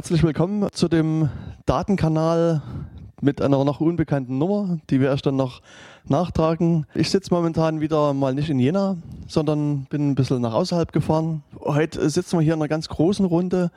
Herzlich 0.00 0.22
willkommen 0.22 0.66
zu 0.72 0.88
dem 0.88 1.28
Datenkanal 1.66 2.62
mit 3.20 3.42
einer 3.42 3.62
noch 3.66 3.80
unbekannten 3.82 4.38
Nummer, 4.38 4.78
die 4.88 4.98
wir 4.98 5.08
erst 5.08 5.26
dann 5.26 5.36
noch 5.36 5.60
nachtragen. 6.08 6.86
Ich 6.94 7.10
sitze 7.10 7.34
momentan 7.34 7.82
wieder 7.82 8.14
mal 8.14 8.34
nicht 8.34 8.48
in 8.48 8.58
Jena, 8.58 8.96
sondern 9.28 9.84
bin 9.90 10.08
ein 10.08 10.14
bisschen 10.14 10.40
nach 10.40 10.54
außerhalb 10.54 10.90
gefahren. 10.92 11.42
Heute 11.60 12.08
sitzen 12.08 12.38
wir 12.38 12.42
hier 12.42 12.54
in 12.54 12.60
einer 12.60 12.68
ganz 12.68 12.88
großen 12.88 13.26
Runde. 13.26 13.70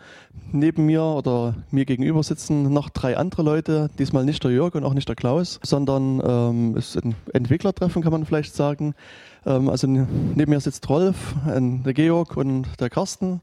Neben 0.53 0.85
mir 0.85 1.03
oder 1.03 1.55
mir 1.71 1.83
gegenüber 1.83 2.23
sitzen 2.23 2.71
noch 2.71 2.89
drei 2.89 3.17
andere 3.17 3.43
Leute. 3.43 3.89
Diesmal 3.99 4.23
nicht 4.23 4.45
der 4.45 4.51
Jörg 4.51 4.75
und 4.75 4.85
auch 4.85 4.93
nicht 4.93 5.09
der 5.09 5.17
Klaus, 5.17 5.59
sondern 5.61 6.21
ähm, 6.25 6.77
ist 6.77 6.95
ein 6.95 7.15
Entwicklertreffen, 7.33 8.01
kann 8.01 8.13
man 8.13 8.25
vielleicht 8.25 8.55
sagen. 8.55 8.95
Ähm, 9.45 9.67
also 9.67 9.87
neben 9.87 10.51
mir 10.51 10.61
sitzt 10.61 10.87
Rolf, 10.87 11.35
der 11.45 11.93
Georg 11.93 12.37
und 12.37 12.79
der 12.79 12.89
Carsten. 12.89 13.41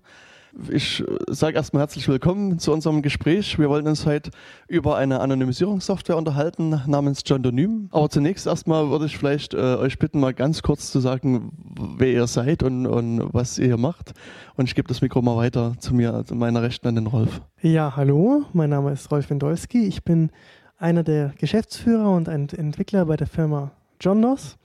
Ich 0.69 1.05
sage 1.29 1.57
erstmal 1.57 1.83
herzlich 1.83 2.09
willkommen 2.09 2.59
zu 2.59 2.73
unserem 2.73 3.03
Gespräch. 3.03 3.59
Wir 3.59 3.69
wollen 3.69 3.87
uns 3.87 4.05
heute 4.05 4.31
über 4.67 4.97
eine 4.97 5.21
Anonymisierungssoftware 5.21 6.17
unterhalten 6.17 6.83
namens 6.87 7.23
Jondonym. 7.25 7.89
Aber 7.93 8.09
zunächst 8.11 8.47
erstmal 8.47 8.91
würde 8.91 9.07
ich 9.07 9.17
vielleicht 9.17 9.55
äh, 9.55 9.77
euch 9.77 9.99
bitten, 9.99 10.19
mal 10.19 10.35
ganz 10.35 10.63
kurz 10.63 10.91
zu 10.91 10.99
sagen, 10.99 11.53
wer 11.99 12.09
ihr 12.09 12.27
seid 12.27 12.63
und, 12.65 12.87
und 12.87 13.33
was 13.33 13.59
ihr 13.59 13.67
hier 13.67 13.77
macht. 13.77 14.13
Und 14.57 14.69
ich 14.69 14.75
gebe 14.75 14.89
das 14.89 15.01
Mikro 15.03 15.23
mal 15.23 15.37
weiter 15.37 15.75
zu 15.79 15.95
mir, 15.95 16.25
zu 16.27 16.35
meiner 16.35 16.63
Rechten 16.63 16.89
an 16.89 16.97
den 16.97 17.07
Rolf. 17.07 17.41
Ja, 17.63 17.95
hallo, 17.95 18.45
mein 18.53 18.71
Name 18.71 18.93
ist 18.93 19.11
Rolf 19.13 19.31
Wendolski. 19.31 19.87
Ich 19.87 20.03
bin 20.03 20.31
einer 20.79 21.05
der 21.05 21.33
Geschäftsführer 21.39 22.11
und 22.11 22.29
ein 22.29 22.49
Entwickler 22.49 23.05
bei 23.05 23.17
der 23.17 23.29
Firma 23.29 23.71
Jondos 24.01 24.57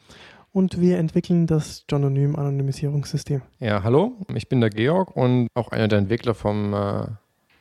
und 0.56 0.80
wir 0.80 0.98
entwickeln 1.00 1.48
das 1.48 1.84
Jononym-Anonymisierungssystem. 1.90 3.42
Ja, 3.60 3.84
hallo, 3.84 4.14
ich 4.34 4.48
bin 4.48 4.62
der 4.62 4.70
Georg 4.70 5.14
und 5.14 5.50
auch 5.54 5.68
einer 5.68 5.90
der 5.90 6.00
Entwickler 6.00 6.34
vom 6.34 6.74
äh, 6.74 7.08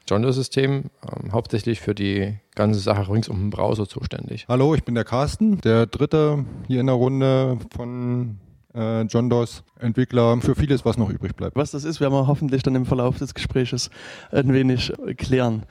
Jondo-System, 0.09 0.85
ähm, 1.03 1.33
hauptsächlich 1.33 1.81
für 1.81 1.93
die 1.93 2.39
ganze 2.55 2.79
Sache 2.79 3.11
rings 3.11 3.29
um 3.29 3.41
den 3.41 3.51
Browser 3.51 3.89
zuständig. 3.89 4.47
Hallo, 4.49 4.77
ich 4.77 4.85
bin 4.85 4.95
der 4.95 5.03
Carsten, 5.03 5.61
der 5.63 5.87
dritte 5.87 6.45
hier 6.69 6.81
in 6.81 6.87
der 6.87 6.95
Runde 6.95 7.59
von 7.75 8.39
äh, 8.75 9.03
John 9.03 9.31
Doss 9.31 9.63
Entwickler 9.79 10.41
für 10.41 10.55
vieles, 10.55 10.85
was 10.85 10.97
noch 10.97 11.11
übrig 11.11 11.37
bleibt. 11.37 11.57
Was 11.57 11.71
das 11.71 11.85
ist, 11.85 12.01
werden 12.01 12.13
wir 12.13 12.27
hoffentlich 12.27 12.63
dann 12.63 12.75
im 12.75 12.87
Verlauf 12.87 13.19
des 13.19 13.35
Gesprächs 13.35 13.91
ein 14.31 14.53
wenig 14.53 14.93
klären. 15.17 15.65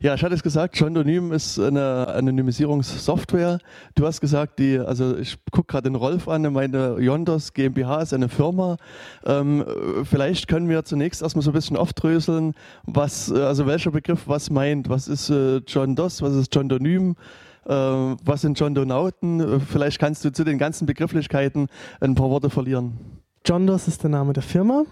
Ja, 0.00 0.14
ich 0.14 0.22
hatte 0.22 0.34
es 0.34 0.42
gesagt, 0.42 0.76
Jondonym 0.76 1.32
ist 1.32 1.58
eine 1.58 2.08
Anonymisierungssoftware. 2.08 3.58
Du 3.94 4.06
hast 4.06 4.20
gesagt, 4.20 4.58
die, 4.58 4.78
also 4.78 5.16
ich 5.16 5.36
gucke 5.50 5.72
gerade 5.72 5.90
den 5.90 5.96
Rolf 5.96 6.28
an, 6.28 6.52
meine 6.52 6.96
Yondos 6.98 7.52
GmbH 7.52 8.02
ist 8.02 8.14
eine 8.14 8.28
Firma. 8.28 8.76
Ähm, 9.24 9.64
vielleicht 10.04 10.48
können 10.48 10.68
wir 10.68 10.84
zunächst 10.84 11.22
erstmal 11.22 11.42
so 11.42 11.50
ein 11.50 11.54
bisschen 11.54 11.76
aufdröseln, 11.76 12.54
was, 12.84 13.30
also 13.30 13.66
welcher 13.66 13.90
Begriff 13.90 14.22
was 14.26 14.50
meint. 14.50 14.88
Was 14.88 15.08
ist 15.08 15.30
äh, 15.30 15.58
John 15.66 15.96
Doss, 15.96 16.22
was 16.22 16.34
ist 16.34 16.54
Jondonym? 16.54 17.12
Äh, 17.12 17.47
was 17.68 18.40
sind 18.40 18.58
John 18.58 18.74
Donauten? 18.74 19.60
Vielleicht 19.60 19.98
kannst 19.98 20.24
du 20.24 20.32
zu 20.32 20.44
den 20.44 20.58
ganzen 20.58 20.86
Begrifflichkeiten 20.86 21.68
ein 22.00 22.14
paar 22.14 22.30
Worte 22.30 22.50
verlieren. 22.50 22.98
John 23.44 23.66
Doss 23.66 23.88
ist 23.88 24.02
der 24.02 24.10
Name 24.10 24.32
der 24.32 24.42
Firma. 24.42 24.84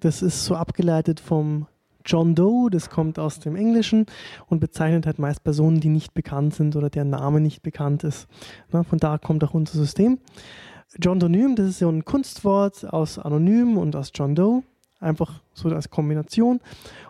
Das 0.00 0.22
ist 0.22 0.44
so 0.44 0.56
abgeleitet 0.56 1.20
vom 1.20 1.66
John 2.04 2.34
Doe, 2.34 2.68
das 2.70 2.90
kommt 2.90 3.18
aus 3.18 3.38
dem 3.38 3.56
Englischen 3.56 4.06
und 4.48 4.60
bezeichnet 4.60 5.06
halt 5.06 5.18
meist 5.18 5.44
Personen, 5.44 5.80
die 5.80 5.88
nicht 5.88 6.14
bekannt 6.14 6.54
sind 6.54 6.74
oder 6.76 6.90
deren 6.90 7.10
Name 7.10 7.40
nicht 7.40 7.62
bekannt 7.62 8.04
ist. 8.04 8.26
Na, 8.70 8.82
von 8.82 8.98
da 8.98 9.18
kommt 9.18 9.44
auch 9.44 9.54
unser 9.54 9.78
System. 9.78 10.18
John 10.98 11.20
Donym, 11.20 11.56
das 11.56 11.68
ist 11.68 11.80
ja 11.80 11.88
ein 11.88 12.04
Kunstwort 12.04 12.92
aus 12.92 13.18
Anonym 13.18 13.78
und 13.78 13.96
aus 13.96 14.10
John 14.14 14.34
Doe, 14.34 14.62
einfach 15.00 15.40
so 15.54 15.68
als 15.68 15.90
Kombination. 15.90 16.60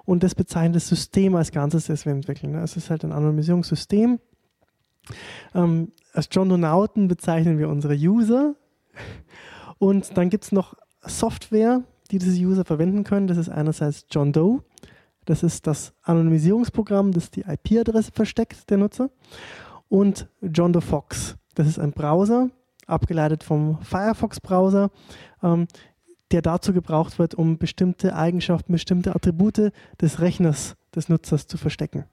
Und 0.04 0.22
das 0.22 0.34
bezeichnet 0.34 0.76
das 0.76 0.88
System 0.88 1.34
als 1.34 1.50
Ganzes, 1.50 1.86
das 1.86 2.04
wir 2.04 2.12
entwickeln. 2.12 2.54
Es 2.56 2.76
ist 2.76 2.91
halt 2.91 3.04
ein 3.04 3.12
Anonymisierungssystem, 3.12 4.20
ähm, 5.54 5.92
als 6.12 6.28
John 6.30 6.48
bezeichnen 7.08 7.58
wir 7.58 7.68
unsere 7.68 7.94
User. 7.94 8.54
Und 9.78 10.16
dann 10.16 10.30
gibt 10.30 10.44
es 10.44 10.52
noch 10.52 10.74
Software, 11.00 11.82
die 12.10 12.18
diese 12.18 12.40
User 12.40 12.64
verwenden 12.64 13.04
können. 13.04 13.26
Das 13.26 13.38
ist 13.38 13.48
einerseits 13.48 14.06
John 14.10 14.32
Doe. 14.32 14.62
Das 15.24 15.42
ist 15.42 15.66
das 15.66 15.92
Anonymisierungsprogramm, 16.02 17.12
das 17.12 17.30
die 17.30 17.42
IP-Adresse 17.42 18.12
versteckt 18.12 18.68
der 18.70 18.78
Nutzer. 18.78 19.10
Und 19.88 20.28
John 20.40 20.72
Doe 20.72 20.82
Fox. 20.82 21.36
Das 21.54 21.66
ist 21.66 21.78
ein 21.78 21.92
Browser, 21.92 22.50
abgeleitet 22.86 23.44
vom 23.44 23.80
Firefox-Browser, 23.82 24.90
ähm, 25.42 25.66
der 26.30 26.42
dazu 26.42 26.72
gebraucht 26.72 27.19
wird, 27.19 27.34
um 27.34 27.58
bestimmte 27.58 28.16
Eigenschaften, 28.16 28.72
bestimmte 28.72 29.14
Attribute 29.14 29.72
des 30.00 30.20
Rechners 30.20 30.76
des 30.94 31.08
Nutzers 31.08 31.46
zu 31.46 31.58
verstecken 31.58 32.06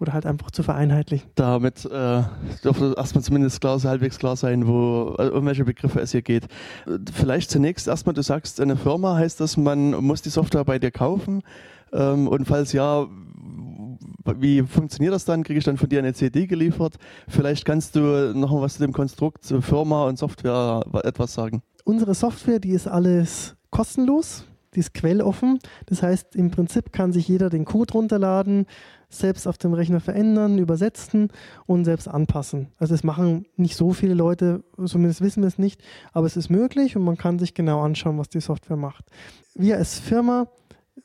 oder 0.00 0.12
halt 0.12 0.26
einfach 0.26 0.50
zu 0.50 0.62
vereinheitlichen. 0.62 1.28
Damit 1.34 1.84
äh, 1.84 2.22
dürfte 2.62 2.94
erstmal 2.96 3.22
zumindest 3.22 3.60
klar, 3.60 3.80
halbwegs 3.82 4.18
klar 4.18 4.36
sein, 4.36 4.66
wo, 4.66 5.14
also 5.18 5.34
um 5.34 5.46
welche 5.46 5.64
Begriffe 5.64 6.00
es 6.00 6.12
hier 6.12 6.22
geht. 6.22 6.46
Vielleicht 7.12 7.50
zunächst 7.50 7.88
erstmal, 7.88 8.14
du 8.14 8.22
sagst, 8.22 8.60
eine 8.60 8.76
Firma 8.76 9.16
heißt 9.16 9.40
das, 9.40 9.56
man 9.56 9.90
muss 9.90 10.22
die 10.22 10.30
Software 10.30 10.64
bei 10.64 10.78
dir 10.78 10.90
kaufen. 10.90 11.42
Ähm, 11.92 12.28
und 12.28 12.46
falls 12.46 12.72
ja, 12.72 13.06
wie 14.38 14.62
funktioniert 14.62 15.14
das 15.14 15.24
dann? 15.24 15.44
Kriege 15.44 15.58
ich 15.58 15.64
dann 15.64 15.76
von 15.76 15.88
dir 15.88 16.00
eine 16.00 16.14
CD 16.14 16.46
geliefert? 16.46 16.96
Vielleicht 17.28 17.64
kannst 17.64 17.94
du 17.96 18.32
noch 18.34 18.50
mal 18.50 18.62
was 18.62 18.74
zu 18.74 18.82
dem 18.82 18.92
Konstrukt 18.92 19.44
Firma 19.60 20.06
und 20.06 20.18
Software 20.18 20.84
etwas 21.04 21.34
sagen. 21.34 21.62
Unsere 21.84 22.14
Software, 22.14 22.58
die 22.58 22.70
ist 22.70 22.88
alles 22.88 23.54
kostenlos 23.70 24.44
die 24.74 24.80
ist 24.80 24.94
quelloffen. 24.94 25.58
Das 25.86 26.02
heißt, 26.02 26.36
im 26.36 26.50
Prinzip 26.50 26.92
kann 26.92 27.12
sich 27.12 27.28
jeder 27.28 27.50
den 27.50 27.64
Code 27.64 27.94
runterladen, 27.94 28.66
selbst 29.18 29.46
auf 29.46 29.58
dem 29.58 29.74
Rechner 29.74 30.00
verändern, 30.00 30.58
übersetzen 30.58 31.28
und 31.66 31.84
selbst 31.84 32.08
anpassen. 32.08 32.68
Also 32.78 32.94
das 32.94 33.04
machen 33.04 33.46
nicht 33.56 33.76
so 33.76 33.92
viele 33.92 34.14
Leute, 34.14 34.64
zumindest 34.84 35.20
wissen 35.20 35.42
wir 35.42 35.48
es 35.48 35.58
nicht, 35.58 35.82
aber 36.12 36.26
es 36.26 36.36
ist 36.36 36.50
möglich 36.50 36.96
und 36.96 37.04
man 37.04 37.16
kann 37.16 37.38
sich 37.38 37.54
genau 37.54 37.82
anschauen, 37.82 38.18
was 38.18 38.28
die 38.28 38.40
Software 38.40 38.76
macht. 38.76 39.04
Wir 39.54 39.76
als 39.76 39.98
Firma, 39.98 40.48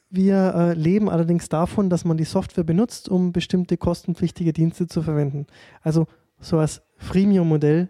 wir 0.09 0.53
äh, 0.55 0.73
leben 0.73 1.09
allerdings 1.09 1.49
davon, 1.49 1.89
dass 1.89 2.05
man 2.05 2.17
die 2.17 2.23
Software 2.23 2.63
benutzt, 2.63 3.09
um 3.09 3.31
bestimmte 3.31 3.77
kostenpflichtige 3.77 4.53
Dienste 4.53 4.87
zu 4.87 5.01
verwenden. 5.01 5.45
Also 5.81 6.07
so 6.39 6.57
als 6.57 6.81
Freemium-Modell 6.97 7.89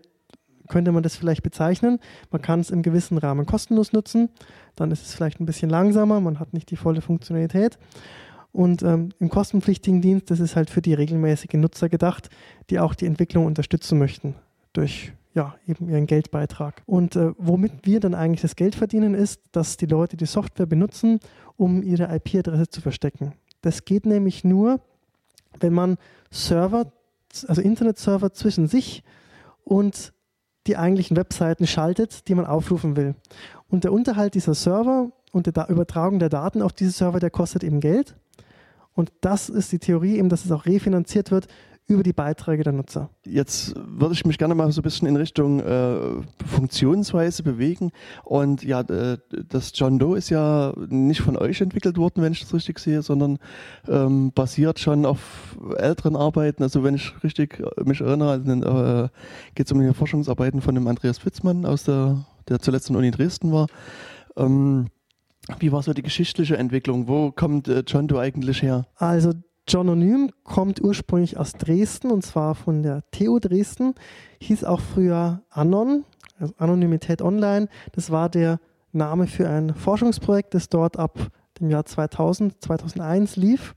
könnte 0.70 0.92
man 0.92 1.04
das 1.04 1.16
vielleicht 1.16 1.44
bezeichnen. 1.44 2.00
Man 2.32 2.42
kann 2.42 2.62
es 2.62 2.70
im 2.70 2.82
gewissen 2.82 3.18
Rahmen 3.18 3.46
kostenlos 3.46 3.92
nutzen, 3.92 4.30
dann 4.76 4.92
ist 4.92 5.06
es 5.06 5.14
vielleicht 5.14 5.42
ein 5.42 5.46
bisschen 5.46 5.70
langsamer, 5.70 6.22
man 6.22 6.40
hat 6.40 6.54
nicht 6.54 6.72
die 6.72 6.78
volle 6.78 7.02
Funktionalität. 7.02 7.78
Und 8.52 8.82
ähm, 8.82 9.10
im 9.20 9.30
kostenpflichtigen 9.30 10.02
Dienst, 10.02 10.32
das 10.32 10.40
ist 10.40 10.56
halt 10.56 10.70
für 10.70 10.82
die 10.82 10.94
regelmäßigen 10.94 11.60
Nutzer 11.60 11.88
gedacht, 11.90 12.30
die 12.70 12.80
auch 12.80 12.96
die 12.96 13.06
Entwicklung 13.06 13.46
unterstützen 13.46 14.00
möchten 14.00 14.36
durch 14.74 15.14
ja, 15.34 15.56
eben 15.68 15.90
ihren 15.90 16.08
Geldbeitrag. 16.08 16.82
Und 16.86 17.16
äh, 17.16 17.32
womit 17.38 17.86
wir 17.86 18.00
dann 18.00 18.16
eigentlich 18.16 18.42
das 18.42 18.56
Geld 18.56 18.76
verdienen, 18.76 19.14
ist, 19.14 19.42
dass 19.52 19.78
die 19.78 19.86
Leute 19.86 20.18
die 20.18 20.26
Software 20.26 20.66
benutzen, 20.66 21.20
um 21.56 21.84
ihre 21.84 22.14
IP-Adresse 22.16 22.70
zu 22.70 22.82
verstecken. 22.82 23.34
Das 23.62 23.86
geht 23.86 24.06
nämlich 24.06 24.44
nur, 24.44 24.82
wenn 25.60 25.74
man 25.74 25.98
Server, 26.32 26.92
also 27.48 27.62
Internetserver 27.62 28.34
zwischen 28.34 28.68
sich 28.68 29.04
und 29.64 30.14
die 30.68 30.78
eigentlichen 30.78 31.18
Webseiten 31.18 31.68
schaltet, 31.68 32.28
die 32.28 32.36
man 32.36 32.46
aufrufen 32.46 32.96
will. 32.96 33.16
Und 33.70 33.84
der 33.84 33.94
Unterhalt 33.94 34.36
dieser 34.36 34.56
Server 34.56 35.12
und 35.32 35.46
die 35.46 35.52
Übertragung 35.68 36.20
der 36.20 36.30
Daten 36.30 36.62
auf 36.62 36.74
diese 36.74 36.92
Server, 36.92 37.20
der 37.20 37.30
kostet 37.30 37.64
eben 37.64 37.80
Geld. 37.80 38.16
Und 38.94 39.12
das 39.22 39.50
ist 39.50 39.72
die 39.72 39.80
Theorie 39.80 40.18
eben, 40.18 40.30
dass 40.30 40.46
es 40.46 40.52
auch 40.52 40.66
refinanziert 40.66 41.32
wird 41.32 41.48
über 41.90 42.04
die 42.04 42.14
Beiträge 42.14 42.64
der 42.64 42.72
Nutzer. 42.72 43.10
Jetzt 43.26 43.74
würde 43.76 44.14
ich 44.14 44.24
mich 44.24 44.38
gerne 44.38 44.54
mal 44.54 44.72
so 44.72 44.80
ein 44.80 44.84
bisschen 44.84 45.08
in 45.08 45.16
Richtung 45.16 45.60
äh, 45.60 46.22
Funktionsweise 46.46 47.42
bewegen. 47.42 47.92
Und 48.24 48.64
ja, 48.64 48.82
äh, 48.82 49.18
das 49.48 49.72
John 49.74 49.98
Doe 49.98 50.16
ist 50.16 50.30
ja 50.30 50.72
nicht 50.88 51.22
von 51.22 51.36
euch 51.36 51.62
entwickelt 51.62 51.98
worden, 51.98 52.22
wenn 52.22 52.32
ich 52.32 52.42
das 52.42 52.54
richtig 52.54 52.78
sehe, 52.78 53.02
sondern 53.02 53.40
ähm, 53.88 54.32
basiert 54.34 54.78
schon 54.80 55.04
auf 55.04 55.58
älteren 55.78 56.16
Arbeiten. 56.16 56.62
Also 56.62 56.84
wenn 56.84 56.94
ich 56.94 57.12
richtig 57.24 57.64
mich 57.84 58.02
erinnere, 58.02 59.10
äh, 59.12 59.54
geht 59.56 59.66
es 59.66 59.72
um 59.72 59.82
die 59.82 59.94
Forschungsarbeiten 59.94 60.62
von 60.62 60.76
dem 60.76 60.88
Andreas 60.88 61.18
Fitzmann 61.18 61.66
aus 61.66 61.86
der, 61.86 62.24
der 62.48 62.60
zuletzt 62.60 62.92
in 62.92 62.98
Uni 62.98 63.10
Dresden 63.10 63.52
war. 63.52 63.66
Ähm, 64.38 64.90
wie 65.60 65.72
war 65.72 65.82
so 65.82 65.94
die 65.94 66.02
geschichtliche 66.02 66.58
Entwicklung? 66.58 67.08
Wo 67.08 67.32
kommt 67.32 67.68
äh, 67.68 67.84
John 67.86 68.08
Doe 68.08 68.20
eigentlich 68.20 68.62
her? 68.62 68.86
Also 68.96 69.34
Johnonym 69.68 70.32
kommt 70.44 70.82
ursprünglich 70.82 71.38
aus 71.38 71.54
Dresden 71.54 72.12
und 72.12 72.24
zwar 72.24 72.56
von 72.56 72.84
der 72.84 73.04
TU 73.12 73.40
Dresden, 73.40 73.94
hieß 74.40 74.64
auch 74.64 74.80
früher 74.80 75.44
Anon, 75.50 76.06
also 76.40 76.54
Anonymität 76.58 77.22
Online. 77.22 77.68
Das 77.92 78.10
war 78.10 78.30
der 78.30 78.60
Name 78.92 79.28
für 79.28 79.48
ein 79.48 79.76
Forschungsprojekt, 79.76 80.54
das 80.54 80.70
dort 80.70 80.98
ab 80.98 81.20
dem 81.60 81.70
Jahr 81.70 81.86
2000, 81.86 82.62
2001 82.64 83.36
lief. 83.36 83.76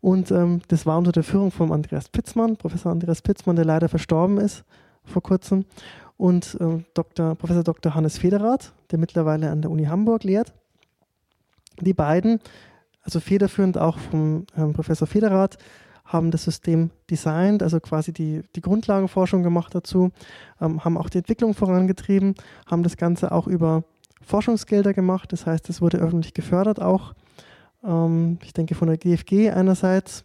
Und 0.00 0.30
ähm, 0.30 0.60
das 0.68 0.86
war 0.86 0.98
unter 0.98 1.12
der 1.12 1.22
Führung 1.22 1.50
von 1.50 1.72
Andreas 1.72 2.08
Pitzmann, 2.08 2.56
Professor 2.56 2.92
Andreas 2.92 3.22
Pitzmann, 3.22 3.56
der 3.56 3.64
leider 3.64 3.88
verstorben 3.88 4.38
ist 4.38 4.64
vor 5.04 5.22
kurzem, 5.22 5.64
und 6.16 6.56
äh, 6.60 6.84
Dr., 6.94 7.34
Professor 7.34 7.64
Dr. 7.64 7.94
Hannes 7.94 8.18
Federath, 8.18 8.72
der 8.90 8.98
mittlerweile 8.98 9.50
an 9.50 9.62
der 9.62 9.70
Uni 9.70 9.84
Hamburg 9.84 10.22
lehrt. 10.24 10.52
Die 11.80 11.94
beiden 11.94 12.40
also 13.02 13.20
federführend 13.20 13.78
auch 13.78 13.98
vom 13.98 14.46
ähm, 14.56 14.72
Professor 14.72 15.06
Federath, 15.06 15.58
haben 16.04 16.30
das 16.30 16.44
System 16.44 16.90
designt, 17.10 17.62
also 17.62 17.80
quasi 17.80 18.12
die, 18.12 18.42
die 18.54 18.60
Grundlagenforschung 18.60 19.42
gemacht 19.42 19.74
dazu, 19.74 20.10
ähm, 20.60 20.84
haben 20.84 20.98
auch 20.98 21.08
die 21.08 21.18
Entwicklung 21.18 21.54
vorangetrieben, 21.54 22.34
haben 22.66 22.82
das 22.82 22.96
Ganze 22.96 23.32
auch 23.32 23.46
über 23.46 23.84
Forschungsgelder 24.20 24.94
gemacht, 24.94 25.32
das 25.32 25.46
heißt, 25.46 25.68
es 25.70 25.80
wurde 25.80 25.98
öffentlich 25.98 26.34
gefördert 26.34 26.80
auch, 26.80 27.14
ähm, 27.84 28.38
ich 28.42 28.52
denke 28.52 28.74
von 28.74 28.88
der 28.88 28.98
GFG 28.98 29.50
einerseits. 29.50 30.24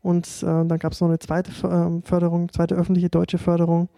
Und 0.00 0.26
äh, 0.42 0.46
dann 0.46 0.78
gab 0.78 0.92
es 0.92 1.00
noch 1.00 1.08
eine 1.08 1.18
zweite 1.18 1.50
ähm, 1.66 2.02
Förderung, 2.04 2.52
zweite 2.52 2.76
öffentliche 2.76 3.10
deutsche 3.10 3.36
Förderung. 3.36 3.88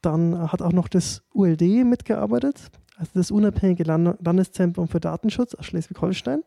Dann 0.00 0.52
hat 0.52 0.62
auch 0.62 0.72
noch 0.72 0.86
das 0.86 1.22
ULD 1.34 1.84
mitgearbeitet, 1.84 2.70
also 2.96 3.10
das 3.14 3.30
unabhängige 3.30 3.84
Landeszentrum 3.84 4.88
für 4.88 5.00
Datenschutz 5.00 5.54
aus 5.54 5.66
Schleswig-Holstein. 5.66 6.42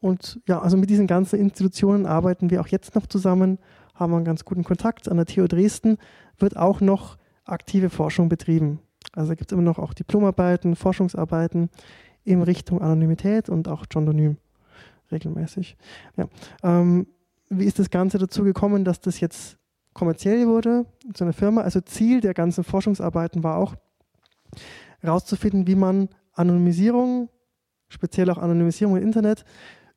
Und 0.00 0.40
ja, 0.48 0.60
also 0.60 0.76
mit 0.76 0.90
diesen 0.90 1.06
ganzen 1.06 1.38
Institutionen 1.38 2.06
arbeiten 2.06 2.50
wir 2.50 2.60
auch 2.60 2.66
jetzt 2.66 2.94
noch 2.94 3.06
zusammen, 3.06 3.58
haben 3.94 4.14
einen 4.14 4.24
ganz 4.24 4.44
guten 4.44 4.64
Kontakt. 4.64 5.08
An 5.08 5.16
der 5.16 5.26
TU 5.26 5.46
Dresden 5.46 5.98
wird 6.38 6.56
auch 6.56 6.80
noch 6.80 7.18
aktive 7.44 7.90
Forschung 7.90 8.28
betrieben. 8.28 8.80
Also 9.12 9.30
da 9.30 9.34
gibt 9.34 9.52
es 9.52 9.54
immer 9.54 9.62
noch 9.62 9.78
auch 9.78 9.94
Diplomarbeiten, 9.94 10.74
Forschungsarbeiten 10.74 11.70
in 12.24 12.42
Richtung 12.42 12.80
Anonymität 12.80 13.48
und 13.48 13.68
auch 13.68 13.84
John 13.90 14.36
regelmäßig. 15.10 15.76
Ja. 16.16 16.28
Ähm, 16.62 17.06
wie 17.48 17.64
ist 17.64 17.78
das 17.78 17.90
Ganze 17.90 18.18
dazu 18.18 18.44
gekommen, 18.44 18.84
dass 18.84 19.00
das 19.00 19.20
jetzt 19.20 19.58
kommerziell 19.92 20.46
wurde, 20.46 20.86
so 21.14 21.24
eine 21.24 21.32
Firma? 21.32 21.60
Also 21.60 21.80
Ziel 21.80 22.20
der 22.20 22.34
ganzen 22.34 22.64
Forschungsarbeiten 22.64 23.44
war 23.44 23.58
auch, 23.58 23.76
herauszufinden, 25.02 25.66
wie 25.66 25.74
man 25.74 26.08
Anonymisierung, 26.32 27.28
speziell 27.88 28.30
auch 28.30 28.38
Anonymisierung 28.38 28.96
im 28.96 29.02
Internet, 29.02 29.44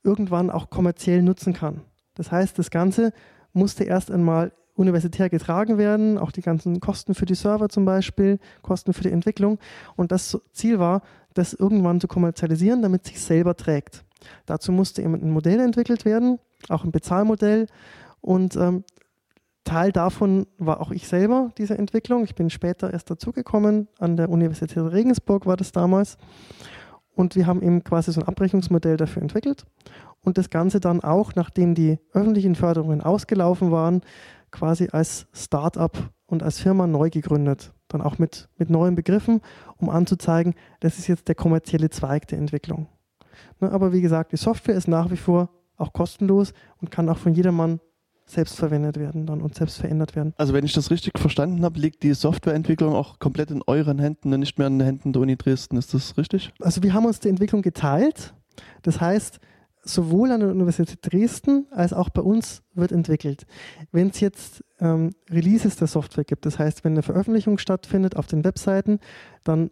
irgendwann 0.04 0.50
auch 0.50 0.70
kommerziell 0.70 1.22
nutzen 1.22 1.54
kann. 1.54 1.82
Das 2.16 2.32
heißt, 2.32 2.60
das 2.60 2.70
Ganze 2.70 3.14
musste 3.54 3.84
erst 3.84 4.12
einmal 4.12 4.52
universitär 4.76 5.30
getragen 5.30 5.78
werden, 5.78 6.18
auch 6.18 6.32
die 6.32 6.42
ganzen 6.42 6.80
Kosten 6.80 7.16
für 7.16 7.26
die 7.26 7.36
Server 7.36 7.70
zum 7.70 7.86
Beispiel, 7.86 8.40
Kosten 8.62 8.94
für 8.94 9.04
die 9.04 9.12
Entwicklung. 9.12 9.58
Und 9.96 10.12
das 10.12 10.38
Ziel 10.52 10.80
war, 10.80 11.02
das 11.34 11.54
irgendwann 11.54 12.02
zu 12.02 12.08
kommerzialisieren, 12.08 12.82
damit 12.82 13.06
sich 13.06 13.20
selber 13.20 13.56
trägt. 13.56 14.04
Dazu 14.46 14.72
musste 14.72 15.02
eben 15.02 15.14
ein 15.14 15.32
Modell 15.32 15.60
entwickelt 15.60 16.04
werden, 16.04 16.40
auch 16.68 16.84
ein 16.84 16.92
Bezahlmodell. 16.92 17.68
Und 18.22 18.56
ähm, 18.56 18.84
Teil 19.66 19.92
davon 19.92 20.48
war 20.58 20.80
auch 20.80 20.92
ich 20.92 21.08
selber, 21.08 21.52
diese 21.58 21.78
Entwicklung. 21.78 22.24
Ich 22.24 22.36
bin 22.36 22.50
später 22.50 22.94
erst 22.94 23.10
dazugekommen, 23.10 23.90
an 24.00 24.16
der 24.16 24.30
Universität 24.30 24.78
Regensburg 24.78 25.46
war 25.46 25.58
das 25.58 25.72
damals. 25.74 26.18
Und 27.16 27.36
wir 27.36 27.48
haben 27.48 27.62
eben 27.62 27.84
quasi 27.84 28.12
so 28.12 28.22
ein 28.22 28.28
Abrechnungsmodell 28.28 28.98
dafür 28.98 29.22
entwickelt 29.22 29.66
und 30.22 30.38
das 30.38 30.50
Ganze 30.50 30.80
dann 30.80 31.02
auch, 31.02 31.36
nachdem 31.36 31.76
die 31.76 32.00
öffentlichen 32.14 32.56
Förderungen 32.56 33.02
ausgelaufen 33.02 33.72
waren, 33.72 34.02
quasi 34.52 34.90
als 34.92 35.28
Start-up 35.34 35.98
und 36.26 36.44
als 36.44 36.60
Firma 36.60 36.88
neu 36.88 37.10
gegründet. 37.10 37.74
Dann 37.88 38.02
auch 38.02 38.18
mit, 38.18 38.50
mit 38.58 38.70
neuen 38.70 38.96
Begriffen, 38.96 39.42
um 39.78 39.90
anzuzeigen, 39.90 40.56
das 40.80 40.98
ist 40.98 41.08
jetzt 41.08 41.28
der 41.28 41.36
kommerzielle 41.36 41.90
Zweig 41.90 42.28
der 42.28 42.40
Entwicklung. 42.40 42.88
Ne, 43.60 43.72
aber 43.72 43.94
wie 43.94 44.02
gesagt, 44.02 44.32
die 44.32 44.38
Software 44.38 44.76
ist 44.76 44.88
nach 44.88 45.12
wie 45.12 45.18
vor 45.18 45.50
auch 45.78 45.94
kostenlos 45.94 46.54
und 46.82 46.92
kann 46.92 47.10
auch 47.10 47.18
von 47.18 47.34
jedermann 47.34 47.80
selbst 48.26 48.56
verwendet 48.56 48.98
werden 48.98 49.26
dann 49.26 49.42
und 49.42 49.56
selbst 49.56 49.78
verändert 49.78 50.16
werden. 50.16 50.34
Also 50.38 50.54
wenn 50.54 50.66
ich 50.66 50.74
das 50.74 50.90
richtig 50.92 51.20
verstanden 51.20 51.64
habe, 51.64 51.80
liegt 51.80 52.04
die 52.04 52.14
Softwareentwicklung 52.14 52.96
auch 52.96 53.20
komplett 53.20 53.52
in 53.52 53.62
euren 53.68 54.00
Händen 54.00 54.34
und 54.34 54.40
nicht 54.40 54.58
mehr 54.58 54.68
in 54.68 54.80
den 54.80 54.86
Händen 54.86 55.14
der 55.14 55.22
Uni 55.22 55.38
Dresden. 55.38 55.78
Ist 55.78 55.94
das 55.94 56.18
richtig? 56.18 56.52
Also 56.60 56.82
wir 56.84 56.94
haben 56.94 57.06
uns 57.06 57.20
die 57.20 57.30
Entwicklung 57.30 57.62
geteilt. 57.62 58.34
Das 58.82 59.00
heißt, 59.00 59.40
sowohl 59.84 60.32
an 60.32 60.40
der 60.40 60.50
Universität 60.50 61.00
Dresden 61.02 61.68
als 61.72 61.94
auch 61.94 62.10
bei 62.10 62.22
uns 62.22 62.64
wird 62.74 62.92
entwickelt. 62.92 63.46
Wenn 63.92 64.10
es 64.10 64.20
jetzt 64.20 64.64
ähm, 64.80 65.12
Releases 65.30 65.76
der 65.76 65.88
Software 65.88 66.24
gibt, 66.24 66.46
das 66.46 66.58
heißt, 66.58 66.84
wenn 66.84 66.94
eine 66.94 67.04
Veröffentlichung 67.04 67.58
stattfindet 67.60 68.16
auf 68.16 68.28
den 68.28 68.44
Webseiten, 68.44 69.00
dann 69.44 69.70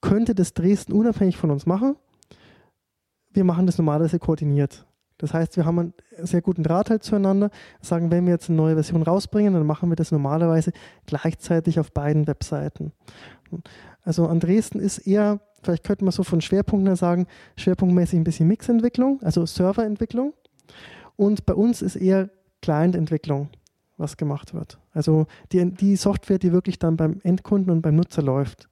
könnte 0.00 0.34
das 0.34 0.54
Dresden 0.54 0.92
unabhängig 0.92 1.36
von 1.36 1.50
uns 1.50 1.66
machen. 1.66 1.96
Wir 3.32 3.44
machen 3.44 3.66
das 3.66 3.76
normalerweise 3.76 4.18
koordiniert. 4.18 4.85
Das 5.18 5.32
heißt, 5.32 5.56
wir 5.56 5.64
haben 5.64 5.78
einen 5.78 5.94
sehr 6.22 6.42
guten 6.42 6.62
Draht 6.62 6.90
halt 6.90 7.02
zueinander, 7.02 7.50
sagen, 7.80 8.10
wenn 8.10 8.26
wir 8.26 8.34
jetzt 8.34 8.48
eine 8.48 8.56
neue 8.56 8.74
Version 8.74 9.02
rausbringen, 9.02 9.54
dann 9.54 9.66
machen 9.66 9.88
wir 9.88 9.96
das 9.96 10.12
normalerweise 10.12 10.72
gleichzeitig 11.06 11.80
auf 11.80 11.92
beiden 11.92 12.26
Webseiten. 12.26 12.92
Also 14.02 14.26
an 14.26 14.40
Dresden 14.40 14.78
ist 14.78 14.98
eher, 14.98 15.40
vielleicht 15.62 15.84
könnte 15.84 16.04
man 16.04 16.12
so 16.12 16.22
von 16.22 16.40
Schwerpunkten 16.40 16.86
her 16.86 16.96
sagen, 16.96 17.26
schwerpunktmäßig 17.56 18.18
ein 18.20 18.24
bisschen 18.24 18.48
Mixentwicklung, 18.48 19.20
also 19.22 19.46
Serverentwicklung. 19.46 20.34
Und 21.16 21.46
bei 21.46 21.54
uns 21.54 21.80
ist 21.80 21.96
eher 21.96 22.28
Cliententwicklung, 22.60 23.48
was 23.96 24.16
gemacht 24.16 24.52
wird. 24.52 24.78
Also 24.92 25.26
die, 25.52 25.72
die 25.72 25.96
Software, 25.96 26.38
die 26.38 26.52
wirklich 26.52 26.78
dann 26.78 26.96
beim 26.96 27.20
Endkunden 27.22 27.72
und 27.72 27.82
beim 27.82 27.96
Nutzer 27.96 28.22
läuft. 28.22 28.68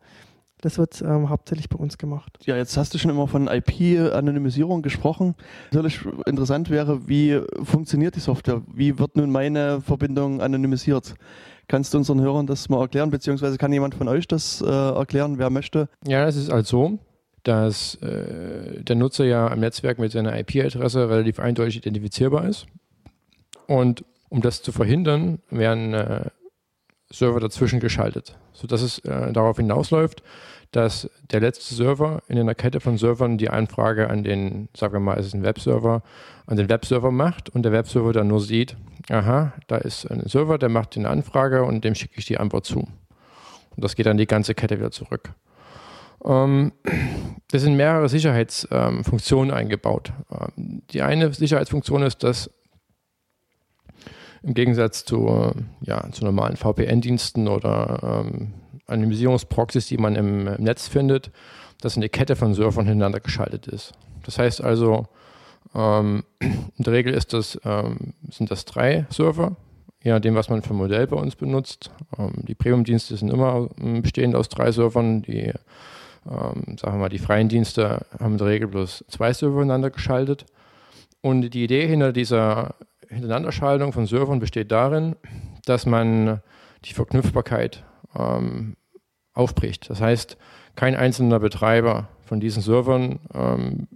Das 0.64 0.78
wird 0.78 1.02
ähm, 1.02 1.28
hauptsächlich 1.28 1.68
bei 1.68 1.76
uns 1.76 1.98
gemacht. 1.98 2.38
Ja, 2.46 2.56
jetzt 2.56 2.74
hast 2.78 2.94
du 2.94 2.98
schon 2.98 3.10
immer 3.10 3.28
von 3.28 3.48
IP-Anonymisierung 3.48 4.80
gesprochen. 4.80 5.34
Natürlich 5.72 6.00
interessant 6.24 6.70
wäre, 6.70 7.06
wie 7.06 7.38
funktioniert 7.62 8.16
die 8.16 8.20
Software? 8.20 8.62
Wie 8.72 8.98
wird 8.98 9.14
nun 9.14 9.30
meine 9.30 9.82
Verbindung 9.82 10.40
anonymisiert? 10.40 11.16
Kannst 11.68 11.92
du 11.92 11.98
unseren 11.98 12.22
Hörern 12.22 12.46
das 12.46 12.70
mal 12.70 12.80
erklären, 12.80 13.10
beziehungsweise 13.10 13.58
kann 13.58 13.74
jemand 13.74 13.94
von 13.94 14.08
euch 14.08 14.26
das 14.26 14.62
äh, 14.62 14.64
erklären, 14.66 15.36
wer 15.36 15.50
möchte? 15.50 15.90
Ja, 16.06 16.26
es 16.26 16.36
ist 16.36 16.50
halt 16.50 16.66
so, 16.66 16.98
dass 17.42 17.96
äh, 17.96 18.82
der 18.82 18.96
Nutzer 18.96 19.26
ja 19.26 19.48
am 19.48 19.60
Netzwerk 19.60 19.98
mit 19.98 20.12
seiner 20.12 20.34
IP-Adresse 20.38 21.10
relativ 21.10 21.40
eindeutig 21.40 21.76
identifizierbar 21.76 22.48
ist. 22.48 22.64
Und 23.66 24.02
um 24.30 24.40
das 24.40 24.62
zu 24.62 24.72
verhindern, 24.72 25.40
werden 25.50 25.92
äh, 25.92 26.30
Server 27.10 27.40
dazwischen 27.40 27.80
geschaltet, 27.80 28.36
sodass 28.52 28.82
es 28.82 28.98
äh, 29.00 29.32
darauf 29.32 29.58
hinausläuft, 29.58 30.22
dass 30.74 31.08
der 31.30 31.38
letzte 31.38 31.72
Server 31.72 32.22
in 32.26 32.36
einer 32.36 32.56
Kette 32.56 32.80
von 32.80 32.98
Servern 32.98 33.38
die 33.38 33.48
Anfrage 33.48 34.10
an 34.10 34.24
den, 34.24 34.68
sagen 34.76 34.94
wir 34.94 35.00
mal, 35.00 35.16
es 35.16 35.26
ist 35.26 35.34
ein 35.34 35.44
Webserver, 35.44 36.02
an 36.46 36.56
den 36.56 36.68
Webserver 36.68 37.12
macht 37.12 37.48
und 37.48 37.62
der 37.62 37.70
Webserver 37.70 38.12
dann 38.12 38.26
nur 38.26 38.40
sieht, 38.40 38.76
aha, 39.08 39.52
da 39.68 39.76
ist 39.76 40.10
ein 40.10 40.26
Server, 40.28 40.58
der 40.58 40.68
macht 40.68 40.96
eine 40.96 41.08
Anfrage 41.08 41.62
und 41.62 41.84
dem 41.84 41.94
schicke 41.94 42.18
ich 42.18 42.26
die 42.26 42.38
Antwort 42.38 42.66
zu. 42.66 42.80
Und 42.80 43.84
das 43.84 43.94
geht 43.94 44.06
dann 44.06 44.16
die 44.16 44.26
ganze 44.26 44.54
Kette 44.54 44.78
wieder 44.78 44.90
zurück. 44.90 45.30
Ähm, 46.24 46.72
das 47.52 47.62
sind 47.62 47.76
mehrere 47.76 48.08
Sicherheitsfunktionen 48.08 49.50
ähm, 49.50 49.56
eingebaut. 49.56 50.12
Ähm, 50.32 50.82
die 50.90 51.02
eine 51.02 51.32
Sicherheitsfunktion 51.32 52.02
ist, 52.02 52.24
dass 52.24 52.50
im 54.42 54.54
Gegensatz 54.54 55.04
zu, 55.04 55.52
ja, 55.82 56.10
zu 56.10 56.24
normalen 56.24 56.56
VPN-Diensten 56.56 57.46
oder 57.46 58.24
ähm, 58.26 58.54
Anonymisierungsproxys, 58.86 59.86
die 59.86 59.98
man 59.98 60.16
im, 60.16 60.46
im, 60.46 60.62
Netz 60.62 60.88
findet, 60.88 61.30
dass 61.80 61.96
eine 61.96 62.08
Kette 62.08 62.36
von 62.36 62.54
Servern 62.54 62.86
hintereinander 62.86 63.20
geschaltet 63.20 63.66
ist. 63.66 63.92
Das 64.24 64.38
heißt 64.38 64.62
also, 64.62 65.06
ähm, 65.74 66.24
in 66.40 66.84
der 66.84 66.92
Regel 66.92 67.14
ist 67.14 67.32
das, 67.32 67.58
ähm, 67.64 68.14
sind 68.30 68.50
das 68.50 68.64
drei 68.64 69.06
Server, 69.10 69.56
je 70.02 70.12
nachdem, 70.12 70.34
was 70.34 70.48
man 70.48 70.62
für 70.62 70.74
ein 70.74 70.78
Modell 70.78 71.06
bei 71.06 71.16
uns 71.16 71.36
benutzt. 71.36 71.90
Ähm, 72.18 72.32
die 72.36 72.54
Premium-Dienste 72.54 73.16
sind 73.16 73.30
immer 73.30 73.68
ähm, 73.80 74.02
bestehend 74.02 74.34
aus 74.34 74.48
drei 74.48 74.70
Servern. 74.70 75.22
Die, 75.22 75.52
ähm, 76.26 76.76
sagen 76.78 76.94
wir 76.94 76.98
mal, 76.98 77.08
die 77.08 77.18
freien 77.18 77.48
Dienste 77.48 78.06
haben 78.18 78.32
in 78.32 78.38
der 78.38 78.46
Regel 78.48 78.68
bloß 78.68 79.04
zwei 79.08 79.32
Server 79.32 79.62
ineinander 79.62 79.90
geschaltet. 79.90 80.46
Und 81.20 81.50
die 81.50 81.64
Idee 81.64 81.86
hinter 81.86 82.12
dieser 82.12 82.74
Hintereinanderschaltung 83.08 83.92
von 83.92 84.06
Servern 84.06 84.40
besteht 84.40 84.70
darin, 84.72 85.16
dass 85.64 85.86
man 85.86 86.40
die 86.84 86.92
Verknüpfbarkeit 86.92 87.82
ähm, 88.16 88.76
aufbricht. 89.32 89.90
Das 89.90 90.00
heißt, 90.00 90.36
kein 90.76 90.94
einzelner 90.94 91.40
Betreiber 91.40 92.08
von 92.22 92.40
diesen 92.40 92.62
Servern 92.62 93.20
ähm, 93.34 93.88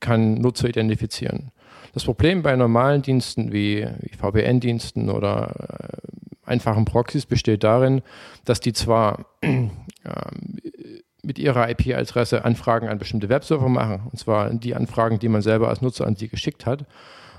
kann 0.00 0.34
Nutzer 0.34 0.68
identifizieren. 0.68 1.50
Das 1.92 2.04
Problem 2.04 2.42
bei 2.42 2.56
normalen 2.56 3.02
Diensten 3.02 3.52
wie, 3.52 3.86
wie 4.00 4.16
VPN-Diensten 4.16 5.10
oder 5.10 6.02
äh, 6.44 6.50
einfachen 6.50 6.84
Proxys 6.84 7.26
besteht 7.26 7.64
darin, 7.64 8.02
dass 8.44 8.60
die 8.60 8.72
zwar 8.72 9.26
äh, 9.40 9.68
mit 11.22 11.38
ihrer 11.38 11.70
IP-Adresse 11.70 12.44
Anfragen 12.44 12.88
an 12.88 12.98
bestimmte 12.98 13.28
Webserver 13.28 13.68
machen, 13.68 14.02
und 14.10 14.18
zwar 14.18 14.52
die 14.52 14.74
Anfragen, 14.74 15.18
die 15.18 15.28
man 15.28 15.40
selber 15.40 15.68
als 15.68 15.80
Nutzer 15.80 16.06
an 16.06 16.16
sie 16.16 16.28
geschickt 16.28 16.66
hat, 16.66 16.84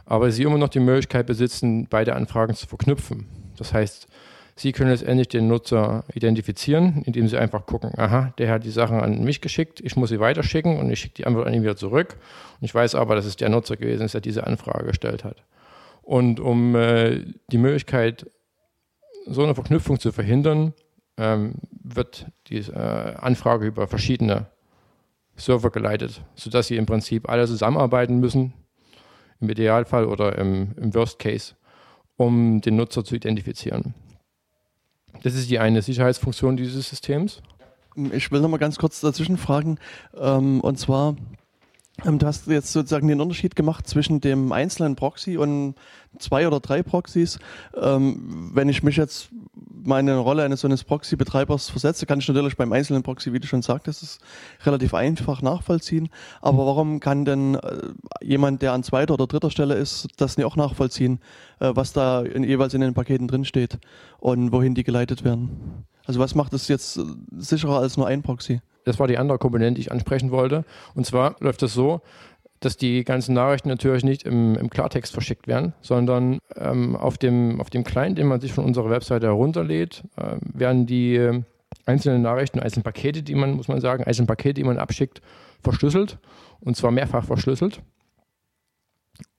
aber 0.05 0.31
sie 0.31 0.43
immer 0.43 0.57
noch 0.57 0.69
die 0.69 0.79
Möglichkeit 0.79 1.27
besitzen, 1.27 1.87
beide 1.89 2.15
Anfragen 2.15 2.55
zu 2.55 2.65
verknüpfen. 2.65 3.27
Das 3.57 3.73
heißt, 3.73 4.07
Sie 4.57 4.71
können 4.71 4.89
letztendlich 4.89 5.27
den 5.27 5.47
Nutzer 5.47 6.05
identifizieren, 6.13 7.01
indem 7.05 7.27
Sie 7.27 7.37
einfach 7.37 7.65
gucken, 7.65 7.91
aha, 7.97 8.33
der 8.37 8.49
hat 8.49 8.63
die 8.63 8.71
Sachen 8.71 9.01
an 9.01 9.21
mich 9.23 9.41
geschickt, 9.41 9.81
ich 9.81 9.97
muss 9.97 10.09
sie 10.09 10.21
weiterschicken 10.21 10.79
und 10.79 10.89
ich 10.89 10.99
schicke 10.99 11.15
die 11.15 11.25
Antwort 11.25 11.47
an 11.47 11.53
ihn 11.53 11.63
wieder 11.63 11.75
zurück. 11.75 12.15
Und 12.61 12.65
ich 12.65 12.73
weiß 12.73 12.95
aber, 12.95 13.15
dass 13.15 13.25
es 13.25 13.35
der 13.35 13.49
Nutzer 13.49 13.75
gewesen 13.75 14.03
ist, 14.05 14.13
der 14.13 14.21
diese 14.21 14.47
Anfrage 14.47 14.85
gestellt 14.85 15.25
hat. 15.25 15.43
Und 16.03 16.39
um 16.39 16.73
äh, 16.75 17.25
die 17.51 17.57
Möglichkeit, 17.57 18.31
so 19.25 19.43
eine 19.43 19.55
Verknüpfung 19.55 19.99
zu 19.99 20.13
verhindern, 20.13 20.73
ähm, 21.17 21.55
wird 21.83 22.27
die 22.47 22.59
äh, 22.59 23.15
Anfrage 23.17 23.65
über 23.65 23.87
verschiedene 23.87 24.47
Server 25.35 25.69
geleitet, 25.69 26.21
sodass 26.35 26.67
sie 26.67 26.77
im 26.77 26.85
Prinzip 26.85 27.27
alle 27.27 27.45
zusammenarbeiten 27.45 28.19
müssen 28.19 28.53
im 29.41 29.49
Idealfall 29.49 30.05
oder 30.05 30.37
im, 30.37 30.73
im 30.77 30.93
Worst 30.93 31.19
Case, 31.19 31.55
um 32.15 32.61
den 32.61 32.77
Nutzer 32.77 33.03
zu 33.03 33.15
identifizieren. 33.15 33.93
Das 35.23 35.33
ist 35.33 35.49
die 35.49 35.59
eine 35.59 35.81
Sicherheitsfunktion 35.81 36.57
dieses 36.57 36.89
Systems. 36.89 37.41
Ich 38.11 38.31
will 38.31 38.41
noch 38.41 38.49
mal 38.49 38.57
ganz 38.57 38.77
kurz 38.77 38.99
dazwischen 39.01 39.37
fragen. 39.37 39.77
Ähm, 40.17 40.61
und 40.61 40.77
zwar, 40.77 41.15
ähm, 42.05 42.19
du 42.19 42.27
hast 42.27 42.47
jetzt 42.47 42.73
sozusagen 42.73 43.07
den 43.07 43.21
Unterschied 43.21 43.55
gemacht 43.55 43.87
zwischen 43.87 44.21
dem 44.21 44.51
einzelnen 44.51 44.95
Proxy 44.95 45.37
und 45.37 45.75
zwei 46.19 46.47
oder 46.47 46.59
drei 46.59 46.83
Proxys. 46.83 47.39
Ähm, 47.79 48.51
wenn 48.53 48.69
ich 48.69 48.83
mich 48.83 48.97
jetzt 48.97 49.29
meine 49.85 50.17
Rolle 50.17 50.43
eines 50.43 50.61
so 50.61 50.67
eines 50.67 50.83
Proxy-Betreibers 50.83 51.69
versetze, 51.69 52.05
kann 52.05 52.19
ich 52.19 52.27
natürlich 52.27 52.57
beim 52.57 52.71
einzelnen 52.71 53.03
Proxy, 53.03 53.33
wie 53.33 53.39
du 53.39 53.47
schon 53.47 53.61
sagtest, 53.61 54.03
ist 54.03 54.21
relativ 54.65 54.93
einfach 54.93 55.41
nachvollziehen. 55.41 56.09
Aber 56.41 56.65
warum 56.65 56.99
kann 56.99 57.25
denn 57.25 57.55
äh, 57.55 57.89
jemand, 58.21 58.61
der 58.61 58.73
an 58.73 58.83
zweiter 58.83 59.13
oder 59.13 59.27
dritter 59.27 59.51
Stelle 59.51 59.75
ist, 59.75 60.07
das 60.17 60.37
nicht 60.37 60.45
auch 60.45 60.55
nachvollziehen, 60.55 61.19
äh, 61.59 61.71
was 61.73 61.93
da 61.93 62.21
in, 62.21 62.43
jeweils 62.43 62.73
in 62.73 62.81
den 62.81 62.93
Paketen 62.93 63.27
drinsteht 63.27 63.79
und 64.19 64.51
wohin 64.51 64.75
die 64.75 64.83
geleitet 64.83 65.23
werden? 65.23 65.85
Also 66.05 66.19
was 66.19 66.35
macht 66.35 66.53
es 66.53 66.67
jetzt 66.67 66.97
äh, 66.97 67.03
sicherer 67.37 67.79
als 67.79 67.97
nur 67.97 68.07
ein 68.07 68.21
Proxy? 68.21 68.61
Das 68.85 68.99
war 68.99 69.07
die 69.07 69.17
andere 69.17 69.39
Komponente, 69.39 69.75
die 69.75 69.81
ich 69.81 69.91
ansprechen 69.91 70.31
wollte. 70.31 70.63
Und 70.93 71.05
zwar 71.05 71.35
läuft 71.39 71.61
das 71.61 71.73
so, 71.73 72.01
dass 72.65 72.77
die 72.77 73.03
ganzen 73.03 73.35
Nachrichten 73.35 73.69
natürlich 73.69 74.03
nicht 74.03 74.23
im, 74.23 74.55
im 74.55 74.69
Klartext 74.69 75.13
verschickt 75.13 75.47
werden, 75.47 75.73
sondern 75.81 76.39
ähm, 76.55 76.95
auf, 76.95 77.17
dem, 77.17 77.61
auf 77.61 77.69
dem 77.69 77.83
Client, 77.83 78.17
den 78.17 78.27
man 78.27 78.41
sich 78.41 78.53
von 78.53 78.65
unserer 78.65 78.89
Webseite 78.89 79.27
herunterlädt, 79.27 80.03
äh, 80.17 80.37
werden 80.41 80.87
die 80.87 81.15
äh, 81.15 81.43
einzelnen 81.85 82.23
Nachrichten, 82.23 82.59
einzelnen 82.59 82.83
Pakete, 82.83 83.21
die 83.21 83.35
man, 83.35 83.53
muss 83.53 83.67
man 83.67 83.79
sagen, 83.81 84.03
einzelne 84.03 84.25
Pakete, 84.25 84.55
die 84.55 84.63
man 84.63 84.79
abschickt, 84.79 85.21
verschlüsselt 85.61 86.17
und 86.59 86.75
zwar 86.75 86.91
mehrfach 86.91 87.23
verschlüsselt. 87.23 87.81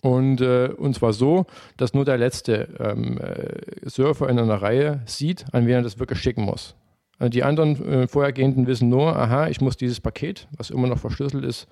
Und, 0.01 0.41
äh, 0.41 0.69
und 0.69 0.95
zwar 0.95 1.13
so, 1.13 1.47
dass 1.77 1.93
nur 1.93 2.05
der 2.05 2.19
letzte 2.19 2.69
ähm, 2.79 3.19
äh, 3.19 3.89
Surfer 3.89 4.29
in 4.29 4.39
einer 4.39 4.63
Reihe 4.63 5.03
sieht, 5.05 5.47
an 5.53 5.67
wen 5.67 5.75
er 5.75 5.83
das 5.83 5.99
wirklich 5.99 6.21
schicken 6.21 6.45
muss. 6.45 6.77
Also 7.19 7.31
die 7.31 7.43
anderen 7.43 7.85
äh, 7.89 8.09
vorhergehenden 8.09 8.67
wissen 8.67 8.89
nur, 8.89 9.17
aha, 9.17 9.49
ich 9.49 9.61
muss 9.61 9.77
dieses 9.77 10.01
Paket, 10.01 10.49
was 10.57 10.71
immer 10.71 10.87
noch 10.87 10.99
verschlüsselt 10.99 11.45
ist, 11.45 11.67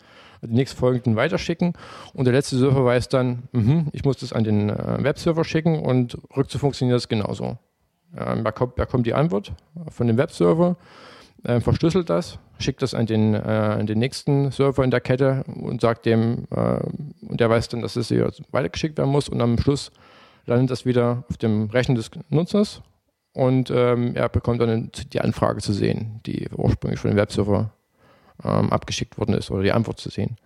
die 0.47 0.55
nächstfolgenden 0.55 1.17
weiterschicken. 1.17 1.75
Und 2.13 2.25
der 2.25 2.35
letzte 2.35 2.57
Surfer 2.57 2.85
weiß 2.85 3.09
dann, 3.09 3.45
mh, 3.53 3.87
ich 3.93 4.05
muss 4.05 4.19
das 4.19 4.33
an 4.33 4.45
den 4.45 4.71
äh, 4.71 5.03
Webserver 5.03 5.45
schicken 5.45 5.81
und 5.81 6.19
rückzu 6.37 6.59
funktioniert 6.59 6.97
das 6.97 7.09
genauso. 7.09 7.59
Ähm, 8.17 8.45
er, 8.45 8.53
kommt, 8.53 8.79
er 8.79 8.87
kommt 8.87 9.07
die 9.07 9.15
Antwort 9.15 9.53
von 9.89 10.07
dem 10.07 10.17
Webserver, 10.17 10.77
äh, 11.43 11.61
verschlüsselt 11.61 12.09
das, 12.11 12.39
schickt 12.59 12.83
das 12.83 12.95
an 12.95 13.07
den, 13.07 13.35
äh, 13.35 13.39
an 13.39 13.87
den 13.87 13.99
nächsten 13.99 14.51
Server 14.51 14.85
in 14.85 14.91
der 14.91 15.01
Kette 15.01 15.45
und 15.47 15.81
sagt 15.81 16.07
dem, 16.07 16.47
äh, 16.51 16.79
und 17.29 17.41
der 17.41 17.51
weiß 17.51 17.69
dann, 17.69 17.83
dass 17.83 17.97
es 17.97 18.09
hier 18.09 18.31
weitergeschickt 18.51 18.99
werden 18.99 19.11
muss 19.11 19.29
und 19.29 19.41
am 19.41 19.59
Schluss 19.59 19.91
landet 20.47 20.71
das 20.71 20.87
wieder 20.87 21.25
auf 21.29 21.37
dem 21.39 21.71
Rechner 21.71 21.97
des 21.97 22.11
Nutzers 22.29 22.83
und 23.33 23.71
ähm, 23.71 24.15
er 24.15 24.29
bekommt 24.29 24.61
dann 24.61 24.91
die 25.13 25.21
Anfrage 25.21 25.61
zu 25.61 25.73
sehen, 25.73 26.21
die 26.25 26.49
ursprünglich 26.57 27.01
von 27.01 27.11
dem 27.11 27.17
Webserver 27.17 27.74
ähm, 28.43 28.73
abgeschickt 28.73 29.19
worden 29.19 29.35
ist 29.35 29.51
oder 29.51 29.63
die 29.63 29.73
Antwort 29.73 30.01
zu 30.01 30.11
sehen. 30.11 30.37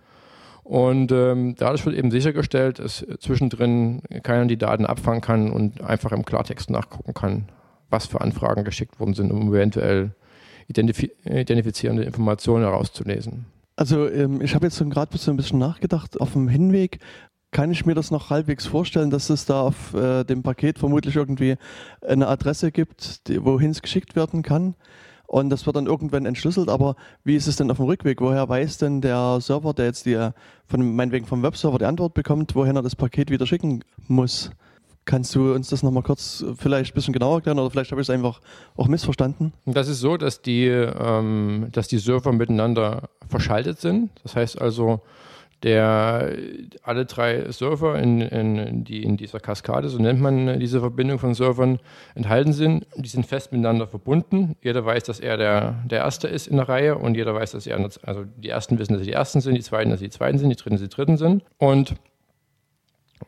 Und 0.65 1.13
ähm, 1.13 1.55
dadurch 1.57 1.87
wird 1.87 1.97
eben 1.97 2.11
sichergestellt, 2.11 2.79
dass 2.79 3.07
zwischendrin 3.21 4.03
keiner 4.23 4.47
die 4.47 4.59
Daten 4.59 4.85
abfangen 4.85 5.23
kann 5.23 5.51
und 5.51 5.81
einfach 5.81 6.13
im 6.13 6.27
Klartext 6.27 6.69
nachgucken 6.69 7.15
kann, 7.15 7.49
was 7.89 8.05
für 8.05 8.21
Anfragen 8.21 8.65
geschickt 8.65 9.01
worden 9.01 9.15
sind, 9.15 9.31
um 9.33 9.49
eventuell 9.49 10.11
identif 10.69 11.09
identifizierende 11.25 12.03
Informationen 12.03 12.65
herauszulesen. 12.65 13.47
Also 13.77 14.09
ähm, 14.11 14.43
ich 14.43 14.55
habe 14.55 14.67
jetzt 14.67 14.79
gerade 14.79 15.11
ein 15.27 15.37
bisschen 15.37 15.59
nachgedacht 15.59 16.21
auf 16.21 16.33
dem 16.33 16.49
Hinweg. 16.49 16.99
Kann 17.51 17.71
ich 17.71 17.87
mir 17.87 17.95
das 17.95 18.11
noch 18.11 18.29
halbwegs 18.29 18.67
vorstellen, 18.67 19.09
dass 19.09 19.31
es 19.31 19.47
da 19.47 19.63
auf 19.63 19.95
äh, 19.95 20.25
dem 20.25 20.43
Paket 20.43 20.79
vermutlich 20.79 21.17
irgendwie 21.17 21.57
eine 22.07 22.29
Adresse 22.29 22.73
gibt, 22.73 23.23
wohin 23.27 23.71
es 23.71 23.81
geschickt 23.81 24.17
werden 24.17 24.43
kann? 24.43 24.75
Und 25.29 25.51
das 25.51 25.67
wird 25.67 25.77
dann 25.77 25.87
irgendwann 25.87 26.25
entschlüsselt. 26.25 26.71
Aber 26.71 26.97
wie 27.23 27.37
ist 27.37 27.47
es 27.47 27.57
denn 27.57 27.71
auf 27.71 27.77
dem 27.77 27.87
Rückweg? 27.87 28.21
Woher 28.21 28.49
weiß 28.49 28.79
denn 28.79 29.03
der 29.03 29.41
Server, 29.41 29.75
der 29.75 29.85
jetzt 29.85 30.07
die, 30.07 30.31
von 30.67 30.97
meinetwegen 30.97 31.27
vom 31.27 31.43
Webserver 31.43 31.79
die 31.79 31.85
Antwort 31.85 32.15
bekommt, 32.15 32.55
wohin 32.55 32.77
er 32.77 32.83
das 32.83 32.97
Paket 32.97 33.31
wieder 33.31 33.47
schicken 33.47 33.85
muss? 34.09 34.51
Kannst 35.05 35.35
du 35.35 35.53
uns 35.55 35.69
das 35.69 35.83
nochmal 35.83 36.03
kurz 36.03 36.45
vielleicht 36.57 36.93
ein 36.93 36.95
bisschen 36.95 37.13
genauer 37.13 37.37
erklären 37.37 37.59
oder 37.59 37.71
vielleicht 37.71 37.91
habe 37.91 38.01
ich 38.01 38.09
es 38.09 38.11
einfach 38.11 38.41
auch 38.77 38.89
missverstanden? 38.89 39.53
Das 39.67 39.89
ist 39.89 40.01
so, 40.01 40.17
dass 40.17 40.41
die, 40.41 40.67
ähm, 40.67 41.69
dass 41.73 41.89
die 41.89 41.99
Server 41.99 42.33
miteinander 42.33 43.11
verschaltet 43.29 43.81
sind. 43.81 44.11
Das 44.23 44.35
heißt 44.35 44.61
also, 44.61 45.03
der 45.63 46.37
alle 46.83 47.05
drei 47.07 47.51
Server, 47.51 47.99
in, 47.99 48.21
in, 48.21 48.85
die 48.85 49.03
in 49.03 49.17
dieser 49.17 49.41
Kaskade, 49.41 49.89
so 49.89 49.99
nennt 49.99 50.21
man 50.21 50.61
diese 50.61 50.81
Verbindung 50.81 51.19
von 51.19 51.35
Servern, 51.35 51.81
enthalten 52.15 52.53
sind. 52.53 52.87
Die 52.97 53.09
sind 53.09 53.27
fest 53.27 53.51
miteinander 53.51 53.89
verbunden. 53.89 54.55
Jeder 54.63 54.85
weiß, 54.85 55.03
dass 55.05 55.19
er 55.19 55.37
der, 55.37 55.83
der 55.87 55.99
Erste 55.99 56.29
ist 56.29 56.47
in 56.47 56.57
der 56.57 56.69
Reihe 56.69 56.97
und 56.97 57.17
jeder 57.17 57.35
weiß, 57.35 57.53
dass 57.53 57.67
er, 57.67 57.79
also 58.03 58.25
die 58.37 58.49
Ersten 58.49 58.79
wissen, 58.79 58.93
dass 58.93 59.01
sie 59.01 59.09
die 59.09 59.15
Ersten 59.15 59.41
sind, 59.41 59.55
die 59.57 59.63
Zweiten, 59.63 59.91
dass 59.91 60.01
sie 60.01 60.07
die 60.07 60.17
Zweiten 60.17 60.39
sind, 60.39 60.51
die 60.51 60.57
Dritten, 60.57 60.77
dass 60.77 60.81
sie 60.81 60.89
die 60.89 60.95
Dritten 60.95 61.17
sind. 61.17 61.43
Und 61.59 61.97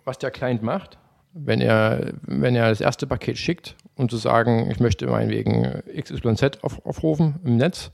was 0.05 0.19
der 0.19 0.31
Client 0.31 0.63
macht, 0.63 0.99
wenn 1.33 1.61
er, 1.61 2.13
wenn 2.23 2.55
er 2.55 2.69
das 2.69 2.81
erste 2.81 3.07
Paket 3.07 3.39
schickt, 3.39 3.77
um 3.97 4.09
zu 4.09 4.17
sagen, 4.17 4.71
ich 4.71 4.81
möchte 4.81 5.07
meinetwegen 5.07 5.83
XYZ 5.97 6.63
auf, 6.63 6.85
aufrufen 6.85 7.41
im 7.45 7.57
Netz, 7.57 7.91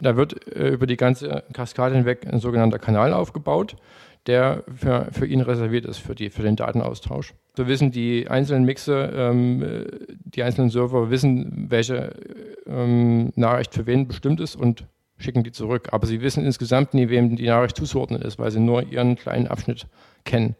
da 0.00 0.16
wird 0.16 0.54
äh, 0.54 0.70
über 0.70 0.86
die 0.86 0.96
ganze 0.96 1.44
Kaskade 1.52 1.94
hinweg 1.94 2.26
ein 2.30 2.40
sogenannter 2.40 2.78
Kanal 2.78 3.12
aufgebaut, 3.12 3.76
der 4.26 4.64
für, 4.74 5.08
für 5.12 5.26
ihn 5.26 5.40
reserviert 5.40 5.86
ist, 5.86 5.98
für, 5.98 6.14
die, 6.14 6.30
für 6.30 6.42
den 6.42 6.56
Datenaustausch. 6.56 7.34
So 7.56 7.66
wissen 7.66 7.90
die 7.90 8.28
einzelnen 8.28 8.64
Mixer, 8.64 9.12
ähm, 9.12 9.62
äh, 9.62 9.84
die 10.24 10.42
einzelnen 10.42 10.70
Server 10.70 11.10
wissen, 11.10 11.66
welche 11.70 12.14
ähm, 12.66 13.32
Nachricht 13.36 13.74
für 13.74 13.86
wen 13.86 14.08
bestimmt 14.08 14.40
ist 14.40 14.56
und 14.56 14.84
schicken 15.18 15.42
die 15.42 15.52
zurück. 15.52 15.88
Aber 15.92 16.06
sie 16.06 16.20
wissen 16.20 16.44
insgesamt 16.44 16.94
nie, 16.94 17.08
wem 17.08 17.36
die 17.36 17.46
Nachricht 17.46 17.76
zuzuordnen 17.76 18.22
ist, 18.22 18.38
weil 18.38 18.50
sie 18.50 18.60
nur 18.60 18.82
ihren 18.82 19.16
kleinen 19.16 19.46
Abschnitt 19.46 19.86
kennen. 20.24 20.54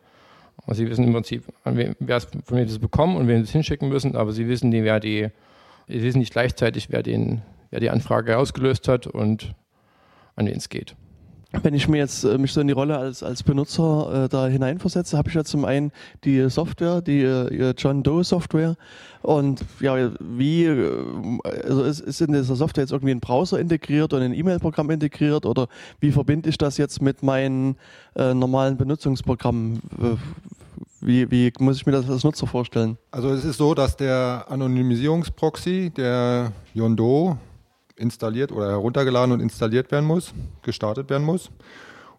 Und 0.67 0.75
sie 0.75 0.89
wissen 0.89 1.05
im 1.05 1.13
Prinzip, 1.13 1.45
wem, 1.65 1.95
wer 1.99 2.21
von 2.21 2.59
wem 2.59 2.67
das 2.67 2.79
bekommen 2.79 3.17
und 3.17 3.29
wem 3.29 3.39
sie 3.39 3.45
es 3.45 3.53
hinschicken 3.53 3.89
müssen, 3.89 4.17
aber 4.17 4.33
sie 4.33 4.49
wissen 4.49 4.69
nie, 4.69 4.85
wer 4.85 5.01
die, 5.01 5.29
sie 5.89 6.03
wissen 6.03 6.19
nicht 6.19 6.33
gleichzeitig, 6.33 6.91
wer 6.91 7.03
den, 7.03 7.43
wer 7.71 7.81
die 7.81 7.91
Anfrage 7.91 8.37
ausgelöst 8.39 8.89
hat 8.89 9.07
und 9.07 9.55
an 10.37 10.47
wen 10.47 10.57
es 10.57 10.69
geht. 10.69 10.97
Wenn 11.63 11.75
ich 11.75 11.89
mir 11.89 11.99
jetzt 11.99 12.23
äh, 12.23 12.39
mich 12.39 12.53
so 12.53 12.61
in 12.61 12.69
die 12.69 12.73
Rolle 12.73 12.97
als, 12.97 13.25
als 13.25 13.43
Benutzer 13.43 14.25
äh, 14.25 14.29
da 14.29 14.47
hineinversetze, 14.47 15.19
habe 15.19 15.31
ich 15.31 15.35
ja 15.35 15.43
zum 15.43 15.65
einen 15.65 15.91
die 16.23 16.49
Software, 16.49 17.01
die 17.01 17.23
äh, 17.23 17.75
John 17.77 18.05
Doe 18.05 18.23
Software. 18.23 18.77
Und 19.23 19.65
ja, 19.81 20.13
wie, 20.21 20.67
äh, 20.67 21.39
also 21.65 21.83
ist, 21.83 22.01
ist 22.01 22.21
in 22.21 22.33
dieser 22.33 22.55
Software 22.55 22.85
jetzt 22.85 22.93
irgendwie 22.93 23.13
ein 23.13 23.21
Browser 23.21 23.59
integriert 23.59 24.13
und 24.13 24.23
ein 24.23 24.33
E-Mail-Programm 24.33 24.91
integriert 24.91 25.45
oder 25.45 25.67
wie 25.99 26.13
verbinde 26.13 26.49
ich 26.49 26.57
das 26.57 26.79
jetzt 26.79 27.03
mit 27.03 27.25
meinen 27.25 27.77
äh, 28.15 28.33
normalen 28.33 28.77
Benutzungsprogrammen? 28.77 29.81
Wie, 31.01 31.29
wie 31.33 31.53
muss 31.59 31.79
ich 31.79 31.87
mir 31.87 31.93
das 31.93 32.09
als 32.09 32.23
Nutzer 32.23 32.47
vorstellen? 32.47 32.97
Also 33.11 33.31
es 33.31 33.45
ist 33.45 33.57
so, 33.57 33.75
dass 33.75 33.97
der 33.97 34.45
Anonymisierungsproxy, 34.49 35.91
der 35.97 36.53
Yondo, 36.75 37.39
installiert 38.01 38.51
oder 38.51 38.69
heruntergeladen 38.69 39.33
und 39.33 39.41
installiert 39.41 39.93
werden 39.93 40.07
muss, 40.07 40.33
gestartet 40.63 41.11
werden 41.11 41.25
muss 41.25 41.51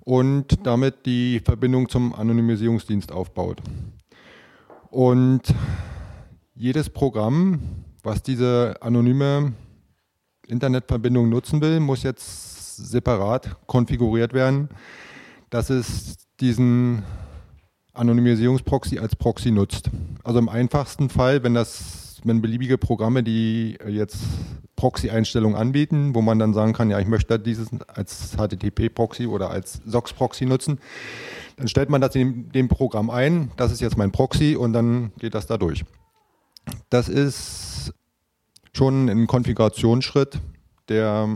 und 0.01 0.65
damit 0.65 1.05
die 1.05 1.39
Verbindung 1.39 1.89
zum 1.89 2.13
Anonymisierungsdienst 2.13 3.11
aufbaut. 3.11 3.61
Und 4.89 5.41
jedes 6.53 6.89
Programm, 6.89 7.59
was 8.03 8.23
diese 8.23 8.75
anonyme 8.81 9.53
Internetverbindung 10.47 11.29
nutzen 11.29 11.61
will, 11.61 11.79
muss 11.79 12.03
jetzt 12.03 12.77
separat 12.77 13.55
konfiguriert 13.67 14.33
werden, 14.33 14.69
dass 15.50 15.69
es 15.69 16.17
diesen 16.39 17.03
Anonymisierungsproxy 17.93 19.00
als 19.00 19.15
Proxy 19.15 19.51
nutzt. 19.51 19.89
Also 20.23 20.39
im 20.39 20.50
einfachsten 20.50 21.09
Fall, 21.09 21.43
wenn 21.43 21.53
das 21.53 22.01
wenn 22.23 22.41
beliebige 22.41 22.77
Programme, 22.77 23.23
die 23.23 23.77
jetzt 23.88 24.19
Proxy-Einstellungen 24.81 25.55
anbieten, 25.55 26.15
wo 26.15 26.23
man 26.23 26.39
dann 26.39 26.55
sagen 26.55 26.73
kann, 26.73 26.89
ja, 26.89 27.00
ich 27.00 27.05
möchte 27.05 27.38
dieses 27.38 27.69
als 27.88 28.35
HTTP-Proxy 28.35 29.27
oder 29.27 29.51
als 29.51 29.79
SOX-Proxy 29.85 30.47
nutzen, 30.47 30.79
dann 31.57 31.67
stellt 31.67 31.91
man 31.91 32.01
das 32.01 32.15
in 32.15 32.51
dem 32.51 32.67
Programm 32.67 33.11
ein, 33.11 33.51
das 33.57 33.71
ist 33.71 33.79
jetzt 33.79 33.95
mein 33.95 34.11
Proxy 34.11 34.55
und 34.55 34.73
dann 34.73 35.11
geht 35.19 35.35
das 35.35 35.45
da 35.45 35.59
durch. 35.59 35.85
Das 36.89 37.09
ist 37.09 37.93
schon 38.73 39.07
ein 39.07 39.27
Konfigurationsschritt, 39.27 40.39
der 40.89 41.29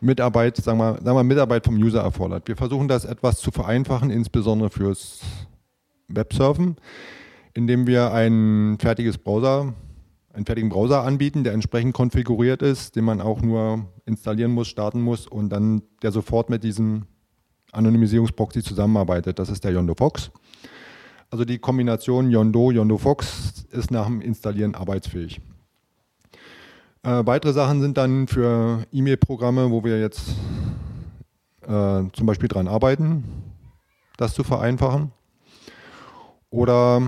Mitarbeit, 0.00 0.56
sagen 0.56 0.78
wir, 0.78 0.94
sagen 0.94 1.16
wir 1.16 1.22
Mitarbeit 1.22 1.64
vom 1.66 1.76
User 1.76 2.00
erfordert. 2.02 2.48
Wir 2.48 2.56
versuchen 2.56 2.88
das 2.88 3.04
etwas 3.04 3.38
zu 3.38 3.52
vereinfachen, 3.52 4.10
insbesondere 4.10 4.70
fürs 4.70 5.20
Websurfen 6.08 6.78
indem 7.56 7.86
wir 7.86 8.12
ein 8.12 8.76
fertiges 8.78 9.16
Browser, 9.16 9.72
einen 10.36 10.44
fertigen 10.44 10.68
Browser 10.68 11.02
anbieten, 11.02 11.44
der 11.44 11.54
entsprechend 11.54 11.94
konfiguriert 11.94 12.60
ist, 12.62 12.94
den 12.94 13.04
man 13.04 13.20
auch 13.20 13.40
nur 13.40 13.86
installieren 14.04 14.52
muss, 14.52 14.68
starten 14.68 15.00
muss 15.00 15.26
und 15.26 15.48
dann 15.48 15.82
der 16.02 16.12
sofort 16.12 16.50
mit 16.50 16.62
diesem 16.62 17.06
Anonymisierungsproxy 17.72 18.62
zusammenarbeitet. 18.62 19.38
Das 19.38 19.48
ist 19.48 19.64
der 19.64 19.72
Yondo 19.72 19.94
Fox. 19.94 20.30
Also 21.30 21.44
die 21.44 21.58
Kombination 21.58 22.30
Yondo, 22.30 22.70
Yondo 22.70 22.98
Fox 22.98 23.64
ist 23.70 23.90
nach 23.90 24.06
dem 24.06 24.20
Installieren 24.20 24.74
arbeitsfähig. 24.74 25.40
Äh, 27.02 27.24
weitere 27.24 27.52
Sachen 27.52 27.80
sind 27.80 27.96
dann 27.96 28.28
für 28.28 28.84
E-Mail-Programme, 28.92 29.70
wo 29.70 29.84
wir 29.84 29.98
jetzt 29.98 30.28
äh, 31.62 32.02
zum 32.12 32.26
Beispiel 32.26 32.48
dran 32.48 32.68
arbeiten, 32.68 33.24
das 34.18 34.34
zu 34.34 34.44
vereinfachen. 34.44 35.12
Oder 36.50 37.02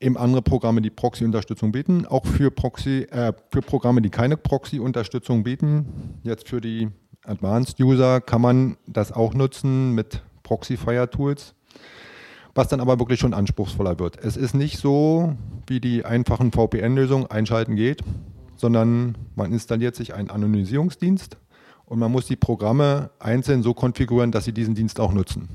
eben 0.00 0.16
andere 0.16 0.42
Programme, 0.42 0.82
die 0.82 0.90
Proxy-Unterstützung 0.90 1.72
bieten. 1.72 2.06
Auch 2.06 2.26
für, 2.26 2.50
Proxy, 2.50 3.06
äh, 3.10 3.32
für 3.50 3.62
Programme, 3.62 4.02
die 4.02 4.10
keine 4.10 4.36
Proxy-Unterstützung 4.36 5.42
bieten. 5.42 6.20
Jetzt 6.22 6.48
für 6.48 6.60
die 6.60 6.88
Advanced 7.24 7.80
User 7.80 8.20
kann 8.20 8.40
man 8.40 8.76
das 8.86 9.12
auch 9.12 9.34
nutzen 9.34 9.92
mit 9.94 10.22
Proxy-Fire-Tools, 10.42 11.54
was 12.54 12.68
dann 12.68 12.80
aber 12.80 12.98
wirklich 12.98 13.20
schon 13.20 13.34
anspruchsvoller 13.34 13.98
wird. 13.98 14.18
Es 14.22 14.36
ist 14.36 14.54
nicht 14.54 14.78
so, 14.78 15.34
wie 15.66 15.80
die 15.80 16.04
einfachen 16.04 16.52
VPN-Lösungen 16.52 17.26
einschalten 17.26 17.74
geht, 17.74 18.02
sondern 18.56 19.16
man 19.34 19.52
installiert 19.52 19.96
sich 19.96 20.14
einen 20.14 20.30
Anonymisierungsdienst 20.30 21.36
und 21.84 21.98
man 21.98 22.12
muss 22.12 22.26
die 22.26 22.36
Programme 22.36 23.10
einzeln 23.18 23.62
so 23.62 23.74
konfigurieren, 23.74 24.32
dass 24.32 24.44
sie 24.44 24.52
diesen 24.52 24.74
Dienst 24.74 25.00
auch 25.00 25.12
nutzen. 25.12 25.48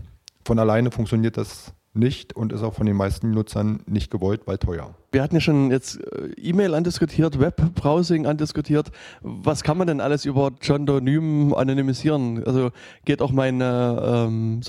Von 0.46 0.60
alleine 0.60 0.92
funktioniert 0.92 1.38
das 1.38 1.74
nicht 1.94 2.36
und 2.36 2.54
ist 2.54 2.64
auch 2.64 2.74
von 2.74 2.86
den 2.86 2.96
meisten 2.96 3.32
Nutzern 3.32 3.82
nicht 3.86 4.12
gewollt, 4.12 4.42
weil 4.46 4.58
teuer. 4.58 4.96
Wir 5.12 5.22
hatten 5.22 5.36
ja 5.36 5.42
schon 5.42 5.72
jetzt 5.72 6.00
äh, 6.00 6.28
E-Mail 6.38 6.74
andiskutiert, 6.74 7.40
Webbrowsing 7.40 8.26
andiskutiert. 8.26 8.92
Was 9.22 9.62
kann 9.64 9.78
man 9.78 9.88
denn 9.88 10.00
alles 10.00 10.24
über 10.24 10.52
John 10.62 10.88
anonymisieren? 10.90 12.44
Also 12.46 12.72
geht 13.04 13.22
auch 13.22 13.32
meine, 13.32 14.02
ähm, 14.04 14.62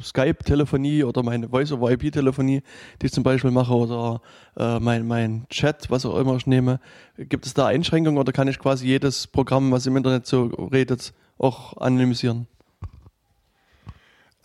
Skype-Telefonie 0.00 1.02
oder 1.02 1.24
meine 1.24 1.48
Voice-over-IP-Telefonie, 1.48 2.62
die 3.02 3.06
ich 3.06 3.12
zum 3.12 3.24
Beispiel 3.24 3.50
mache, 3.50 3.74
oder 3.74 4.20
äh, 4.56 4.78
mein, 4.78 5.06
mein 5.06 5.46
Chat, 5.50 5.90
was 5.90 6.06
auch 6.06 6.16
immer 6.16 6.36
ich 6.36 6.46
nehme. 6.46 6.78
Gibt 7.16 7.46
es 7.46 7.54
da 7.54 7.66
Einschränkungen 7.66 8.18
oder 8.18 8.32
kann 8.32 8.46
ich 8.46 8.58
quasi 8.60 8.86
jedes 8.86 9.26
Programm, 9.26 9.72
was 9.72 9.86
im 9.86 9.96
Internet 9.96 10.26
so 10.26 10.44
redet, 10.44 11.12
auch 11.38 11.76
anonymisieren? 11.78 12.46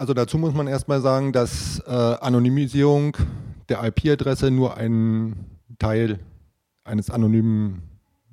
Also 0.04 0.14
dazu 0.14 0.38
muss 0.38 0.54
man 0.54 0.68
erstmal 0.68 1.00
sagen, 1.00 1.32
dass 1.32 1.80
äh, 1.88 1.90
Anonymisierung 1.90 3.16
der 3.70 3.82
IP-Adresse 3.86 4.52
nur 4.52 4.76
ein 4.76 5.34
Teil 5.80 6.20
eines 6.84 7.10
anonymen, 7.10 7.84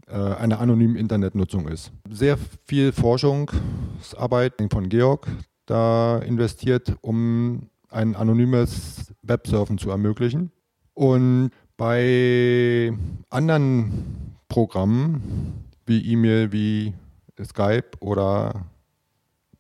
äh, 0.09 0.17
einer 0.17 0.59
anonymen 0.59 0.97
Internetnutzung 0.97 1.69
ist. 1.69 1.93
Sehr 2.11 2.39
viel 2.65 2.91
Forschungsarbeit 2.91 4.55
von 4.73 4.89
Georg 4.89 5.29
da 5.67 6.19
investiert, 6.19 6.97
um 7.03 7.69
ein 7.89 8.17
anonymes 8.17 9.15
Websurfen 9.23 9.79
zu 9.79 9.91
ermöglichen. 9.91 10.51
Und 10.95 11.53
bei 11.77 12.93
anderen 13.29 14.35
Programmen 14.49 15.69
wie 15.87 16.05
E-Mail, 16.05 16.51
wie 16.51 16.95
Skype 17.41 17.91
oder 18.01 18.65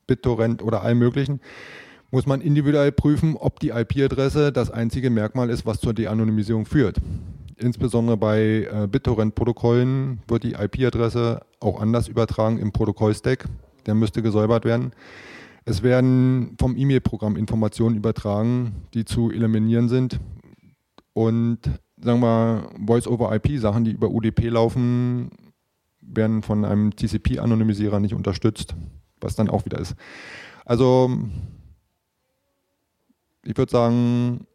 BitTorrent 0.09 0.61
oder 0.61 0.83
allem 0.83 0.99
möglichen, 0.99 1.41
muss 2.11 2.27
man 2.27 2.41
individuell 2.41 2.93
prüfen, 2.93 3.37
ob 3.37 3.61
die 3.61 3.71
IP-Adresse 3.71 4.53
das 4.53 4.71
einzige 4.71 5.11
Merkmal 5.11 5.51
ist, 5.51 5.67
was 5.67 5.81
zur 5.81 5.95
De-Anonymisierung 5.95 6.67
führt. 6.67 6.97
Insbesondere 7.57 8.17
bei 8.17 8.69
äh, 8.73 8.89
BitTorrent-Protokollen 8.91 10.21
wird 10.27 10.45
die 10.45 10.55
IP-Adresse 10.55 11.43
auch 11.61 11.81
anders 11.81 12.09
übertragen 12.09 12.59
im 12.59 12.73
Protokoll-Stack. 12.73 13.49
Der 13.87 13.95
müsste 13.95 14.23
gesäubert 14.23 14.65
werden. 14.65 14.93
Es 15.65 15.83
werden 15.83 16.57
vom 16.59 16.77
E-Mail-Programm 16.77 17.37
Informationen 17.37 17.97
übertragen, 17.97 18.87
die 18.95 19.05
zu 19.05 19.31
eliminieren 19.31 19.89
sind. 19.89 20.19
Und 21.13 21.59
sagen 22.01 22.21
wir 22.21 22.71
Voice-over-IP-Sachen, 22.87 23.85
die 23.85 23.93
über 23.93 24.09
UDP 24.09 24.49
laufen, 24.49 25.31
werden 26.01 26.43
von 26.43 26.65
einem 26.65 26.97
TCP-Anonymisierer 26.97 28.01
nicht 28.01 28.15
unterstützt, 28.15 28.75
was 29.21 29.37
dann 29.37 29.51
auch 29.51 29.67
wieder 29.67 29.79
ist. 29.79 29.95
Also 30.65 31.19
ich 33.45 33.57
würde 33.57 33.71
sagen, 33.71 34.47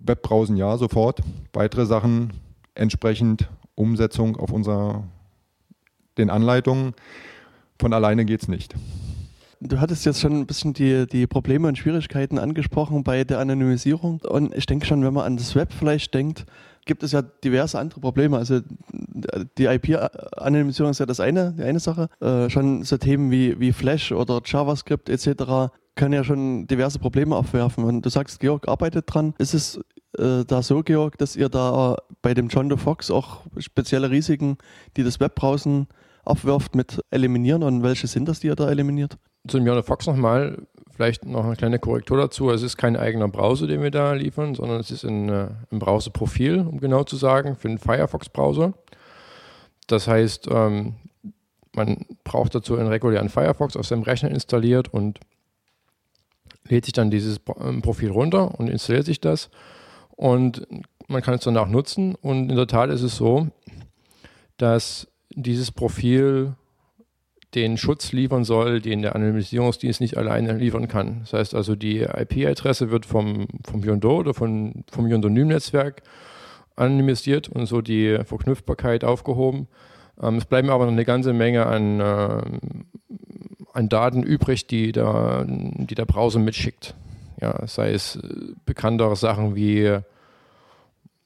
Webbrowsen 0.00 0.56
ja, 0.56 0.76
sofort. 0.76 1.20
Weitere 1.52 1.86
Sachen 1.86 2.32
entsprechend 2.74 3.48
Umsetzung 3.74 4.36
auf 4.36 4.52
unserer, 4.52 5.04
den 6.16 6.30
Anleitungen. 6.30 6.94
Von 7.78 7.92
alleine 7.92 8.24
geht 8.24 8.42
es 8.42 8.48
nicht. 8.48 8.74
Du 9.62 9.78
hattest 9.78 10.06
jetzt 10.06 10.20
schon 10.20 10.40
ein 10.40 10.46
bisschen 10.46 10.72
die, 10.72 11.06
die 11.06 11.26
Probleme 11.26 11.68
und 11.68 11.76
Schwierigkeiten 11.76 12.38
angesprochen 12.38 13.04
bei 13.04 13.24
der 13.24 13.40
Anonymisierung. 13.40 14.20
Und 14.20 14.54
ich 14.54 14.64
denke 14.64 14.86
schon, 14.86 15.04
wenn 15.04 15.12
man 15.12 15.26
an 15.26 15.36
das 15.36 15.54
Web 15.54 15.72
vielleicht 15.72 16.14
denkt, 16.14 16.46
gibt 16.86 17.02
es 17.02 17.12
ja 17.12 17.22
diverse 17.22 17.78
andere 17.78 18.00
Probleme. 18.00 18.36
Also 18.36 18.60
die 19.58 19.64
IP-Anonymisierung 19.64 20.90
ist 20.90 21.00
ja 21.00 21.06
das 21.06 21.20
eine, 21.20 21.52
die 21.52 21.62
eine 21.62 21.80
Sache. 21.80 22.08
Äh, 22.20 22.50
schon 22.50 22.82
so 22.84 22.96
Themen 22.96 23.30
wie, 23.30 23.58
wie 23.60 23.72
Flash 23.72 24.12
oder 24.12 24.40
JavaScript 24.44 25.08
etc 25.08 25.70
können 26.00 26.14
ja 26.14 26.24
schon 26.24 26.66
diverse 26.66 26.98
Probleme 26.98 27.36
aufwerfen. 27.36 27.84
Und 27.84 28.06
du 28.06 28.08
sagst, 28.08 28.40
Georg 28.40 28.68
arbeitet 28.68 29.04
dran. 29.12 29.34
Ist 29.38 29.52
es 29.52 29.80
äh, 30.18 30.44
da 30.46 30.62
so, 30.62 30.82
Georg, 30.82 31.18
dass 31.18 31.36
ihr 31.36 31.50
da 31.50 31.96
bei 32.22 32.32
dem 32.32 32.48
John 32.48 32.68
Doe 32.70 32.78
Fox 32.78 33.10
auch 33.10 33.42
spezielle 33.58 34.10
Risiken, 34.10 34.56
die 34.96 35.02
das 35.02 35.20
Webbrowsen 35.20 35.88
aufwirft, 36.24 36.74
mit 36.74 37.00
eliminieren? 37.10 37.62
Und 37.62 37.82
welche 37.82 38.06
sind 38.06 38.28
das, 38.28 38.40
die 38.40 38.46
ihr 38.46 38.56
da 38.56 38.70
eliminiert? 38.70 39.18
Zu 39.46 39.58
dem 39.58 39.66
John 39.66 39.76
Doe 39.76 39.82
Fox 39.82 40.06
nochmal, 40.06 40.66
vielleicht 41.00 41.24
noch 41.24 41.46
eine 41.46 41.56
kleine 41.56 41.78
Korrektur 41.78 42.18
dazu. 42.18 42.50
Es 42.50 42.60
ist 42.60 42.76
kein 42.76 42.94
eigener 42.94 43.26
Browser, 43.26 43.66
den 43.66 43.82
wir 43.82 43.90
da 43.90 44.12
liefern, 44.12 44.54
sondern 44.54 44.80
es 44.80 44.90
ist 44.90 45.02
ein, 45.04 45.30
äh, 45.30 45.48
ein 45.70 45.78
Browserprofil, 45.78 46.58
um 46.58 46.78
genau 46.78 47.04
zu 47.04 47.16
sagen, 47.16 47.56
für 47.56 47.68
einen 47.68 47.78
Firefox-Browser. 47.78 48.74
Das 49.86 50.06
heißt, 50.06 50.48
ähm, 50.50 50.96
man 51.74 52.04
braucht 52.22 52.54
dazu 52.54 52.76
einen 52.76 52.88
regulären 52.88 53.30
Firefox 53.30 53.78
auf 53.78 53.86
seinem 53.86 54.02
Rechner 54.02 54.30
installiert 54.30 54.92
und 54.92 55.20
lädt 56.68 56.84
sich 56.84 56.92
dann 56.92 57.10
dieses 57.10 57.40
ähm, 57.58 57.80
Profil 57.80 58.10
runter 58.10 58.60
und 58.60 58.68
installiert 58.68 59.06
sich 59.06 59.22
das 59.22 59.48
und 60.10 60.66
man 61.08 61.22
kann 61.22 61.32
es 61.32 61.44
danach 61.44 61.68
nutzen 61.68 62.14
und 62.16 62.50
in 62.50 62.56
der 62.56 62.66
Tat 62.66 62.90
ist 62.90 63.02
es 63.02 63.16
so, 63.16 63.48
dass 64.58 65.08
dieses 65.30 65.72
Profil 65.72 66.56
den 67.54 67.76
Schutz 67.76 68.12
liefern 68.12 68.44
soll, 68.44 68.80
den 68.80 69.02
der 69.02 69.16
Anonymisierungsdienst 69.16 70.00
nicht 70.00 70.16
alleine 70.16 70.52
liefern 70.52 70.88
kann. 70.88 71.20
Das 71.20 71.32
heißt 71.32 71.54
also, 71.54 71.74
die 71.74 72.00
IP-Adresse 72.00 72.90
wird 72.90 73.06
vom, 73.06 73.48
vom 73.64 73.82
Yondo 73.82 74.18
oder 74.18 74.34
von, 74.34 74.84
vom 74.90 75.06
Yondonym-Netzwerk 75.08 76.02
anonymisiert 76.76 77.48
und 77.48 77.66
so 77.66 77.80
die 77.80 78.18
Verknüpfbarkeit 78.24 79.04
aufgehoben. 79.04 79.66
Ähm, 80.22 80.36
es 80.36 80.44
bleiben 80.44 80.70
aber 80.70 80.84
noch 80.84 80.92
eine 80.92 81.04
ganze 81.04 81.32
Menge 81.32 81.66
an 81.66 82.00
ähm, 82.00 82.86
an 83.72 83.88
Daten 83.88 84.22
übrig, 84.22 84.66
die 84.66 84.92
der, 84.92 85.44
die 85.46 85.94
der 85.94 86.04
Browser 86.04 86.38
mitschickt. 86.38 86.94
Ja, 87.40 87.66
sei 87.66 87.92
es 87.92 88.16
äh, 88.16 88.20
bekanntere 88.64 89.16
Sachen 89.16 89.54
wie 89.56 89.98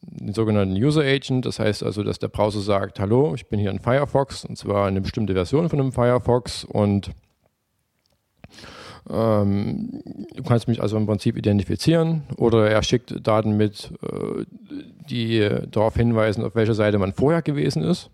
den 0.07 0.35
sogenannten 0.35 0.75
User 0.75 1.03
Agent, 1.03 1.47
das 1.47 1.59
heißt 1.59 1.83
also, 1.83 2.03
dass 2.03 2.19
der 2.19 2.29
Browser 2.29 2.61
sagt, 2.61 3.01
hallo, 3.01 3.35
ich 3.35 3.47
bin 3.47 3.61
hier 3.61 3.71
in 3.71 3.81
Firefox 3.81 4.45
und 4.45 4.57
zwar 4.57 4.87
eine 4.87 5.01
bestimmte 5.01 5.35
Version 5.35 5.69
von 5.69 5.81
einem 5.81 5.93
Firefox 5.93 6.64
und 6.64 7.11
ähm, 9.11 10.03
du 10.35 10.43
kannst 10.43 10.67
mich 10.67 10.81
also 10.81 10.97
im 10.97 11.07
Prinzip 11.07 11.37
identifizieren 11.37 12.23
oder 12.37 12.71
er 12.71 12.83
schickt 12.83 13.27
Daten 13.27 13.57
mit, 13.57 13.93
äh, 14.03 14.45
die 15.11 15.49
darauf 15.71 15.95
hinweisen, 15.95 16.45
auf 16.45 16.55
welcher 16.55 16.75
Seite 16.75 16.99
man 16.99 17.12
vorher 17.12 17.43
gewesen 17.43 17.83
ist. 17.83 18.11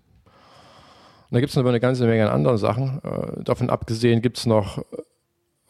Und 1.30 1.34
da 1.34 1.40
gibt 1.40 1.50
es 1.52 1.58
aber 1.58 1.68
eine 1.68 1.78
ganze 1.78 2.06
Menge 2.06 2.26
an 2.26 2.34
anderen 2.34 2.58
Sachen. 2.58 3.00
Äh, 3.04 3.44
davon 3.44 3.70
abgesehen 3.70 4.20
gibt 4.20 4.38
es 4.38 4.46
noch 4.46 4.84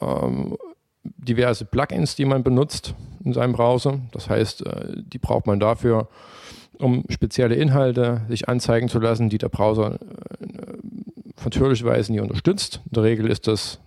ähm, 0.01 0.57
diverse 1.03 1.65
Plugins, 1.65 2.15
die 2.15 2.25
man 2.25 2.43
benutzt 2.43 2.95
in 3.25 3.33
seinem 3.33 3.53
Browser. 3.53 4.01
Das 4.13 4.29
heißt, 4.29 4.67
äh, 4.67 4.95
die 4.97 5.19
braucht 5.19 5.47
man 5.47 5.61
dafür, 5.61 6.09
um 6.79 7.05
spezielle 7.09 7.55
Inhalte 7.55 8.23
sich 8.29 8.49
anzeigen 8.49 8.89
zu 8.89 8.99
lassen, 8.99 9.29
die 9.29 9.39
der 9.39 9.49
Browser 9.49 9.95
äh, 9.95 10.47
natürlicherweise 11.45 12.13
nie 12.13 12.21
unterstützt. 12.21 12.81
In 12.87 12.95
der 12.95 13.03
Regel 13.05 13.31
ist 13.31 13.47
das 13.47 13.79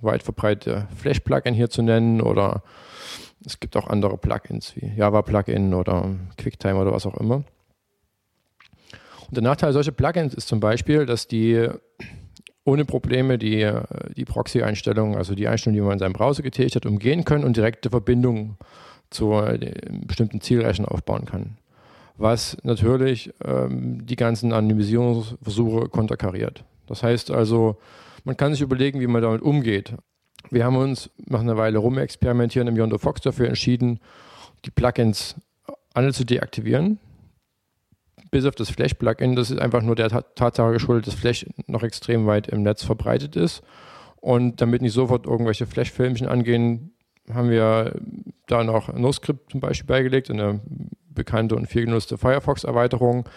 weit 0.00 0.22
verbreitete 0.22 0.86
Flash-Plugin 0.96 1.54
hier 1.54 1.70
zu 1.70 1.82
nennen 1.82 2.20
oder 2.20 2.62
es 3.44 3.60
gibt 3.60 3.76
auch 3.76 3.88
andere 3.88 4.18
Plugins 4.18 4.74
wie 4.76 4.92
Java-Plugin 4.96 5.74
oder 5.74 6.14
QuickTime 6.36 6.76
oder 6.76 6.92
was 6.92 7.06
auch 7.06 7.16
immer. 7.16 7.44
Und 9.26 9.36
der 9.36 9.42
Nachteil 9.42 9.72
solcher 9.72 9.92
Plugins 9.92 10.34
ist 10.34 10.48
zum 10.48 10.60
Beispiel, 10.60 11.06
dass 11.06 11.28
die 11.28 11.68
ohne 12.68 12.84
Probleme 12.84 13.38
die, 13.38 13.70
die 14.14 14.24
Proxy-Einstellungen, 14.26 15.16
also 15.16 15.34
die 15.34 15.48
Einstellungen, 15.48 15.80
die 15.80 15.84
man 15.84 15.94
in 15.94 15.98
seinem 15.98 16.12
Browser 16.12 16.42
getätigt 16.42 16.76
hat, 16.76 16.86
umgehen 16.86 17.24
können 17.24 17.44
und 17.44 17.56
direkte 17.56 17.88
Verbindungen 17.88 18.58
zu 19.10 19.34
einem 19.34 20.06
bestimmten 20.06 20.42
Zielrechner 20.42 20.92
aufbauen 20.92 21.24
kann. 21.24 21.56
Was 22.18 22.58
natürlich 22.62 23.32
ähm, 23.42 24.04
die 24.04 24.16
ganzen 24.16 24.52
Anonymisierungsversuche 24.52 25.88
konterkariert. 25.88 26.64
Das 26.86 27.02
heißt 27.02 27.30
also, 27.30 27.78
man 28.24 28.36
kann 28.36 28.52
sich 28.52 28.60
überlegen, 28.60 29.00
wie 29.00 29.06
man 29.06 29.22
damit 29.22 29.40
umgeht. 29.40 29.94
Wir 30.50 30.64
haben 30.64 30.76
uns 30.76 31.10
nach 31.24 31.40
einer 31.40 31.56
Weile 31.56 31.78
rumexperimentieren 31.78 32.68
im 32.68 32.76
Yondo 32.76 32.98
Fox 32.98 33.22
dafür 33.22 33.48
entschieden, 33.48 34.00
die 34.64 34.70
Plugins 34.70 35.36
alle 35.94 36.12
zu 36.12 36.24
deaktivieren. 36.24 36.98
Bis 38.30 38.44
auf 38.44 38.54
das 38.54 38.70
Flash-Plugin, 38.70 39.36
das 39.36 39.50
ist 39.50 39.58
einfach 39.58 39.82
nur 39.82 39.96
der 39.96 40.08
Tatsache 40.08 40.72
geschuldet, 40.72 41.06
dass 41.06 41.14
Flash 41.14 41.46
noch 41.66 41.82
extrem 41.82 42.26
weit 42.26 42.48
im 42.48 42.62
Netz 42.62 42.84
verbreitet 42.84 43.36
ist. 43.36 43.62
Und 44.16 44.60
damit 44.60 44.82
nicht 44.82 44.92
sofort 44.92 45.26
irgendwelche 45.26 45.66
Flash-Filmchen 45.66 46.28
angehen, 46.28 46.92
haben 47.32 47.50
wir 47.50 47.94
da 48.46 48.64
noch 48.64 48.92
NoScript 48.92 49.52
zum 49.52 49.60
Beispiel 49.60 49.86
beigelegt, 49.86 50.30
eine 50.30 50.60
bekannte 51.10 51.56
und 51.56 51.66
viel 51.66 51.84
genutzte 51.84 52.18
Firefox-Erweiterung, 52.18 53.28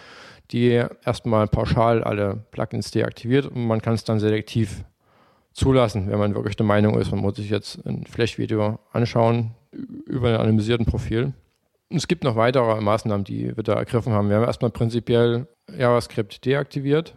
die 0.50 0.82
erstmal 1.04 1.46
pauschal 1.46 2.02
alle 2.02 2.44
Plugins 2.50 2.90
deaktiviert 2.90 3.46
und 3.46 3.66
man 3.66 3.80
kann 3.80 3.94
es 3.94 4.04
dann 4.04 4.20
selektiv 4.20 4.84
zulassen, 5.52 6.10
wenn 6.10 6.18
man 6.18 6.34
wirklich 6.34 6.56
der 6.56 6.66
Meinung 6.66 6.98
ist, 6.98 7.10
man 7.10 7.20
muss 7.20 7.36
sich 7.36 7.50
jetzt 7.50 7.84
ein 7.86 8.06
Flash-Video 8.06 8.78
anschauen 8.92 9.52
über 10.06 10.28
ein 10.28 10.36
anonymisierten 10.36 10.86
Profil. 10.86 11.34
Es 11.94 12.08
gibt 12.08 12.24
noch 12.24 12.36
weitere 12.36 12.80
Maßnahmen, 12.80 13.24
die 13.24 13.56
wir 13.56 13.62
da 13.62 13.74
ergriffen 13.74 14.12
haben. 14.12 14.28
Wir 14.28 14.36
haben 14.36 14.44
erstmal 14.44 14.70
prinzipiell 14.70 15.46
JavaScript 15.76 16.44
deaktiviert, 16.44 17.14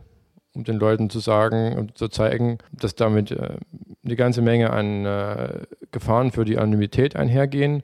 um 0.53 0.63
den 0.63 0.77
Leuten 0.77 1.09
zu 1.09 1.19
sagen 1.19 1.77
und 1.77 1.97
zu 1.97 2.07
zeigen, 2.09 2.57
dass 2.71 2.95
damit 2.95 3.31
äh, 3.31 3.57
eine 4.03 4.15
ganze 4.15 4.41
Menge 4.41 4.71
an 4.71 5.05
äh, 5.05 5.63
Gefahren 5.91 6.31
für 6.31 6.45
die 6.45 6.57
Anonymität 6.57 7.15
einhergehen 7.15 7.83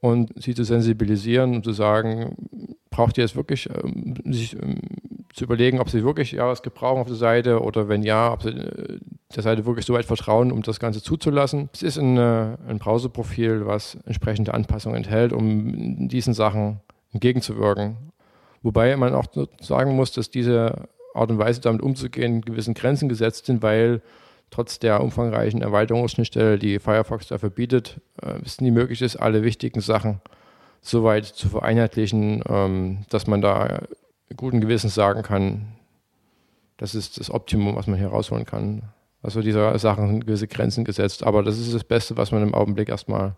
und 0.00 0.30
sie 0.42 0.54
zu 0.54 0.64
sensibilisieren 0.64 1.56
und 1.56 1.64
zu 1.64 1.72
sagen, 1.72 2.36
braucht 2.90 3.18
ihr 3.18 3.24
es 3.24 3.36
wirklich, 3.36 3.68
ähm, 3.70 4.14
sich 4.24 4.54
ähm, 4.54 4.78
zu 5.32 5.44
überlegen, 5.44 5.78
ob 5.78 5.90
sie 5.90 6.02
wirklich 6.04 6.32
JavaScript 6.32 6.76
brauchen 6.76 7.00
auf 7.00 7.06
der 7.06 7.16
Seite 7.16 7.60
oder 7.60 7.88
wenn 7.88 8.02
ja, 8.02 8.32
ob 8.32 8.42
sie 8.42 8.50
äh, 8.50 8.98
der 9.34 9.42
Seite 9.42 9.64
wirklich 9.64 9.86
so 9.86 9.94
weit 9.94 10.04
vertrauen, 10.06 10.50
um 10.50 10.62
das 10.62 10.80
Ganze 10.80 11.02
zuzulassen. 11.02 11.70
Es 11.72 11.82
ist 11.82 11.98
ein, 11.98 12.16
äh, 12.16 12.56
ein 12.68 12.78
Browserprofil, 12.78 13.66
was 13.66 13.96
entsprechende 14.06 14.54
Anpassungen 14.54 14.96
enthält, 14.96 15.32
um 15.32 16.08
diesen 16.08 16.34
Sachen 16.34 16.80
entgegenzuwirken. 17.12 17.96
Wobei 18.62 18.96
man 18.96 19.14
auch 19.14 19.26
sagen 19.60 19.94
muss, 19.94 20.12
dass 20.12 20.30
diese 20.30 20.88
Art 21.14 21.30
und 21.30 21.38
Weise, 21.38 21.60
damit 21.60 21.82
umzugehen, 21.82 22.42
gewissen 22.42 22.74
Grenzen 22.74 23.08
gesetzt 23.08 23.46
sind, 23.46 23.62
weil 23.62 24.02
trotz 24.50 24.78
der 24.78 25.02
umfangreichen 25.02 25.62
Erweiterungsschnittstelle, 25.62 26.58
die 26.58 26.78
Firefox 26.78 27.28
dafür 27.28 27.50
bietet, 27.50 28.00
äh, 28.22 28.38
es 28.44 28.60
nie 28.60 28.70
möglich 28.70 29.02
ist, 29.02 29.16
alle 29.16 29.42
wichtigen 29.42 29.80
Sachen 29.80 30.20
so 30.82 31.04
weit 31.04 31.26
zu 31.26 31.48
vereinheitlichen, 31.48 32.42
ähm, 32.48 33.04
dass 33.10 33.26
man 33.26 33.40
da 33.40 33.82
guten 34.36 34.60
Gewissens 34.60 34.94
sagen 34.94 35.22
kann, 35.22 35.68
das 36.76 36.94
ist 36.94 37.20
das 37.20 37.30
Optimum, 37.30 37.76
was 37.76 37.86
man 37.86 37.98
hier 37.98 38.08
rausholen 38.08 38.46
kann. 38.46 38.82
Also 39.22 39.42
dieser 39.42 39.78
Sachen 39.78 40.08
sind 40.08 40.26
gewisse 40.26 40.48
Grenzen 40.48 40.84
gesetzt, 40.84 41.24
aber 41.24 41.42
das 41.42 41.58
ist 41.58 41.74
das 41.74 41.84
Beste, 41.84 42.16
was 42.16 42.32
man 42.32 42.42
im 42.42 42.54
Augenblick 42.54 42.88
erstmal 42.88 43.36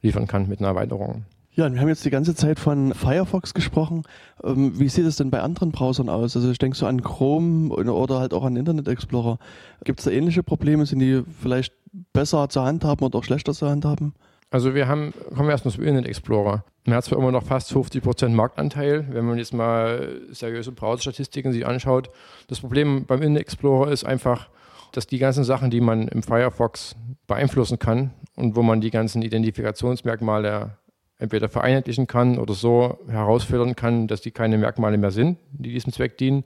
liefern 0.00 0.26
kann 0.26 0.48
mit 0.48 0.60
einer 0.60 0.68
Erweiterung. 0.68 1.26
Ja, 1.56 1.72
wir 1.72 1.80
haben 1.80 1.88
jetzt 1.88 2.04
die 2.04 2.10
ganze 2.10 2.34
Zeit 2.34 2.58
von 2.58 2.94
Firefox 2.94 3.54
gesprochen. 3.54 4.02
Ähm, 4.42 4.78
wie 4.80 4.88
sieht 4.88 5.06
es 5.06 5.16
denn 5.16 5.30
bei 5.30 5.40
anderen 5.40 5.70
Browsern 5.70 6.08
aus? 6.08 6.34
Also 6.34 6.50
ich 6.50 6.58
denke 6.58 6.76
so 6.76 6.84
an 6.86 7.00
Chrome 7.02 7.72
oder 7.72 8.18
halt 8.18 8.34
auch 8.34 8.42
an 8.42 8.56
Internet 8.56 8.88
Explorer. 8.88 9.38
Gibt 9.84 10.00
es 10.00 10.04
da 10.04 10.10
ähnliche 10.10 10.42
Probleme? 10.42 10.84
Sind 10.84 10.98
die 10.98 11.22
vielleicht 11.40 11.72
besser 12.12 12.48
zu 12.48 12.62
handhaben 12.62 13.06
oder 13.06 13.20
auch 13.20 13.24
schlechter 13.24 13.52
zu 13.52 13.68
handhaben? 13.68 14.14
Also 14.50 14.74
wir 14.74 14.88
haben, 14.88 15.14
kommen 15.28 15.46
wir 15.46 15.52
erstmal 15.52 15.72
zum 15.72 15.84
Internet 15.84 16.08
Explorer. 16.08 16.64
Man 16.86 16.96
hat 16.96 17.04
zwar 17.04 17.18
immer 17.18 17.30
noch 17.30 17.44
fast 17.44 17.72
50% 17.72 18.30
Marktanteil, 18.30 19.06
wenn 19.10 19.24
man 19.24 19.38
jetzt 19.38 19.54
mal 19.54 20.22
seriöse 20.32 20.72
Browser-Statistiken 20.72 21.52
sich 21.52 21.64
anschaut. 21.64 22.10
Das 22.48 22.60
Problem 22.60 23.06
beim 23.06 23.22
Internet 23.22 23.42
Explorer 23.42 23.92
ist 23.92 24.04
einfach, 24.04 24.48
dass 24.90 25.06
die 25.06 25.18
ganzen 25.18 25.44
Sachen, 25.44 25.70
die 25.70 25.80
man 25.80 26.08
im 26.08 26.24
Firefox 26.24 26.96
beeinflussen 27.28 27.78
kann 27.78 28.10
und 28.34 28.56
wo 28.56 28.62
man 28.62 28.80
die 28.80 28.90
ganzen 28.90 29.22
Identifikationsmerkmale 29.22 30.76
entweder 31.18 31.48
vereinheitlichen 31.48 32.06
kann 32.06 32.38
oder 32.38 32.54
so 32.54 32.98
herausfiltern 33.08 33.76
kann, 33.76 34.08
dass 34.08 34.20
die 34.20 34.30
keine 34.30 34.58
Merkmale 34.58 34.98
mehr 34.98 35.10
sind, 35.10 35.38
die 35.52 35.72
diesem 35.72 35.92
Zweck 35.92 36.18
dienen. 36.18 36.44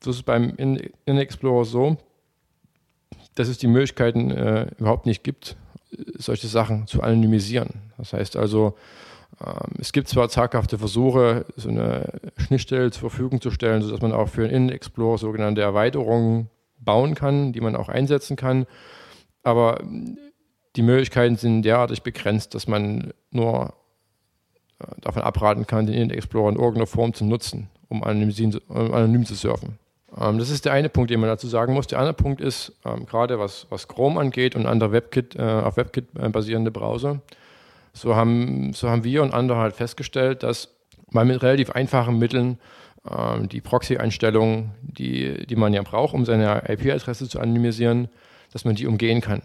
Das 0.00 0.16
ist 0.16 0.24
beim 0.24 0.50
Internet 0.56 0.92
Explorer 1.06 1.64
so, 1.64 1.96
dass 3.34 3.48
es 3.48 3.58
die 3.58 3.66
Möglichkeiten 3.66 4.30
äh, 4.30 4.66
überhaupt 4.78 5.06
nicht 5.06 5.22
gibt, 5.24 5.56
solche 6.16 6.48
Sachen 6.48 6.86
zu 6.86 7.02
anonymisieren. 7.02 7.70
Das 7.96 8.12
heißt 8.12 8.36
also, 8.36 8.76
ähm, 9.44 9.74
es 9.78 9.92
gibt 9.92 10.08
zwar 10.08 10.28
zaghafte 10.28 10.78
Versuche, 10.78 11.46
so 11.56 11.68
eine 11.68 12.20
Schnittstelle 12.36 12.90
zur 12.90 13.10
Verfügung 13.10 13.40
zu 13.40 13.50
stellen, 13.50 13.82
sodass 13.82 14.00
man 14.00 14.12
auch 14.12 14.28
für 14.28 14.42
einen 14.42 14.50
Internet 14.50 14.74
Explorer 14.76 15.18
sogenannte 15.18 15.62
Erweiterungen 15.62 16.50
bauen 16.78 17.14
kann, 17.14 17.52
die 17.52 17.60
man 17.60 17.76
auch 17.76 17.88
einsetzen 17.88 18.36
kann. 18.36 18.66
Aber 19.42 19.80
die 20.76 20.82
Möglichkeiten 20.82 21.36
sind 21.36 21.62
derartig 21.62 22.02
begrenzt, 22.02 22.54
dass 22.54 22.66
man 22.66 23.12
nur 23.30 23.74
äh, 24.80 24.86
davon 25.00 25.22
abraten 25.22 25.66
kann, 25.66 25.86
den 25.86 25.94
Internet 25.94 26.16
Explorer 26.16 26.50
in 26.50 26.56
irgendeiner 26.56 26.86
Form 26.86 27.14
zu 27.14 27.24
nutzen, 27.24 27.68
um 27.88 28.02
anonym, 28.04 28.60
anonym 28.68 29.24
zu 29.24 29.34
surfen. 29.34 29.78
Ähm, 30.16 30.38
das 30.38 30.50
ist 30.50 30.64
der 30.64 30.72
eine 30.72 30.88
Punkt, 30.88 31.10
den 31.10 31.20
man 31.20 31.28
dazu 31.28 31.46
sagen 31.46 31.74
muss. 31.74 31.86
Der 31.86 31.98
andere 31.98 32.14
Punkt 32.14 32.40
ist, 32.40 32.72
ähm, 32.84 33.06
gerade 33.06 33.38
was, 33.38 33.66
Chrome 33.88 34.20
angeht 34.20 34.54
und 34.54 34.66
andere 34.66 34.92
WebKit, 34.92 35.36
äh, 35.36 35.42
auf 35.42 35.76
WebKit 35.76 36.06
äh, 36.18 36.28
basierende 36.28 36.70
Browser, 36.70 37.20
so 37.92 38.14
haben, 38.14 38.72
so 38.72 38.88
haben 38.88 39.04
wir 39.04 39.22
und 39.22 39.34
andere 39.34 39.58
halt 39.58 39.74
festgestellt, 39.74 40.42
dass 40.42 40.68
man 41.10 41.26
mit 41.26 41.42
relativ 41.42 41.70
einfachen 41.70 42.18
Mitteln 42.18 42.58
ähm, 43.10 43.48
die 43.48 43.60
Proxy-Einstellungen, 43.60 44.72
die, 44.82 45.46
die 45.46 45.56
man 45.56 45.72
ja 45.72 45.82
braucht, 45.82 46.14
um 46.14 46.24
seine 46.24 46.62
IP-Adresse 46.68 47.28
zu 47.28 47.40
anonymisieren, 47.40 48.08
dass 48.52 48.64
man 48.64 48.74
die 48.74 48.86
umgehen 48.86 49.20
kann. 49.20 49.42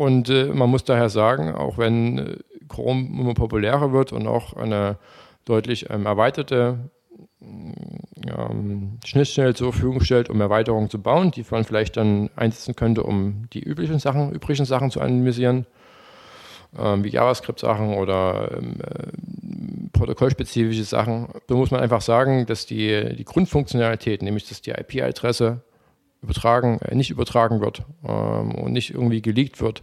Und 0.00 0.30
äh, 0.30 0.46
man 0.46 0.70
muss 0.70 0.84
daher 0.84 1.10
sagen, 1.10 1.54
auch 1.54 1.76
wenn 1.76 2.18
äh, 2.18 2.36
Chrome 2.70 3.02
immer 3.20 3.34
populärer 3.34 3.92
wird 3.92 4.14
und 4.14 4.26
auch 4.26 4.54
eine 4.54 4.96
deutlich 5.44 5.90
ähm, 5.90 6.06
erweiterte 6.06 6.78
ähm, 7.42 8.98
Schnittstelle 9.04 9.52
zur 9.52 9.74
Verfügung 9.74 10.00
stellt, 10.00 10.30
um 10.30 10.40
Erweiterungen 10.40 10.88
zu 10.88 11.02
bauen, 11.02 11.32
die 11.32 11.44
man 11.50 11.64
vielleicht 11.64 11.98
dann 11.98 12.30
einsetzen 12.34 12.76
könnte, 12.76 13.02
um 13.02 13.44
die 13.52 13.60
üblichen 13.60 13.98
Sachen, 13.98 14.32
übrigen 14.32 14.64
Sachen 14.64 14.90
zu 14.90 15.02
anonymisieren, 15.02 15.66
ähm, 16.78 17.04
wie 17.04 17.10
JavaScript-Sachen 17.10 17.92
oder 17.92 18.52
ähm, 18.56 18.76
äh, 18.80 19.08
protokollspezifische 19.92 20.84
Sachen. 20.84 21.28
Da 21.46 21.54
muss 21.56 21.72
man 21.72 21.80
einfach 21.80 22.00
sagen, 22.00 22.46
dass 22.46 22.64
die, 22.64 23.16
die 23.16 23.24
Grundfunktionalität, 23.26 24.22
nämlich 24.22 24.48
dass 24.48 24.62
die 24.62 24.70
IP-Adresse 24.70 25.60
übertragen, 26.22 26.78
äh, 26.80 26.94
nicht 26.94 27.10
übertragen 27.10 27.60
wird 27.60 27.82
ähm, 28.02 28.54
und 28.54 28.72
nicht 28.72 28.94
irgendwie 28.94 29.20
geleakt 29.20 29.60
wird, 29.60 29.82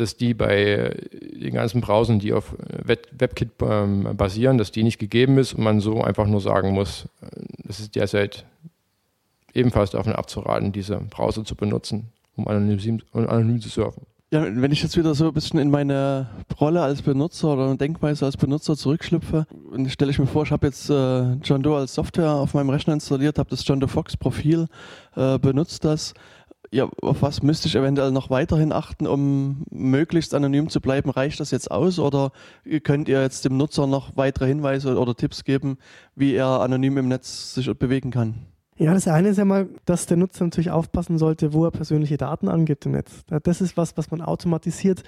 dass 0.00 0.16
die 0.16 0.34
bei 0.34 0.94
den 1.12 1.54
ganzen 1.54 1.80
Browsern, 1.80 2.18
die 2.18 2.32
auf 2.32 2.54
WebKit 2.84 3.50
ähm, 3.62 4.16
basieren, 4.16 4.58
dass 4.58 4.72
die 4.72 4.82
nicht 4.82 4.98
gegeben 4.98 5.38
ist 5.38 5.54
und 5.54 5.64
man 5.64 5.80
so 5.80 6.02
einfach 6.02 6.26
nur 6.26 6.40
sagen 6.40 6.72
muss, 6.72 7.06
äh, 7.22 7.26
das 7.64 7.80
ist 7.80 7.96
derzeit 7.96 8.44
ebenfalls 9.54 9.90
davon 9.90 10.12
abzuraten, 10.12 10.72
diese 10.72 10.96
Browser 11.10 11.44
zu 11.44 11.54
benutzen, 11.54 12.08
um 12.36 12.46
anonym, 12.46 13.00
um 13.12 13.28
anonym 13.28 13.60
zu 13.60 13.68
surfen. 13.68 14.02
Ja, 14.30 14.44
wenn 14.44 14.72
ich 14.72 14.82
jetzt 14.82 14.98
wieder 14.98 15.14
so 15.14 15.28
ein 15.28 15.32
bisschen 15.32 15.58
in 15.58 15.70
meine 15.70 16.28
Rolle 16.60 16.82
als 16.82 17.00
Benutzer 17.00 17.54
oder 17.54 17.74
Denkweise 17.76 18.26
als 18.26 18.36
Benutzer 18.36 18.76
zurückschlüpfe, 18.76 19.46
stelle 19.86 20.10
ich 20.10 20.18
mir 20.18 20.26
vor, 20.26 20.42
ich 20.42 20.50
habe 20.50 20.66
jetzt 20.66 20.90
äh, 20.90 21.32
John 21.42 21.62
Doe 21.62 21.78
als 21.78 21.94
Software 21.94 22.32
auf 22.32 22.52
meinem 22.52 22.68
Rechner 22.68 22.92
installiert, 22.92 23.38
habe 23.38 23.48
das 23.48 23.66
John 23.66 23.80
Doe 23.80 23.88
Fox 23.88 24.18
Profil, 24.18 24.68
äh, 25.16 25.38
benutzt 25.38 25.82
das. 25.84 26.12
Ja, 26.70 26.88
auf 27.00 27.22
was 27.22 27.42
müsste 27.42 27.68
ich 27.68 27.76
eventuell 27.76 28.10
noch 28.10 28.28
weiterhin 28.28 28.72
achten, 28.72 29.06
um 29.06 29.64
möglichst 29.70 30.34
anonym 30.34 30.68
zu 30.68 30.80
bleiben? 30.80 31.08
Reicht 31.08 31.40
das 31.40 31.50
jetzt 31.50 31.70
aus 31.70 31.98
oder 31.98 32.32
könnt 32.82 33.08
ihr 33.08 33.22
jetzt 33.22 33.44
dem 33.46 33.56
Nutzer 33.56 33.86
noch 33.86 34.16
weitere 34.16 34.46
Hinweise 34.46 34.98
oder 34.98 35.14
Tipps 35.14 35.44
geben, 35.44 35.78
wie 36.14 36.34
er 36.34 36.60
anonym 36.60 36.98
im 36.98 37.08
Netz 37.08 37.54
sich 37.54 37.72
bewegen 37.78 38.10
kann? 38.10 38.34
Ja, 38.76 38.92
das 38.94 39.08
eine 39.08 39.30
ist 39.30 39.38
ja 39.38 39.44
mal, 39.44 39.68
dass 39.86 40.06
der 40.06 40.18
Nutzer 40.18 40.44
natürlich 40.44 40.70
aufpassen 40.70 41.18
sollte, 41.18 41.52
wo 41.52 41.64
er 41.64 41.70
persönliche 41.70 42.16
Daten 42.16 42.48
angibt 42.48 42.86
im 42.86 42.92
Netz. 42.92 43.24
Das 43.42 43.60
ist 43.60 43.76
was, 43.76 43.96
was 43.96 44.10
man 44.10 44.20
automatisiert 44.20 45.02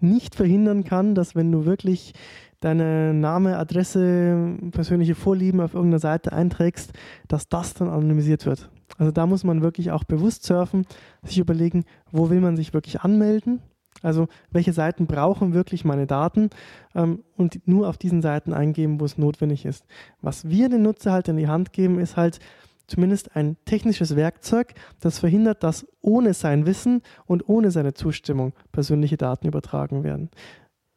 nicht 0.00 0.36
verhindern 0.36 0.84
kann, 0.84 1.14
dass 1.16 1.34
wenn 1.34 1.50
du 1.50 1.64
wirklich 1.64 2.12
deine 2.60 3.14
Name, 3.14 3.56
Adresse, 3.56 4.56
persönliche 4.70 5.14
Vorlieben 5.14 5.60
auf 5.60 5.74
irgendeiner 5.74 6.00
Seite 6.00 6.32
einträgst, 6.32 6.92
dass 7.26 7.48
das 7.48 7.74
dann 7.74 7.88
anonymisiert 7.88 8.46
wird. 8.46 8.70
Also 8.96 9.12
da 9.12 9.26
muss 9.26 9.44
man 9.44 9.62
wirklich 9.62 9.90
auch 9.90 10.04
bewusst 10.04 10.44
surfen, 10.44 10.86
sich 11.22 11.38
überlegen, 11.38 11.84
wo 12.10 12.30
will 12.30 12.40
man 12.40 12.56
sich 12.56 12.72
wirklich 12.72 13.00
anmelden. 13.00 13.60
Also 14.02 14.28
welche 14.50 14.72
Seiten 14.72 15.06
brauchen 15.06 15.54
wirklich 15.54 15.84
meine 15.84 16.06
Daten 16.06 16.50
ähm, 16.94 17.24
und 17.36 17.66
nur 17.66 17.88
auf 17.88 17.98
diesen 17.98 18.22
Seiten 18.22 18.52
eingeben, 18.52 19.00
wo 19.00 19.04
es 19.04 19.18
notwendig 19.18 19.64
ist. 19.64 19.84
Was 20.20 20.48
wir 20.48 20.68
den 20.68 20.82
Nutzer 20.82 21.12
halt 21.12 21.28
in 21.28 21.36
die 21.36 21.48
Hand 21.48 21.72
geben, 21.72 21.98
ist 21.98 22.16
halt 22.16 22.38
zumindest 22.86 23.36
ein 23.36 23.56
technisches 23.64 24.16
Werkzeug, 24.16 24.74
das 25.00 25.18
verhindert, 25.18 25.62
dass 25.62 25.86
ohne 26.00 26.32
sein 26.32 26.64
Wissen 26.64 27.02
und 27.26 27.48
ohne 27.48 27.70
seine 27.70 27.92
Zustimmung 27.92 28.52
persönliche 28.72 29.16
Daten 29.16 29.46
übertragen 29.46 30.04
werden. 30.04 30.30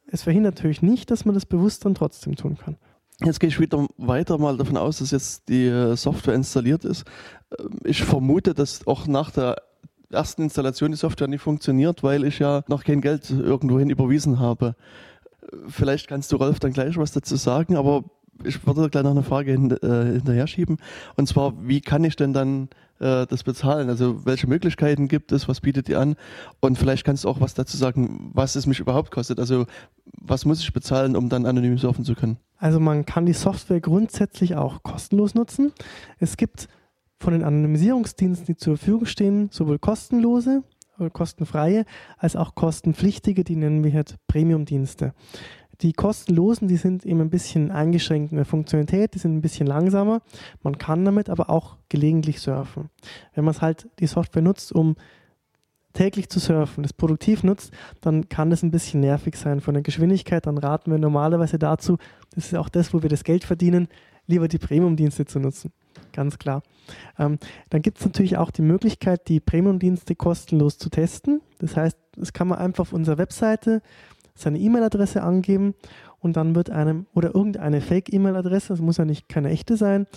Es 0.07 0.23
verhindert 0.23 0.55
natürlich 0.55 0.81
nicht, 0.81 1.11
dass 1.11 1.25
man 1.25 1.35
das 1.35 1.45
bewusst 1.45 1.85
dann 1.85 1.95
trotzdem 1.95 2.35
tun 2.35 2.57
kann. 2.57 2.77
Jetzt 3.23 3.39
gehe 3.39 3.49
ich 3.49 3.59
wieder 3.59 3.87
weiter 3.97 4.37
mal 4.39 4.57
davon 4.57 4.77
aus, 4.77 4.97
dass 4.97 5.11
jetzt 5.11 5.47
die 5.47 5.67
äh, 5.67 5.95
Software 5.95 6.33
installiert 6.33 6.85
ist. 6.85 7.05
Ähm, 7.59 7.79
ich 7.83 8.03
vermute, 8.03 8.53
dass 8.53 8.85
auch 8.87 9.07
nach 9.07 9.31
der 9.31 9.57
ersten 10.11 10.43
Installation 10.43 10.91
die 10.91 10.97
Software 10.97 11.27
nicht 11.27 11.41
funktioniert, 11.41 12.03
weil 12.03 12.25
ich 12.25 12.39
ja 12.39 12.63
noch 12.67 12.83
kein 12.83 13.01
Geld 13.01 13.29
irgendwohin 13.29 13.89
überwiesen 13.89 14.39
habe. 14.39 14.75
Vielleicht 15.67 16.07
kannst 16.07 16.31
du 16.31 16.35
Rolf 16.35 16.59
dann 16.59 16.73
gleich 16.73 16.97
was 16.97 17.11
dazu 17.11 17.35
sagen, 17.35 17.75
aber 17.75 18.03
ich 18.43 18.65
würde 18.65 18.89
gleich 18.89 19.03
noch 19.03 19.11
eine 19.11 19.23
Frage 19.23 19.51
hin, 19.51 19.71
äh, 19.71 20.13
hinterher 20.13 20.47
schieben. 20.47 20.77
Und 21.15 21.27
zwar, 21.27 21.53
wie 21.67 21.81
kann 21.81 22.03
ich 22.03 22.15
denn 22.15 22.33
dann 22.33 22.69
äh, 22.99 23.25
das 23.27 23.43
bezahlen? 23.43 23.89
Also 23.89 24.25
welche 24.25 24.47
Möglichkeiten 24.47 25.07
gibt 25.07 25.31
es? 25.31 25.47
Was 25.47 25.61
bietet 25.61 25.89
ihr 25.89 25.99
an? 25.99 26.15
Und 26.59 26.77
vielleicht 26.77 27.05
kannst 27.05 27.23
du 27.23 27.29
auch 27.29 27.41
was 27.41 27.53
dazu 27.53 27.77
sagen, 27.77 28.31
was 28.33 28.55
es 28.55 28.65
mich 28.65 28.79
überhaupt 28.79 29.11
kostet. 29.11 29.39
Also 29.39 29.65
was 30.05 30.45
muss 30.45 30.61
ich 30.61 30.73
bezahlen, 30.73 31.15
um 31.15 31.29
dann 31.29 31.45
anonym 31.45 31.77
surfen 31.77 32.05
zu 32.05 32.15
können? 32.15 32.37
Also 32.57 32.79
man 32.79 33.05
kann 33.05 33.25
die 33.25 33.33
Software 33.33 33.81
grundsätzlich 33.81 34.55
auch 34.55 34.83
kostenlos 34.83 35.35
nutzen. 35.35 35.71
Es 36.19 36.37
gibt 36.37 36.67
von 37.21 37.33
den 37.33 37.43
Anonymisierungsdiensten, 37.43 38.45
die 38.45 38.55
zur 38.55 38.77
Verfügung 38.77 39.05
stehen, 39.05 39.49
sowohl 39.51 39.79
kostenlose 39.79 40.63
oder 40.99 41.09
kostenfreie 41.09 41.85
als 42.17 42.35
auch 42.35 42.55
kostenpflichtige, 42.55 43.43
die 43.43 43.55
nennen 43.55 43.83
wir 43.83 43.93
halt 43.93 44.17
Premium-Dienste. 44.27 45.13
Die 45.81 45.93
kostenlosen, 45.93 46.67
die 46.67 46.77
sind 46.77 47.05
eben 47.05 47.21
ein 47.21 47.31
bisschen 47.31 47.71
eingeschränkt 47.71 48.31
in 48.31 48.37
der 48.37 48.45
Funktionalität, 48.45 49.15
die 49.15 49.19
sind 49.19 49.35
ein 49.35 49.41
bisschen 49.41 49.65
langsamer. 49.65 50.21
Man 50.61 50.77
kann 50.77 51.03
damit 51.05 51.29
aber 51.29 51.49
auch 51.49 51.77
gelegentlich 51.89 52.39
surfen. 52.39 52.89
Wenn 53.33 53.45
man 53.45 53.53
es 53.53 53.61
halt 53.61 53.89
die 53.99 54.05
Software 54.05 54.43
nutzt, 54.43 54.71
um 54.71 54.95
täglich 55.93 56.29
zu 56.29 56.39
surfen, 56.39 56.83
das 56.83 56.93
produktiv 56.93 57.43
nutzt, 57.43 57.71
dann 57.99 58.29
kann 58.29 58.51
das 58.51 58.61
ein 58.61 58.71
bisschen 58.71 58.99
nervig 58.99 59.35
sein 59.35 59.59
von 59.59 59.73
der 59.73 59.83
Geschwindigkeit. 59.83 60.45
Dann 60.45 60.59
raten 60.59 60.91
wir 60.91 60.99
normalerweise 60.99 61.57
dazu, 61.57 61.97
das 62.35 62.45
ist 62.45 62.55
auch 62.55 62.69
das, 62.69 62.93
wo 62.93 63.01
wir 63.01 63.09
das 63.09 63.23
Geld 63.23 63.43
verdienen, 63.43 63.87
lieber 64.27 64.47
die 64.47 64.59
Premium-Dienste 64.59 65.25
zu 65.25 65.39
nutzen. 65.39 65.71
Ganz 66.13 66.37
klar. 66.39 66.61
Ähm, 67.17 67.37
dann 67.69 67.81
gibt 67.81 67.99
es 67.99 68.05
natürlich 68.05 68.37
auch 68.37 68.51
die 68.51 68.61
Möglichkeit, 68.61 69.27
die 69.27 69.39
Premium-Dienste 69.39 70.15
kostenlos 70.15 70.77
zu 70.77 70.89
testen. 70.89 71.41
Das 71.59 71.77
heißt, 71.77 71.97
das 72.17 72.33
kann 72.33 72.47
man 72.47 72.59
einfach 72.59 72.81
auf 72.81 72.93
unserer 72.93 73.17
Webseite 73.17 73.81
seine 74.35 74.59
E-Mail-Adresse 74.59 75.21
angeben 75.21 75.75
und 76.19 76.37
dann 76.37 76.55
wird 76.55 76.69
einem, 76.69 77.05
oder 77.13 77.33
irgendeine 77.35 77.81
Fake-E-Mail-Adresse, 77.81 78.69
das 78.69 78.81
muss 78.81 78.97
ja 78.97 79.05
nicht 79.05 79.29
keine 79.29 79.49
echte 79.49 79.77
sein, 79.77 80.07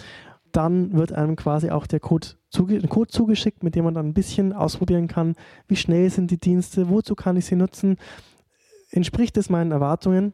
dann 0.53 0.93
wird 0.93 1.13
einem 1.13 1.35
quasi 1.37 1.71
auch 1.71 1.87
der 1.87 2.01
Code, 2.01 2.29
zuge 2.49 2.81
Code 2.87 3.11
zugeschickt, 3.11 3.65
mit 3.65 3.75
dem 3.75 3.85
man 3.85 3.95
dann 3.95 4.07
ein 4.07 4.15
bisschen 4.15 4.53
ausprobieren 4.53 5.09
kann, 5.09 5.35
wie 5.67 5.77
schnell 5.77 6.09
sind 6.11 6.31
die 6.31 6.39
Dienste, 6.39 6.89
wozu 6.89 7.15
kann 7.15 7.37
ich 7.37 7.47
sie 7.47 7.57
nutzen, 7.57 7.97
entspricht 8.91 9.37
es 9.37 9.51
meinen 9.51 9.73
Erwartungen. 9.73 10.33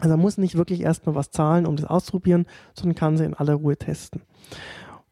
Also 0.00 0.10
man 0.10 0.20
muss 0.20 0.38
nicht 0.38 0.56
wirklich 0.56 0.80
erstmal 0.80 1.14
was 1.14 1.30
zahlen, 1.30 1.66
um 1.66 1.76
das 1.76 1.84
auszuprobieren, 1.84 2.46
sondern 2.74 2.96
kann 2.96 3.16
sie 3.16 3.24
in 3.24 3.34
aller 3.34 3.54
Ruhe 3.54 3.76
testen. 3.76 4.22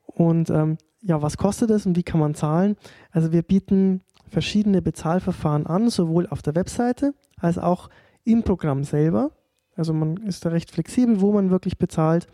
Und 0.07 0.51
ähm, 0.51 0.79
ja, 1.01 1.23
was 1.23 1.37
kostet 1.37 1.71
es 1.71 1.87
und 1.87 1.97
wie 1.97 2.03
kann 2.03 2.21
man 2.21 2.35
zahlen? 2.35 2.77
Also 3.13 3.31
wir 3.33 3.43
bieten 3.43 4.01
verschiedene 4.27 4.83
Bezahlverfahren 4.83 5.67
an, 5.67 5.91
sowohl 5.91 6.27
auf 6.27 6.43
der 6.43 6.55
Webseite 6.55 7.15
als 7.39 7.59
auch 7.59 7.89
im 8.25 8.43
Programm 8.43 8.85
selber. 8.85 9.31
Also 9.77 9.93
man 9.93 10.17
ist 10.19 10.45
da 10.45 10.51
recht 10.51 10.71
flexibel, 10.71 11.21
wo 11.21 11.33
man 11.33 11.51
wirklich 11.51 11.79
bezahlt. 11.79 12.27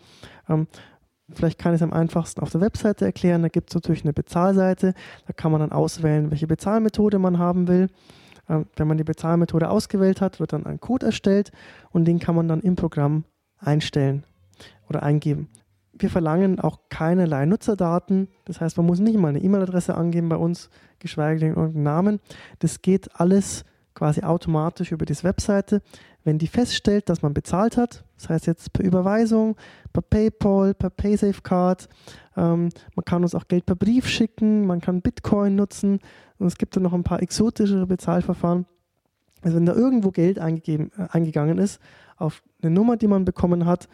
Ähm, 0.49 0.67
vielleicht 1.31 1.59
kann 1.59 1.73
ich 1.73 1.79
es 1.81 1.83
am 1.83 1.93
einfachsten 1.93 2.41
auf 2.41 2.49
der 2.49 2.61
Webseite 2.61 3.05
erklären. 3.05 3.43
Da 3.43 3.49
gibt 3.49 3.69
es 3.69 3.75
natürlich 3.75 4.03
eine 4.03 4.13
Bezahlseite. 4.13 4.93
Da 5.27 5.33
kann 5.33 5.51
man 5.51 5.61
dann 5.61 5.71
auswählen, 5.71 6.31
welche 6.31 6.47
Bezahlmethode 6.47 7.19
man 7.19 7.37
haben 7.37 7.67
will. 7.67 7.89
Ähm, 8.49 8.65
wenn 8.75 8.87
man 8.87 8.97
die 8.97 9.03
Bezahlmethode 9.03 9.69
ausgewählt 9.69 10.21
hat, 10.21 10.39
wird 10.39 10.53
dann 10.53 10.65
ein 10.65 10.79
Code 10.79 11.07
erstellt 11.07 11.51
und 11.91 12.05
den 12.05 12.19
kann 12.19 12.35
man 12.35 12.47
dann 12.47 12.61
im 12.61 12.75
Programm 12.75 13.25
einstellen 13.57 14.23
oder 14.89 15.03
eingeben. 15.03 15.49
Wir 15.93 16.09
verlangen 16.09 16.59
auch 16.59 16.79
keinerlei 16.89 17.45
Nutzerdaten. 17.45 18.27
Das 18.43 18.59
heißt, 18.59 18.77
man 18.77 18.85
muss 18.85 18.99
nicht 18.99 19.17
mal 19.17 19.29
eine 19.29 19.41
E-Mail-Adresse 19.41 19.95
angeben 19.95 20.27
bei 20.27 20.35
uns, 20.35 20.69
geschweige 20.99 21.39
denn 21.39 21.55
irgendeinen 21.55 21.83
Namen. 21.83 22.19
Das 22.59 22.81
geht 22.81 23.19
alles 23.19 23.63
quasi 23.93 24.21
automatisch 24.21 24.91
über 24.91 25.05
diese 25.05 25.23
Webseite. 25.23 25.81
Wenn 26.23 26.37
die 26.37 26.47
feststellt, 26.47 27.09
dass 27.09 27.21
man 27.21 27.33
bezahlt 27.33 27.77
hat, 27.77 28.03
das 28.17 28.29
heißt 28.29 28.47
jetzt 28.47 28.73
per 28.73 28.85
Überweisung, 28.85 29.55
per 29.93 30.01
PayPal, 30.01 30.73
per 30.73 30.89
PaySafeCard, 30.89 31.89
ähm, 32.37 32.69
man 32.95 33.05
kann 33.05 33.23
uns 33.23 33.35
auch 33.35 33.47
Geld 33.47 33.65
per 33.65 33.75
Brief 33.75 34.07
schicken, 34.07 34.65
man 34.65 34.81
kann 34.81 35.01
Bitcoin 35.01 35.55
nutzen 35.55 35.99
und 36.37 36.47
es 36.47 36.57
gibt 36.57 36.75
dann 36.75 36.83
noch 36.83 36.93
ein 36.93 37.03
paar 37.03 37.21
exotischere 37.21 37.87
Bezahlverfahren. 37.87 38.65
Also 39.41 39.57
wenn 39.57 39.65
da 39.65 39.73
irgendwo 39.73 40.11
Geld 40.11 40.39
eingegeben, 40.39 40.91
äh, 40.97 41.07
eingegangen 41.11 41.57
ist 41.57 41.79
auf 42.17 42.43
eine 42.61 42.71
Nummer, 42.71 42.97
die 42.97 43.07
man 43.07 43.25
bekommen 43.25 43.65
hat, 43.65 43.87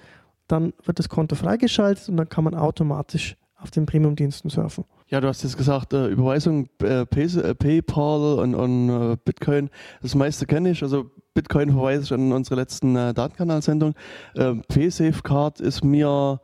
dann 0.47 0.73
wird 0.83 0.99
das 0.99 1.09
Konto 1.09 1.35
freigeschaltet 1.35 2.09
und 2.09 2.17
dann 2.17 2.29
kann 2.29 2.43
man 2.43 2.55
automatisch 2.55 3.37
auf 3.57 3.71
den 3.71 3.85
Premium-Diensten 3.85 4.49
surfen. 4.49 4.85
Ja, 5.07 5.21
du 5.21 5.27
hast 5.27 5.43
jetzt 5.43 5.57
gesagt, 5.57 5.93
äh, 5.93 6.07
Überweisung, 6.07 6.67
äh, 6.81 7.05
Pay, 7.05 7.25
äh, 7.37 7.53
PayPal 7.53 8.39
und, 8.39 8.55
und 8.55 8.89
äh, 8.89 9.17
Bitcoin. 9.23 9.69
Das 10.01 10.15
meiste 10.15 10.45
kenne 10.45 10.71
ich. 10.71 10.81
Also 10.81 11.11
Bitcoin 11.33 11.71
verweise 11.71 12.03
ich 12.03 12.13
an 12.13 12.31
unsere 12.31 12.55
letzten 12.55 12.95
äh, 12.95 13.13
Datenkanalsendung. 13.13 13.93
Äh, 14.35 14.55
PaySafeCard 14.67 15.61
ist 15.61 15.83
mir 15.83 16.39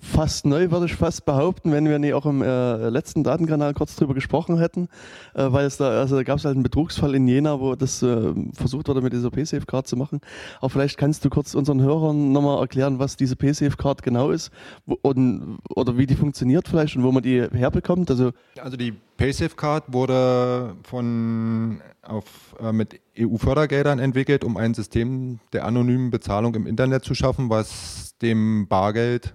fast 0.00 0.44
neu, 0.44 0.70
würde 0.70 0.86
ich 0.86 0.94
fast 0.94 1.24
behaupten, 1.24 1.70
wenn 1.70 1.88
wir 1.88 1.98
nicht 1.98 2.14
auch 2.14 2.26
im 2.26 2.42
äh, 2.42 2.88
letzten 2.88 3.22
Datenkanal 3.22 3.74
kurz 3.74 3.94
drüber 3.94 4.14
gesprochen 4.14 4.58
hätten, 4.58 4.88
äh, 5.34 5.46
weil 5.52 5.66
es 5.66 5.76
da, 5.76 6.00
also 6.00 6.16
da 6.16 6.24
gab 6.24 6.38
es 6.38 6.44
halt 6.44 6.54
einen 6.54 6.64
Betrugsfall 6.64 7.14
in 7.14 7.28
Jena, 7.28 7.60
wo 7.60 7.76
das 7.76 8.02
äh, 8.02 8.34
versucht 8.54 8.88
wurde, 8.88 9.02
mit 9.02 9.12
dieser 9.12 9.30
PaySafe-Card 9.30 9.86
zu 9.86 9.96
machen. 9.96 10.20
Aber 10.58 10.70
vielleicht 10.70 10.98
kannst 10.98 11.24
du 11.24 11.30
kurz 11.30 11.54
unseren 11.54 11.80
Hörern 11.80 12.32
nochmal 12.32 12.58
erklären, 12.58 12.98
was 12.98 13.16
diese 13.16 13.36
PaySafe-Card 13.36 14.02
genau 14.02 14.30
ist 14.30 14.50
wo, 14.84 14.98
und, 15.02 15.58
oder 15.74 15.96
wie 15.96 16.06
die 16.06 16.16
funktioniert 16.16 16.66
vielleicht 16.66 16.96
und 16.96 17.04
wo 17.04 17.12
man 17.12 17.22
die 17.22 17.42
herbekommt. 17.52 18.10
Also, 18.10 18.32
also 18.60 18.76
die 18.76 18.92
PaySafe-Card 19.16 19.92
wurde 19.92 20.74
von 20.82 21.80
auf, 22.02 22.56
äh, 22.60 22.72
mit 22.72 23.00
EU-Fördergeldern 23.18 23.98
entwickelt, 23.98 24.44
um 24.44 24.56
ein 24.56 24.74
System 24.74 25.38
der 25.52 25.64
anonymen 25.64 26.10
Bezahlung 26.10 26.54
im 26.54 26.66
Internet 26.66 27.04
zu 27.04 27.14
schaffen, 27.14 27.48
was 27.48 28.16
dem 28.20 28.66
Bargeld 28.68 29.34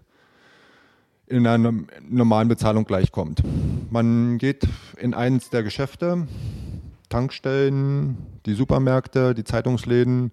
in 1.28 1.46
einer 1.46 1.74
normalen 2.08 2.48
Bezahlung 2.48 2.86
gleichkommt. 2.86 3.44
Man 3.90 4.38
geht 4.38 4.68
in 4.98 5.14
eines 5.14 5.50
der 5.50 5.64
Geschäfte, 5.64 6.28
Tankstellen, 7.10 8.18
die 8.46 8.54
Supermärkte, 8.54 9.34
die 9.34 9.44
Zeitungsläden. 9.44 10.32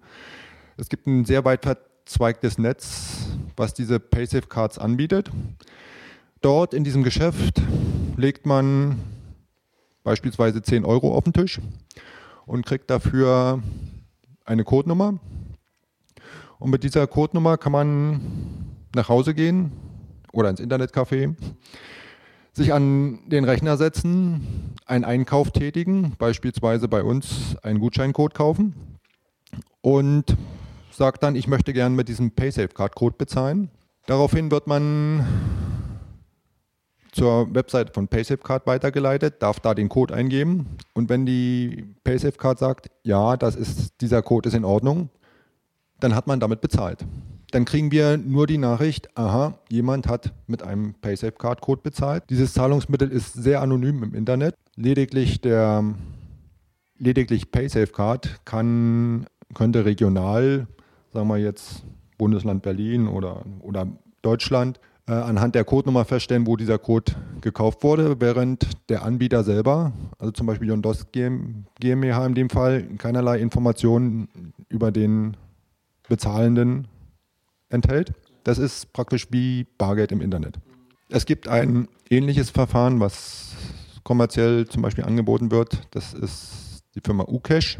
Es 0.77 0.89
gibt 0.89 1.07
ein 1.07 1.25
sehr 1.25 1.45
weit 1.45 1.63
verzweigtes 1.63 2.57
Netz, 2.57 3.27
was 3.55 3.73
diese 3.73 3.99
PaySafe-Cards 3.99 4.77
anbietet. 4.77 5.31
Dort 6.41 6.73
in 6.73 6.83
diesem 6.83 7.03
Geschäft 7.03 7.61
legt 8.17 8.45
man 8.45 8.99
beispielsweise 10.03 10.61
10 10.61 10.85
Euro 10.85 11.15
auf 11.15 11.23
den 11.23 11.33
Tisch 11.33 11.59
und 12.45 12.65
kriegt 12.65 12.89
dafür 12.89 13.61
eine 14.45 14.63
Codenummer. 14.63 15.19
Und 16.59 16.71
mit 16.71 16.83
dieser 16.83 17.07
Codenummer 17.07 17.57
kann 17.57 17.71
man 17.71 18.21
nach 18.95 19.09
Hause 19.09 19.33
gehen, 19.33 19.71
oder 20.31 20.49
ins 20.49 20.59
Internetcafé, 20.59 21.35
sich 22.53 22.73
an 22.73 23.19
den 23.27 23.43
Rechner 23.43 23.77
setzen, 23.77 24.73
einen 24.85 25.03
Einkauf 25.03 25.51
tätigen, 25.51 26.13
beispielsweise 26.17 26.87
bei 26.87 27.03
uns 27.03 27.57
einen 27.63 27.79
Gutscheincode 27.79 28.33
kaufen 28.33 28.75
und 29.81 30.37
sagt 30.91 31.23
dann, 31.23 31.35
ich 31.35 31.47
möchte 31.47 31.73
gerne 31.73 31.95
mit 31.95 32.07
diesem 32.07 32.31
PaySafeCard-Code 32.31 33.15
bezahlen. 33.17 33.69
Daraufhin 34.05 34.51
wird 34.51 34.67
man 34.67 35.25
zur 37.15 37.53
Website 37.55 37.93
von 37.93 38.07
PaySafeCard 38.07 38.67
weitergeleitet, 38.67 39.41
darf 39.41 39.59
da 39.59 39.73
den 39.73 39.89
Code 39.89 40.13
eingeben 40.13 40.77
und 40.93 41.09
wenn 41.09 41.25
die 41.25 41.95
PaySafeCard 42.03 42.59
sagt, 42.59 42.89
ja, 43.03 43.37
das 43.37 43.55
ist, 43.55 44.01
dieser 44.01 44.21
Code 44.21 44.49
ist 44.49 44.55
in 44.55 44.65
Ordnung, 44.65 45.09
dann 45.99 46.13
hat 46.13 46.27
man 46.27 46.39
damit 46.39 46.61
bezahlt 46.61 47.05
dann 47.55 47.63
kriegen 47.63 47.89
wir 47.89 48.17
nur 48.17 48.47
die 48.47 48.57
Nachricht, 48.57 49.17
aha, 49.17 49.57
jemand 49.69 50.07
hat 50.07 50.33
mit 50.45 50.61
einem 50.61 50.93
PaySafe-Card-Code 50.95 51.81
bezahlt. 51.81 52.25
Dieses 52.29 52.51
Zahlungsmittel 52.51 53.09
ist 53.09 53.31
sehr 53.31 53.61
anonym 53.61 54.03
im 54.03 54.13
Internet. 54.13 54.55
Lediglich 54.75 55.39
der 55.39 55.95
lediglich 56.97 57.51
PaySafe-Card 57.51 58.41
kann, 58.43 59.25
könnte 59.53 59.85
regional, 59.85 60.67
sagen 61.13 61.29
wir 61.29 61.37
jetzt 61.37 61.85
Bundesland 62.17 62.61
Berlin 62.61 63.07
oder, 63.07 63.45
oder 63.61 63.87
Deutschland, 64.21 64.81
äh, 65.07 65.13
anhand 65.13 65.55
der 65.55 65.63
Codenummer 65.63 66.05
feststellen, 66.05 66.47
wo 66.47 66.55
dieser 66.55 66.79
Code 66.79 67.13
gekauft 67.41 67.83
wurde, 67.83 68.19
während 68.19 68.67
der 68.89 69.03
Anbieter 69.03 69.43
selber, 69.43 69.93
also 70.17 70.31
zum 70.31 70.47
Beispiel 70.47 70.67
Jondos 70.67 71.07
GmbH 71.11 72.25
in 72.25 72.33
dem 72.33 72.49
Fall, 72.49 72.83
keinerlei 72.97 73.39
Informationen 73.39 74.53
über 74.67 74.91
den 74.91 75.37
Bezahlenden 76.07 76.87
enthält. 77.69 78.13
Das 78.43 78.57
ist 78.57 78.93
praktisch 78.93 79.27
wie 79.31 79.65
Bargeld 79.77 80.11
im 80.11 80.21
Internet. 80.21 80.59
Es 81.09 81.25
gibt 81.25 81.47
ein 81.47 81.87
ähnliches 82.09 82.49
Verfahren, 82.49 82.99
was 82.99 83.53
kommerziell 84.03 84.67
zum 84.67 84.81
Beispiel 84.81 85.03
angeboten 85.03 85.51
wird. 85.51 85.87
Das 85.91 86.13
ist 86.13 86.83
die 86.95 87.01
Firma 87.03 87.25
Ucash. 87.27 87.79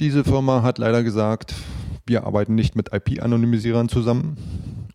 Diese 0.00 0.24
Firma 0.24 0.62
hat 0.62 0.78
leider 0.78 1.02
gesagt, 1.02 1.54
wir 2.06 2.24
arbeiten 2.24 2.54
nicht 2.54 2.76
mit 2.76 2.92
IP-Anonymisierern 2.92 3.88
zusammen 3.88 4.36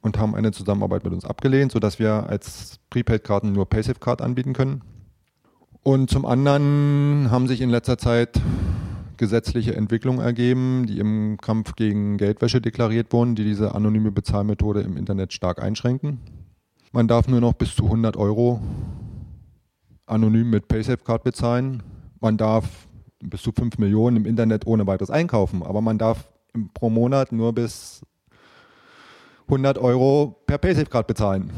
und 0.01 0.17
haben 0.17 0.35
eine 0.35 0.51
Zusammenarbeit 0.51 1.03
mit 1.03 1.13
uns 1.13 1.25
abgelehnt, 1.25 1.71
sodass 1.71 1.99
wir 1.99 2.27
als 2.29 2.79
Prepaid-Karten 2.89 3.51
nur 3.51 3.67
PaySafe-Card 3.67 4.21
anbieten 4.21 4.53
können. 4.53 4.81
Und 5.83 6.09
zum 6.09 6.25
anderen 6.25 7.31
haben 7.31 7.47
sich 7.47 7.61
in 7.61 7.69
letzter 7.69 7.97
Zeit 7.97 8.39
gesetzliche 9.17 9.75
Entwicklungen 9.75 10.21
ergeben, 10.21 10.85
die 10.87 10.99
im 10.99 11.37
Kampf 11.37 11.75
gegen 11.75 12.17
Geldwäsche 12.17 12.61
deklariert 12.61 13.11
wurden, 13.11 13.35
die 13.35 13.43
diese 13.43 13.75
anonyme 13.75 14.11
Bezahlmethode 14.11 14.81
im 14.81 14.97
Internet 14.97 15.33
stark 15.33 15.61
einschränken. 15.61 16.19
Man 16.91 17.07
darf 17.07 17.27
nur 17.27 17.41
noch 17.41 17.53
bis 17.53 17.75
zu 17.75 17.83
100 17.83 18.17
Euro 18.17 18.61
anonym 20.05 20.49
mit 20.49 20.67
PaySafeCard 20.67 21.23
bezahlen. 21.23 21.83
Man 22.19 22.37
darf 22.37 22.87
bis 23.19 23.41
zu 23.41 23.51
5 23.51 23.77
Millionen 23.77 24.17
im 24.17 24.25
Internet 24.25 24.65
ohne 24.65 24.87
weiteres 24.87 25.11
einkaufen, 25.11 25.63
aber 25.63 25.81
man 25.81 25.97
darf 25.97 26.31
pro 26.73 26.89
Monat 26.89 27.31
nur 27.31 27.53
bis 27.53 28.01
100 29.49 29.77
Euro 29.77 30.41
per 30.45 30.57
PaySafeCard 30.57 31.07
bezahlen. 31.07 31.51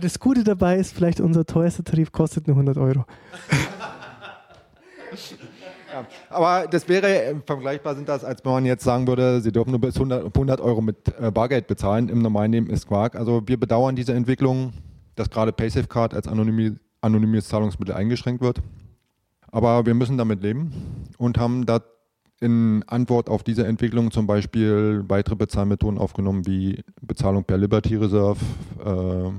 Das 0.00 0.20
Gute 0.20 0.44
dabei 0.44 0.76
ist, 0.76 0.94
vielleicht 0.94 1.20
unser 1.20 1.44
teuerster 1.44 1.82
Tarif 1.82 2.12
kostet 2.12 2.46
nur 2.46 2.56
100 2.56 2.76
Euro. 2.78 3.04
Ja, 5.92 6.06
aber 6.28 6.68
das 6.68 6.88
wäre 6.88 7.24
äh, 7.24 7.34
vergleichbar 7.44 7.96
sind 7.96 8.08
das, 8.08 8.22
als 8.22 8.44
wenn 8.44 8.52
man 8.52 8.64
jetzt 8.64 8.84
sagen 8.84 9.08
würde, 9.08 9.40
Sie 9.40 9.50
dürfen 9.50 9.70
nur 9.70 9.80
bis 9.80 9.96
100, 9.96 10.24
100 10.24 10.60
Euro 10.60 10.80
mit 10.80 10.96
äh, 11.20 11.32
Bargeld 11.32 11.66
bezahlen. 11.66 12.08
Im 12.08 12.22
normalen 12.22 12.52
Leben 12.52 12.70
ist 12.70 12.86
Quark. 12.86 13.16
Also 13.16 13.42
wir 13.46 13.58
bedauern 13.58 13.96
diese 13.96 14.14
Entwicklung, 14.14 14.72
dass 15.16 15.30
gerade 15.30 15.52
PaySafeCard 15.52 16.14
als 16.14 16.28
anonymi 16.28 16.76
anonymes 17.00 17.48
Zahlungsmittel 17.48 17.94
eingeschränkt 17.94 18.40
wird. 18.40 18.60
Aber 19.50 19.84
wir 19.86 19.94
müssen 19.94 20.16
damit 20.16 20.42
leben 20.42 20.72
und 21.18 21.38
haben 21.38 21.66
da 21.66 21.80
in 22.40 22.82
Antwort 22.86 23.28
auf 23.28 23.42
diese 23.42 23.66
Entwicklung 23.66 24.10
zum 24.10 24.26
Beispiel 24.26 25.04
weitere 25.08 25.36
Bezahlmethoden 25.36 25.98
aufgenommen, 25.98 26.46
wie 26.46 26.82
Bezahlung 27.02 27.44
per 27.44 27.58
Liberty 27.58 27.96
Reserve, 27.96 28.40
äh, 28.84 29.30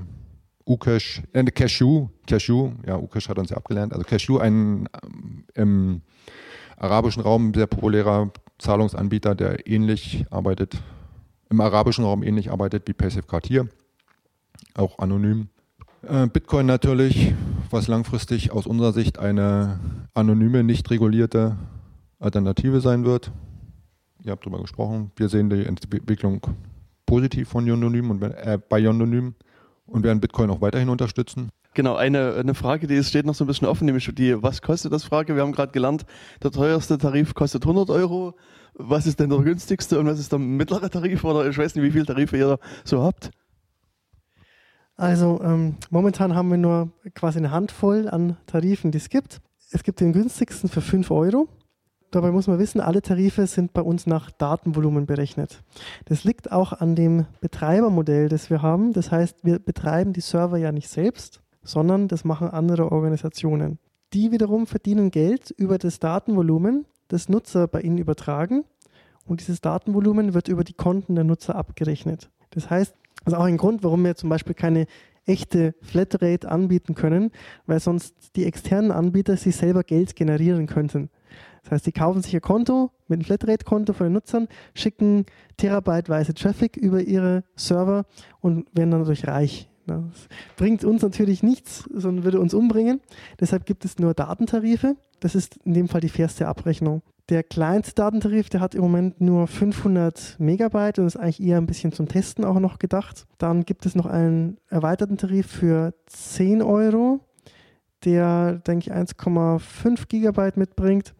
Ucash, 0.65 1.23
äh, 1.33 1.43
Cashew, 1.45 2.07
Cashew, 2.27 2.71
ja, 2.85 2.97
Ucash 2.97 3.27
hat 3.27 3.39
uns 3.39 3.49
ja 3.49 3.57
abgelernt, 3.57 3.93
also 3.93 4.05
Cashew, 4.05 4.37
ein 4.37 4.87
ähm, 5.03 5.43
im 5.55 6.01
arabischen 6.77 7.23
Raum 7.23 7.53
sehr 7.53 7.67
populärer 7.67 8.31
Zahlungsanbieter, 8.59 9.33
der 9.33 9.67
ähnlich 9.67 10.25
arbeitet, 10.29 10.81
im 11.49 11.59
arabischen 11.59 12.05
Raum 12.05 12.21
ähnlich 12.21 12.51
arbeitet 12.51 12.87
wie 12.87 12.93
PaySafeCard 12.93 13.47
hier, 13.47 13.67
auch 14.75 14.99
anonym. 14.99 15.49
Äh, 16.07 16.27
Bitcoin 16.27 16.67
natürlich, 16.67 17.33
was 17.71 17.87
langfristig 17.87 18.51
aus 18.51 18.67
unserer 18.67 18.93
Sicht 18.93 19.17
eine 19.17 19.79
anonyme, 20.13 20.63
nicht 20.63 20.89
regulierte 20.91 21.57
Alternative 22.21 22.79
sein 22.81 23.03
wird. 23.03 23.31
Ihr 24.23 24.31
habt 24.31 24.45
darüber 24.45 24.61
gesprochen. 24.61 25.11
Wir 25.15 25.27
sehen 25.27 25.49
die 25.49 25.65
Entwicklung 25.65 26.41
positiv 27.05 27.49
von 27.49 27.65
Yononym 27.65 28.11
und 28.11 28.21
äh, 28.21 28.59
bei 28.69 28.79
Yononym 28.79 29.35
und 29.85 30.03
werden 30.03 30.21
Bitcoin 30.21 30.49
auch 30.49 30.61
weiterhin 30.61 30.89
unterstützen. 30.89 31.49
Genau, 31.73 31.95
eine, 31.95 32.35
eine 32.35 32.53
Frage, 32.53 32.85
die 32.85 33.03
steht 33.03 33.25
noch 33.25 33.35
so 33.35 33.45
ein 33.45 33.47
bisschen 33.47 33.67
offen, 33.67 33.85
nämlich 33.85 34.09
die, 34.13 34.41
was 34.43 34.61
kostet 34.61 34.91
das 34.91 35.03
Frage? 35.03 35.35
Wir 35.35 35.41
haben 35.41 35.53
gerade 35.53 35.71
gelernt, 35.71 36.05
der 36.43 36.51
teuerste 36.51 36.97
Tarif 36.97 37.33
kostet 37.33 37.63
100 37.63 37.89
Euro. 37.89 38.35
Was 38.73 39.07
ist 39.07 39.19
denn 39.19 39.29
der 39.29 39.39
günstigste 39.39 39.99
und 39.99 40.05
was 40.05 40.19
ist 40.19 40.31
der 40.31 40.39
mittlere 40.39 40.89
Tarif? 40.89 41.23
Oder 41.23 41.49
ich 41.49 41.57
weiß 41.57 41.75
nicht, 41.75 41.83
wie 41.83 41.91
viele 41.91 42.05
Tarife 42.05 42.37
ihr 42.37 42.59
so 42.83 43.01
habt. 43.01 43.31
Also 44.95 45.41
ähm, 45.43 45.77
momentan 45.89 46.35
haben 46.35 46.49
wir 46.49 46.57
nur 46.57 46.91
quasi 47.15 47.39
eine 47.39 47.51
Handvoll 47.51 48.07
an 48.07 48.37
Tarifen, 48.45 48.91
die 48.91 48.97
es 48.97 49.09
gibt. 49.09 49.41
Es 49.71 49.83
gibt 49.83 49.99
den 49.99 50.13
günstigsten 50.13 50.69
für 50.69 50.81
5 50.81 51.09
Euro. 51.09 51.47
Dabei 52.11 52.31
muss 52.31 52.47
man 52.47 52.59
wissen, 52.59 52.81
alle 52.81 53.01
Tarife 53.01 53.47
sind 53.47 53.71
bei 53.71 53.81
uns 53.81 54.05
nach 54.05 54.31
Datenvolumen 54.31 55.05
berechnet. 55.05 55.63
Das 56.05 56.25
liegt 56.25 56.51
auch 56.51 56.73
an 56.73 56.93
dem 56.95 57.25
Betreibermodell, 57.39 58.27
das 58.27 58.49
wir 58.49 58.61
haben. 58.61 58.91
Das 58.91 59.11
heißt, 59.11 59.37
wir 59.43 59.59
betreiben 59.59 60.11
die 60.11 60.19
Server 60.19 60.57
ja 60.57 60.73
nicht 60.73 60.89
selbst, 60.89 61.41
sondern 61.63 62.09
das 62.09 62.25
machen 62.25 62.49
andere 62.49 62.91
Organisationen. 62.91 63.79
Die 64.13 64.31
wiederum 64.33 64.67
verdienen 64.67 65.09
Geld 65.09 65.51
über 65.51 65.77
das 65.77 65.99
Datenvolumen, 65.99 66.85
das 67.07 67.29
Nutzer 67.29 67.67
bei 67.69 67.79
ihnen 67.79 67.97
übertragen 67.97 68.65
und 69.25 69.39
dieses 69.39 69.61
Datenvolumen 69.61 70.33
wird 70.33 70.49
über 70.49 70.65
die 70.65 70.73
Konten 70.73 71.15
der 71.15 71.23
Nutzer 71.23 71.55
abgerechnet. 71.55 72.29
Das 72.49 72.69
heißt, 72.69 72.93
das 73.23 73.33
ist 73.33 73.39
auch 73.39 73.45
ein 73.45 73.55
Grund, 73.55 73.83
warum 73.83 74.03
wir 74.03 74.15
zum 74.15 74.29
Beispiel 74.29 74.55
keine 74.55 74.85
echte 75.25 75.75
Flatrate 75.81 76.49
anbieten 76.49 76.93
können, 76.93 77.31
weil 77.67 77.79
sonst 77.79 78.35
die 78.35 78.45
externen 78.45 78.91
Anbieter 78.91 79.37
sich 79.37 79.55
selber 79.55 79.83
Geld 79.83 80.15
generieren 80.17 80.67
könnten. 80.67 81.09
Das 81.63 81.71
heißt, 81.71 81.85
die 81.85 81.91
kaufen 81.91 82.21
sich 82.21 82.33
ihr 82.33 82.41
Konto 82.41 82.91
mit 83.07 83.19
einem 83.19 83.25
Flatrate-Konto 83.25 83.93
von 83.93 84.07
den 84.07 84.13
Nutzern, 84.13 84.47
schicken 84.73 85.25
terabyteweise 85.57 86.33
Traffic 86.33 86.77
über 86.77 87.01
ihre 87.01 87.43
Server 87.55 88.05
und 88.39 88.65
werden 88.73 88.91
dann 88.91 89.01
dadurch 89.01 89.27
reich. 89.27 89.69
Das 89.87 90.27
bringt 90.57 90.83
uns 90.83 91.01
natürlich 91.01 91.43
nichts, 91.43 91.89
sondern 91.93 92.23
würde 92.23 92.39
uns 92.39 92.53
umbringen. 92.53 93.01
Deshalb 93.39 93.65
gibt 93.65 93.85
es 93.85 93.99
nur 93.99 94.13
Datentarife. 94.13 94.95
Das 95.19 95.35
ist 95.35 95.57
in 95.65 95.73
dem 95.73 95.87
Fall 95.87 96.01
die 96.01 96.09
fairste 96.09 96.47
Abrechnung. 96.47 97.01
Der 97.29 97.43
kleinste 97.43 97.95
Datentarif, 97.95 98.49
der 98.49 98.59
hat 98.59 98.75
im 98.75 98.81
Moment 98.81 99.21
nur 99.21 99.47
500 99.47 100.35
Megabyte 100.39 100.99
und 100.99 101.07
ist 101.07 101.17
eigentlich 101.17 101.41
eher 101.41 101.57
ein 101.57 101.67
bisschen 101.67 101.93
zum 101.93 102.07
Testen 102.07 102.43
auch 102.43 102.59
noch 102.59 102.77
gedacht. 102.79 103.25
Dann 103.37 103.63
gibt 103.63 103.85
es 103.85 103.95
noch 103.95 104.05
einen 104.05 104.57
erweiterten 104.67 105.17
Tarif 105.17 105.47
für 105.47 105.93
10 106.07 106.61
Euro, 106.61 107.21
der, 108.05 108.53
denke 108.59 108.89
ich, 108.89 108.95
1,5 108.95 110.07
Gigabyte 110.07 110.57
mitbringt. 110.57 111.13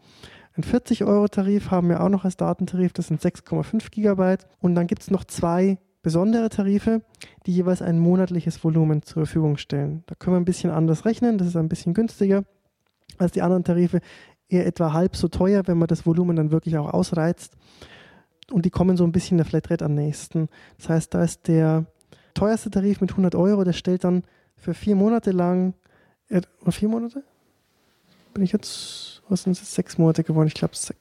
Ein 0.53 0.63
40-Euro-Tarif 0.63 1.71
haben 1.71 1.89
wir 1.89 2.01
auch 2.01 2.09
noch 2.09 2.25
als 2.25 2.37
Datentarif, 2.37 2.93
das 2.93 3.07
sind 3.07 3.21
6,5 3.21 3.89
Gigabyte. 3.89 4.47
Und 4.59 4.75
dann 4.75 4.87
gibt 4.87 5.01
es 5.01 5.11
noch 5.11 5.23
zwei 5.23 5.77
besondere 6.01 6.49
Tarife, 6.49 7.01
die 7.45 7.53
jeweils 7.53 7.81
ein 7.81 7.99
monatliches 7.99 8.63
Volumen 8.63 9.03
zur 9.03 9.25
Verfügung 9.25 9.57
stellen. 9.57 10.03
Da 10.07 10.15
können 10.15 10.35
wir 10.35 10.39
ein 10.39 10.45
bisschen 10.45 10.71
anders 10.71 11.05
rechnen, 11.05 11.37
das 11.37 11.47
ist 11.47 11.55
ein 11.55 11.69
bisschen 11.69 11.93
günstiger 11.93 12.43
als 13.17 13.33
die 13.33 13.41
anderen 13.41 13.63
Tarife, 13.63 13.99
eher 14.49 14.65
etwa 14.65 14.93
halb 14.93 15.15
so 15.15 15.27
teuer, 15.27 15.63
wenn 15.65 15.77
man 15.77 15.87
das 15.87 16.05
Volumen 16.05 16.35
dann 16.35 16.51
wirklich 16.51 16.77
auch 16.77 16.91
ausreizt. 16.91 17.55
Und 18.51 18.65
die 18.65 18.69
kommen 18.69 18.97
so 18.97 19.03
ein 19.03 19.11
bisschen 19.11 19.37
der 19.37 19.45
Flatrate 19.45 19.85
am 19.85 19.93
nächsten. 19.93 20.49
Das 20.77 20.89
heißt, 20.89 21.13
da 21.13 21.23
ist 21.23 21.47
der 21.47 21.85
teuerste 22.33 22.69
Tarif 22.69 22.99
mit 22.99 23.11
100 23.11 23.35
Euro, 23.35 23.63
der 23.63 23.73
stellt 23.73 24.03
dann 24.03 24.23
für 24.57 24.73
vier 24.73 24.95
Monate 24.95 25.31
lang, 25.31 25.73
äh, 26.31 26.71
vier 26.71 26.89
Monate? 26.89 27.23
Bin 28.33 28.43
ich 28.43 28.51
jetzt, 28.51 29.21
was 29.29 29.43
sind 29.43 29.53
es, 29.53 29.75
sechs 29.75 29.97
Monate 29.97 30.23
geworden? 30.23 30.47
Ich 30.47 30.53
glaube, 30.53 30.75
sechs. 30.75 30.99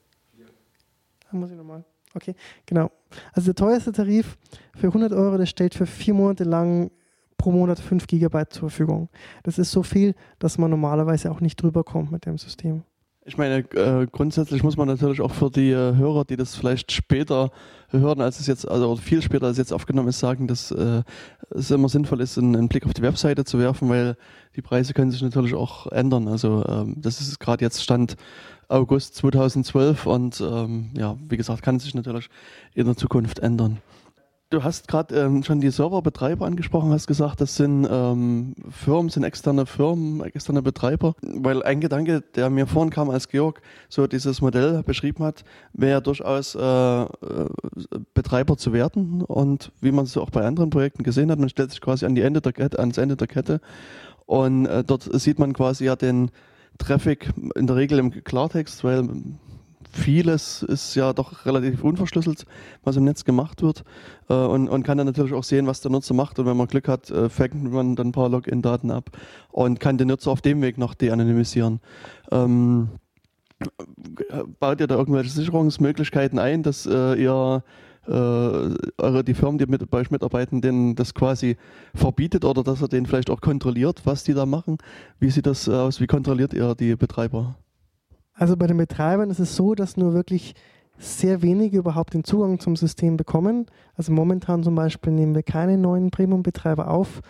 Da 1.31 1.37
muss 1.37 1.49
ich 1.49 1.57
nochmal. 1.57 1.83
Okay, 2.13 2.35
genau. 2.65 2.91
Also 3.31 3.53
der 3.53 3.55
teuerste 3.55 3.91
Tarif 3.93 4.37
für 4.75 4.87
100 4.87 5.13
Euro, 5.13 5.37
der 5.37 5.45
stellt 5.45 5.73
für 5.73 5.85
vier 5.85 6.13
Monate 6.13 6.43
lang 6.43 6.91
pro 7.37 7.51
Monat 7.51 7.79
5 7.79 8.05
Gigabyte 8.05 8.53
zur 8.53 8.69
Verfügung. 8.69 9.09
Das 9.43 9.57
ist 9.57 9.71
so 9.71 9.81
viel, 9.81 10.13
dass 10.39 10.57
man 10.57 10.69
normalerweise 10.69 11.31
auch 11.31 11.39
nicht 11.39 11.61
drüber 11.61 11.83
kommt 11.83 12.11
mit 12.11 12.25
dem 12.25 12.37
System. 12.37 12.83
Ich 13.23 13.37
meine, 13.37 13.59
äh, 13.75 14.07
grundsätzlich 14.11 14.63
muss 14.63 14.77
man 14.77 14.87
natürlich 14.87 15.21
auch 15.21 15.31
für 15.31 15.51
die 15.51 15.69
äh, 15.69 15.95
Hörer, 15.95 16.25
die 16.25 16.37
das 16.37 16.55
vielleicht 16.55 16.91
später 16.91 17.51
hören, 17.91 18.19
als 18.19 18.39
es 18.39 18.47
jetzt, 18.47 18.67
also 18.67 18.95
viel 18.95 19.21
später 19.21 19.45
als 19.45 19.59
jetzt 19.59 19.71
aufgenommen 19.71 20.09
ist, 20.09 20.19
sagen, 20.19 20.47
dass 20.47 20.71
äh, 20.71 21.03
es 21.51 21.69
immer 21.69 21.87
sinnvoll 21.87 22.19
ist, 22.21 22.39
einen, 22.39 22.55
einen, 22.55 22.67
Blick 22.67 22.83
auf 22.83 22.95
die 22.95 23.03
Webseite 23.03 23.45
zu 23.45 23.59
werfen, 23.59 23.89
weil 23.89 24.17
die 24.55 24.63
Preise 24.63 24.93
können 24.93 25.11
sich 25.11 25.21
natürlich 25.21 25.53
auch 25.53 25.85
ändern. 25.87 26.27
Also 26.27 26.65
ähm, 26.67 26.95
das 26.97 27.21
ist 27.21 27.39
gerade 27.39 27.63
jetzt 27.63 27.83
Stand 27.83 28.15
August 28.69 29.13
2012 29.15 30.07
und 30.07 30.41
ähm, 30.41 30.89
ja, 30.97 31.15
wie 31.29 31.37
gesagt, 31.37 31.61
kann 31.61 31.79
sich 31.79 31.93
natürlich 31.93 32.27
in 32.73 32.87
der 32.87 32.97
Zukunft 32.97 33.37
ändern. 33.37 33.77
Du 34.51 34.65
hast 34.65 34.89
gerade 34.89 35.15
ähm, 35.15 35.43
schon 35.43 35.61
die 35.61 35.69
Serverbetreiber 35.69 36.45
angesprochen, 36.45 36.91
hast 36.91 37.07
gesagt, 37.07 37.39
das 37.39 37.55
sind 37.55 37.87
ähm, 37.89 38.53
Firmen, 38.69 39.07
sind 39.07 39.23
externe 39.23 39.65
Firmen, 39.65 40.21
externe 40.25 40.61
Betreiber. 40.61 41.15
Weil 41.21 41.63
ein 41.63 41.79
Gedanke, 41.79 42.19
der 42.35 42.49
mir 42.49 42.67
vorhin 42.67 42.89
kam, 42.89 43.09
als 43.09 43.29
Georg 43.29 43.61
so 43.87 44.07
dieses 44.07 44.41
Modell 44.41 44.83
beschrieben 44.83 45.23
hat, 45.23 45.45
wäre 45.71 46.01
durchaus 46.01 46.55
äh, 46.55 46.59
äh, 46.61 47.07
Betreiber 48.13 48.57
zu 48.57 48.73
werden. 48.73 49.21
Und 49.21 49.71
wie 49.79 49.93
man 49.93 50.03
es 50.03 50.17
auch 50.17 50.31
bei 50.31 50.43
anderen 50.43 50.69
Projekten 50.69 51.03
gesehen 51.03 51.31
hat, 51.31 51.39
man 51.39 51.47
stellt 51.47 51.71
sich 51.71 51.79
quasi 51.79 52.05
an 52.05 52.15
die 52.15 52.21
Ende 52.21 52.41
der 52.41 52.51
Kette, 52.51 52.77
ans 52.77 52.97
Ende 52.97 53.15
der 53.15 53.27
Kette. 53.27 53.61
Und 54.25 54.65
äh, 54.65 54.83
dort 54.83 55.03
sieht 55.13 55.39
man 55.39 55.53
quasi 55.53 55.85
ja 55.85 55.95
den 55.95 56.29
Traffic 56.77 57.31
in 57.55 57.67
der 57.67 57.77
Regel 57.77 57.99
im 57.99 58.11
Klartext, 58.11 58.83
weil 58.83 59.07
vieles 59.91 60.63
ist 60.63 60.95
ja 60.95 61.13
doch 61.13 61.45
relativ 61.45 61.83
unverschlüsselt, 61.83 62.45
was 62.83 62.95
im 62.95 63.03
Netz 63.03 63.25
gemacht 63.25 63.61
wird 63.61 63.83
äh, 64.29 64.33
und, 64.33 64.67
und 64.69 64.83
kann 64.83 64.97
dann 64.97 65.07
natürlich 65.07 65.33
auch 65.33 65.43
sehen, 65.43 65.67
was 65.67 65.81
der 65.81 65.91
Nutzer 65.91 66.13
macht 66.13 66.39
und 66.39 66.45
wenn 66.45 66.57
man 66.57 66.67
Glück 66.67 66.87
hat, 66.87 67.09
äh, 67.09 67.29
fängt 67.29 67.71
man 67.71 67.95
dann 67.95 68.07
ein 68.07 68.11
paar 68.11 68.29
Login-Daten 68.29 68.91
ab 68.91 69.09
und 69.51 69.79
kann 69.79 69.97
den 69.97 70.07
Nutzer 70.07 70.31
auf 70.31 70.41
dem 70.41 70.61
Weg 70.61 70.77
noch 70.77 70.93
de-anonymisieren. 70.93 71.79
Ähm, 72.31 72.89
baut 74.59 74.79
ihr 74.79 74.87
da 74.87 74.95
irgendwelche 74.95 75.29
Sicherungsmöglichkeiten 75.29 76.39
ein, 76.39 76.63
dass 76.63 76.85
äh, 76.85 77.15
ihr 77.15 77.63
äh, 78.07 78.11
eure, 78.11 79.23
die 79.23 79.33
Firmen, 79.33 79.57
die 79.59 79.67
mit, 79.67 79.87
bei 79.89 79.99
euch 79.99 80.11
mitarbeiten, 80.11 80.61
denen 80.61 80.95
das 80.95 81.13
quasi 81.13 81.57
verbietet 81.93 82.45
oder 82.45 82.63
dass 82.63 82.81
er 82.81 82.87
den 82.87 83.05
vielleicht 83.05 83.29
auch 83.29 83.41
kontrolliert, 83.41 84.01
was 84.05 84.23
die 84.23 84.33
da 84.33 84.45
machen? 84.45 84.77
Wie 85.19 85.29
sieht 85.29 85.45
das 85.45 85.69
aus? 85.69 86.01
Wie 86.01 86.07
kontrolliert 86.07 86.53
ihr 86.53 86.73
die 86.75 86.95
Betreiber? 86.95 87.55
Also 88.33 88.57
bei 88.57 88.67
den 88.67 88.77
Betreibern 88.77 89.29
ist 89.29 89.39
es 89.39 89.55
so, 89.55 89.75
dass 89.75 89.97
nur 89.97 90.13
wirklich 90.13 90.55
sehr 90.97 91.41
wenige 91.41 91.77
überhaupt 91.77 92.13
den 92.13 92.23
Zugang 92.23 92.59
zum 92.59 92.75
System 92.75 93.17
bekommen. 93.17 93.65
Also 93.95 94.11
momentan 94.11 94.63
zum 94.63 94.75
Beispiel 94.75 95.11
nehmen 95.11 95.35
wir 95.35 95.43
keine 95.43 95.77
neuen 95.77 96.11
Premium-Betreiber 96.11 96.89
auf, 96.89 97.21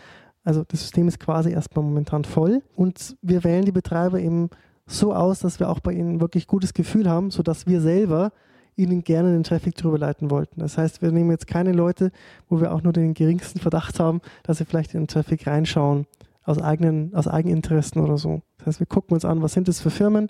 Also 0.43 0.64
das 0.68 0.82
System 0.82 1.08
ist 1.08 1.20
quasi 1.20 1.52
erstmal 1.52 1.86
momentan 1.86 2.24
voll 2.24 2.64
und 2.76 3.16
wir 3.22 3.43
wählen 3.43 3.66
die 3.66 3.72
Betreiber 3.72 4.20
eben 4.20 4.49
so 4.88 5.14
aus, 5.14 5.39
dass 5.39 5.60
wir 5.60 5.70
auch 5.70 5.80
bei 5.80 5.93
ihnen 5.93 6.20
wirklich 6.20 6.47
gutes 6.47 6.74
Gefühl 6.74 7.10
haben, 7.10 7.30
sodass 7.30 7.68
wir 7.68 7.80
selber 7.80 8.32
ihnen 8.76 9.04
gerne 9.04 9.32
den 9.32 9.43
Traffic 9.43 9.76
drüber 9.76 9.99
leiten 9.99 10.32
wollten. 10.32 10.60
Das 10.60 10.78
heißt, 10.78 11.02
wir 11.02 11.12
nehmen 11.12 11.30
jetzt 11.30 11.45
keine 11.45 11.72
Leute, 11.72 12.12
wo 12.49 12.60
wir 12.60 12.74
auch 12.74 12.82
nur 12.82 12.93
den 12.93 13.14
geringsten 13.14 13.60
Verdacht 13.60 13.99
haben, 13.99 14.22
dass 14.43 14.58
sie 14.58 14.66
vielleicht 14.66 14.93
in 14.95 15.02
den 15.02 15.08
Traffic 15.08 15.45
reinschauen, 15.45 16.08
aus, 16.43 16.60
eigenen, 16.60 17.14
aus 17.14 17.28
Eigeninteressen 17.28 18.02
oder 18.02 18.18
so. 18.18 18.41
Das 18.58 18.68
heißt, 18.68 18.80
wir 18.80 18.88
gucken 18.88 19.14
uns 19.14 19.26
an, 19.26 19.41
was 19.43 19.54
sind 19.54 19.68
das 19.68 19.80
für 19.80 19.91
Firmen, 19.91 20.30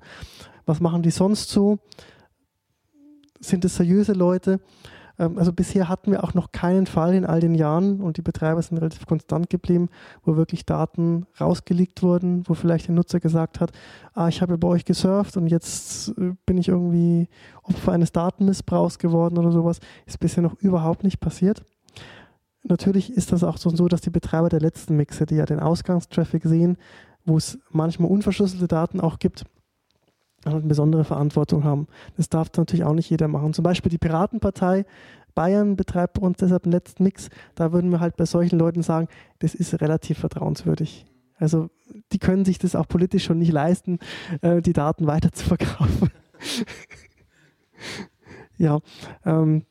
was 0.65 0.79
machen 0.79 1.01
die 1.01 1.11
sonst 1.11 1.49
so, 1.49 1.79
sind 3.39 3.65
es 3.65 3.75
seriöse 3.75 4.13
Leute 4.13 4.59
ähm, 5.21 5.37
also 5.37 5.53
bisher 5.53 5.87
hatten 5.87 6.11
wir 6.11 6.23
auch 6.23 6.33
noch 6.33 6.51
keinen 6.51 6.87
Fall 6.87 7.13
in 7.13 7.25
all 7.25 7.39
den 7.39 7.55
Jahren 7.55 8.01
und 8.01 8.17
die 8.17 8.21
Betreiber 8.21 8.61
sind 8.61 8.77
relativ 8.77 9.05
konstant 9.05 9.49
geblieben, 9.49 9.89
wo 10.23 10.35
wirklich 10.35 10.65
Daten 10.65 11.27
rausgelegt 11.39 12.03
wurden, 12.03 12.43
wo 12.47 12.55
vielleicht 12.55 12.89
ein 12.89 12.95
Nutzer 12.95 13.19
gesagt 13.19 13.59
hat, 13.59 13.71
ah, 14.13 14.27
ich 14.27 14.41
habe 14.41 14.57
bei 14.57 14.67
euch 14.67 14.83
gesurft 14.83 15.37
und 15.37 15.47
jetzt 15.47 16.09
äh, 16.17 16.33
bin 16.45 16.57
ich 16.57 16.69
irgendwie 16.69 17.27
Opfer 17.63 17.93
eines 17.93 18.11
Datenmissbrauchs 18.11 18.97
geworden 18.97 19.37
oder 19.37 19.51
sowas. 19.51 19.79
Ist 20.05 20.19
bisher 20.19 20.43
noch 20.43 20.55
überhaupt 20.55 21.03
nicht 21.03 21.19
passiert. 21.19 21.63
Natürlich 22.63 23.11
ist 23.13 23.31
das 23.31 23.43
auch 23.43 23.57
so, 23.57 23.87
dass 23.87 24.01
die 24.01 24.11
Betreiber 24.11 24.49
der 24.49 24.59
letzten 24.59 24.95
Mixe, 24.95 25.25
die 25.25 25.35
ja 25.35 25.45
den 25.45 25.59
Ausgangstraffic 25.59 26.43
sehen, 26.43 26.77
wo 27.25 27.37
es 27.37 27.59
manchmal 27.71 28.09
unverschlüsselte 28.09 28.67
Daten 28.67 28.99
auch 28.99 29.19
gibt, 29.19 29.45
eine 30.45 30.61
besondere 30.61 31.03
Verantwortung 31.03 31.63
haben. 31.63 31.87
Das 32.17 32.29
darf 32.29 32.49
natürlich 32.57 32.83
auch 32.83 32.93
nicht 32.93 33.09
jeder 33.09 33.27
machen. 33.27 33.53
Zum 33.53 33.63
Beispiel 33.63 33.89
die 33.89 33.97
Piratenpartei 33.97 34.85
Bayern 35.33 35.75
betreibt 35.75 36.19
uns 36.19 36.37
deshalb 36.37 36.65
einen 36.65 36.73
letzten 36.73 37.03
Mix. 37.03 37.29
Da 37.55 37.71
würden 37.71 37.91
wir 37.91 37.99
halt 37.99 38.17
bei 38.17 38.25
solchen 38.25 38.59
Leuten 38.59 38.83
sagen, 38.83 39.07
das 39.39 39.55
ist 39.55 39.79
relativ 39.81 40.19
vertrauenswürdig. 40.19 41.05
Also 41.37 41.69
die 42.11 42.19
können 42.19 42.45
sich 42.45 42.59
das 42.59 42.75
auch 42.75 42.87
politisch 42.87 43.23
schon 43.23 43.39
nicht 43.39 43.51
leisten, 43.51 43.99
äh, 44.41 44.61
die 44.61 44.73
Daten 44.73 45.07
weiter 45.07 45.31
zu 45.31 45.45
verkaufen. 45.45 46.11
ja, 48.57 48.79
ähm, 49.25 49.65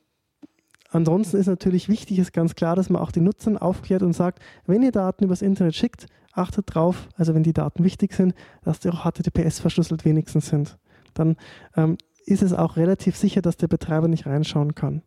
ansonsten 0.91 1.37
ist 1.37 1.47
natürlich 1.47 1.89
wichtig, 1.89 2.19
ist 2.19 2.33
ganz 2.33 2.55
klar, 2.55 2.75
dass 2.75 2.91
man 2.91 3.01
auch 3.01 3.13
die 3.13 3.21
Nutzern 3.21 3.57
aufklärt 3.57 4.03
und 4.03 4.15
sagt, 4.15 4.41
wenn 4.67 4.83
ihr 4.83 4.93
Daten 4.93 5.25
übers 5.25 5.43
Internet 5.43 5.77
schickt, 5.77 6.07
achtet 6.33 6.75
drauf, 6.75 7.09
also 7.17 7.35
wenn 7.35 7.43
die 7.43 7.53
Daten 7.53 7.85
wichtig 7.85 8.13
sind, 8.13 8.35
dass 8.63 8.81
die 8.81 8.91
auch 8.91 9.05
HTTPS 9.05 9.61
verschlüsselt 9.61 10.05
wenigstens 10.05 10.49
sind. 10.49 10.79
Dann 11.15 11.37
ähm, 11.77 11.99
ist 12.25 12.43
es 12.43 12.53
auch 12.53 12.77
relativ 12.77 13.17
sicher, 13.17 13.43
dass 13.43 13.57
der 13.57 13.69
Betreiber 13.69 14.09
nicht 14.09 14.27
reinschauen 14.27 14.75
kann. 14.75 15.03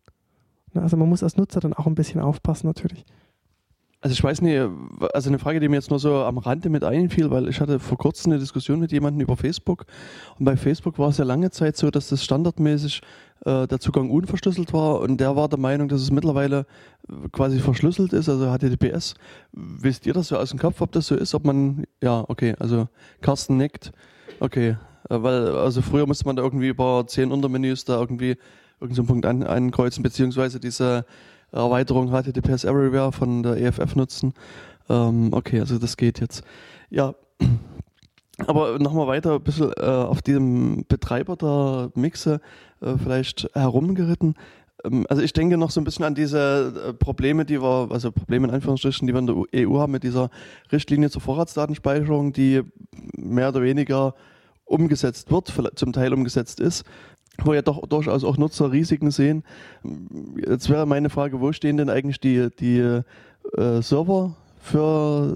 Also 0.74 0.98
man 0.98 1.08
muss 1.08 1.24
als 1.24 1.38
Nutzer 1.38 1.60
dann 1.60 1.74
auch 1.74 1.86
ein 1.86 1.96
bisschen 1.96 2.20
aufpassen 2.20 2.68
natürlich. 2.68 3.06
Also 4.04 4.12
ich 4.16 4.22
weiß 4.22 4.42
nicht, 4.42 4.62
also 5.14 5.30
eine 5.30 5.40
Frage, 5.40 5.62
die 5.62 5.70
mir 5.70 5.78
jetzt 5.78 5.90
nur 5.90 5.98
so 5.98 6.26
am 6.26 6.38
Rande 6.38 6.68
mit 6.68 6.84
einfiel, 6.84 7.32
weil 7.32 7.48
ich 7.48 7.62
hatte 7.62 7.80
vor 7.80 7.98
kurzem 7.98 8.34
eine 8.34 8.40
Diskussion 8.42 8.82
mit 8.82 8.92
jemandem 8.92 9.22
über 9.22 9.38
Facebook. 9.38 9.86
Und 10.38 10.44
bei 10.44 10.58
Facebook 10.58 11.00
war 11.00 11.08
es 11.08 11.20
ja 11.20 11.24
lange 11.24 11.52
Zeit 11.52 11.78
so, 11.78 11.90
dass 11.90 12.10
das 12.10 12.22
standardmäßig 12.22 13.02
äh, 13.46 13.66
der 13.66 13.80
Zugang 13.80 14.10
unverschlüsselt 14.10 14.74
war. 14.74 15.00
Und 15.00 15.22
der 15.22 15.38
war 15.38 15.48
der 15.48 15.58
Meinung, 15.58 15.88
dass 15.88 16.02
es 16.02 16.12
mittlerweile 16.12 16.66
äh, 17.08 17.30
quasi 17.32 17.60
verschlüsselt 17.60 18.12
ist, 18.12 18.28
also 18.28 18.54
HTTPS. 18.54 19.14
Wisst 19.54 20.06
ihr 20.06 20.14
das 20.14 20.28
so 20.28 20.38
aus 20.38 20.50
dem 20.50 20.60
Kopf, 20.60 20.82
ob 20.82 20.92
das 20.92 21.08
so 21.08 21.16
ist, 21.16 21.34
ob 21.34 21.46
man, 21.46 21.86
ja, 22.02 22.26
okay, 22.28 22.56
also 22.60 22.90
Carsten 23.22 23.56
nickt, 23.56 23.94
okay, 24.42 24.76
äh, 25.10 25.24
weil 25.24 25.56
also 25.56 25.82
früher 25.82 26.08
musste 26.08 26.26
man 26.26 26.36
da 26.36 26.44
irgendwie 26.44 26.68
über 26.68 27.06
zehn 27.08 27.32
Untermenüs 27.32 27.86
da 27.86 28.02
irgendwie 28.02 28.36
irgendeinen 28.82 28.96
so 28.96 29.04
Punkt 29.14 29.26
an, 29.26 29.44
ankreuzen, 29.44 30.04
beziehungsweise 30.04 30.60
diese 30.60 31.06
Erweiterung 31.54 32.10
HTTPS 32.10 32.64
Everywhere 32.64 33.12
von 33.12 33.44
der 33.44 33.58
EFF 33.58 33.96
nutzen. 33.96 34.34
Ähm, 34.90 35.30
okay, 35.32 35.60
also 35.60 35.78
das 35.78 35.98
geht 35.98 36.20
jetzt. 36.20 36.44
Ja, 36.90 37.16
aber 38.48 38.80
nochmal 38.80 39.08
weiter 39.08 39.36
ein 39.36 39.44
bisschen 39.44 39.72
äh, 39.78 39.82
auf 39.82 40.22
diesem 40.22 40.86
Betreiber 40.88 41.36
der 41.36 41.92
Mixe 41.96 42.42
äh, 42.82 42.96
vielleicht 42.98 43.50
herumgeritten. 43.54 44.36
Ähm, 44.84 45.06
also 45.10 45.22
ich 45.22 45.34
denke 45.34 45.58
noch 45.58 45.72
so 45.72 45.80
ein 45.80 45.84
bisschen 45.84 46.06
an 46.06 46.16
diese 46.16 46.90
äh, 46.90 46.94
Probleme, 46.94 47.46
die 47.46 47.62
wir, 47.62 47.88
also 47.92 48.12
Probleme 48.12 48.48
in 48.48 48.54
Anführungsstrichen, 48.54 49.08
die 49.08 49.14
wir 49.14 49.20
in 49.20 49.28
der 49.28 49.68
EU 49.68 49.80
haben 49.80 49.92
mit 49.92 50.04
dieser 50.04 50.30
Richtlinie 50.72 51.10
zur 51.10 51.22
Vorratsdatenspeicherung, 51.22 52.34
die 52.34 52.62
mehr 53.16 53.50
oder 53.50 53.62
weniger 53.62 54.16
umgesetzt 54.66 55.30
wird, 55.30 55.54
zum 55.76 55.94
Teil 55.94 56.14
umgesetzt 56.14 56.60
ist 56.60 56.84
wo 57.42 57.54
ja 57.54 57.62
doch 57.62 57.86
durchaus 57.88 58.24
auch 58.24 58.38
Nutzer 58.38 58.72
Risiken 58.72 59.12
sehen. 59.12 59.44
Jetzt 60.36 60.70
wäre 60.70 60.86
meine 60.86 61.10
Frage, 61.10 61.42
wo 61.42 61.52
stehen 61.52 61.78
denn 61.78 61.90
eigentlich 61.90 62.20
die, 62.20 62.50
die 62.60 62.80
äh, 63.58 63.82
Server 63.82 64.36
für, 64.60 65.36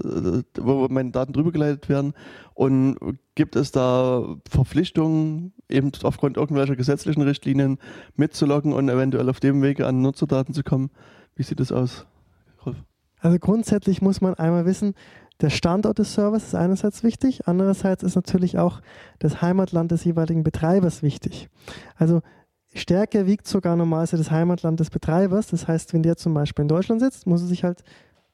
äh, 0.56 0.60
wo 0.60 0.86
meine 0.88 1.10
Daten 1.10 1.32
drüber 1.32 1.52
geleitet 1.52 1.88
werden? 1.88 2.14
Und 2.54 2.96
gibt 3.34 3.56
es 3.56 3.70
da 3.70 4.36
Verpflichtungen, 4.48 5.52
eben 5.68 5.92
aufgrund 6.02 6.36
irgendwelcher 6.36 6.76
gesetzlichen 6.76 7.22
Richtlinien 7.22 7.78
mitzuloggen 8.16 8.72
und 8.72 8.88
eventuell 8.88 9.28
auf 9.28 9.38
dem 9.38 9.62
Wege 9.62 9.86
an 9.86 10.02
Nutzerdaten 10.02 10.54
zu 10.54 10.62
kommen? 10.62 10.90
Wie 11.36 11.42
sieht 11.44 11.60
das 11.60 11.70
aus? 11.70 12.06
Rolf? 12.66 12.76
Also 13.20 13.38
grundsätzlich 13.38 14.02
muss 14.02 14.20
man 14.20 14.34
einmal 14.34 14.66
wissen, 14.66 14.94
der 15.40 15.50
Standort 15.50 15.98
des 15.98 16.14
Servers 16.14 16.44
ist 16.44 16.54
einerseits 16.54 17.04
wichtig, 17.04 17.46
andererseits 17.46 18.02
ist 18.02 18.16
natürlich 18.16 18.58
auch 18.58 18.80
das 19.18 19.40
Heimatland 19.40 19.92
des 19.92 20.04
jeweiligen 20.04 20.42
Betreibers 20.42 21.02
wichtig. 21.02 21.48
Also 21.96 22.22
stärker 22.74 23.26
wiegt 23.26 23.46
sogar 23.46 23.76
normalerweise 23.76 24.16
das 24.16 24.30
Heimatland 24.30 24.80
des 24.80 24.90
Betreibers. 24.90 25.48
Das 25.48 25.68
heißt, 25.68 25.94
wenn 25.94 26.02
der 26.02 26.16
zum 26.16 26.34
Beispiel 26.34 26.62
in 26.62 26.68
Deutschland 26.68 27.00
sitzt, 27.00 27.26
muss 27.26 27.42
er 27.42 27.46
sich 27.46 27.62
halt 27.62 27.84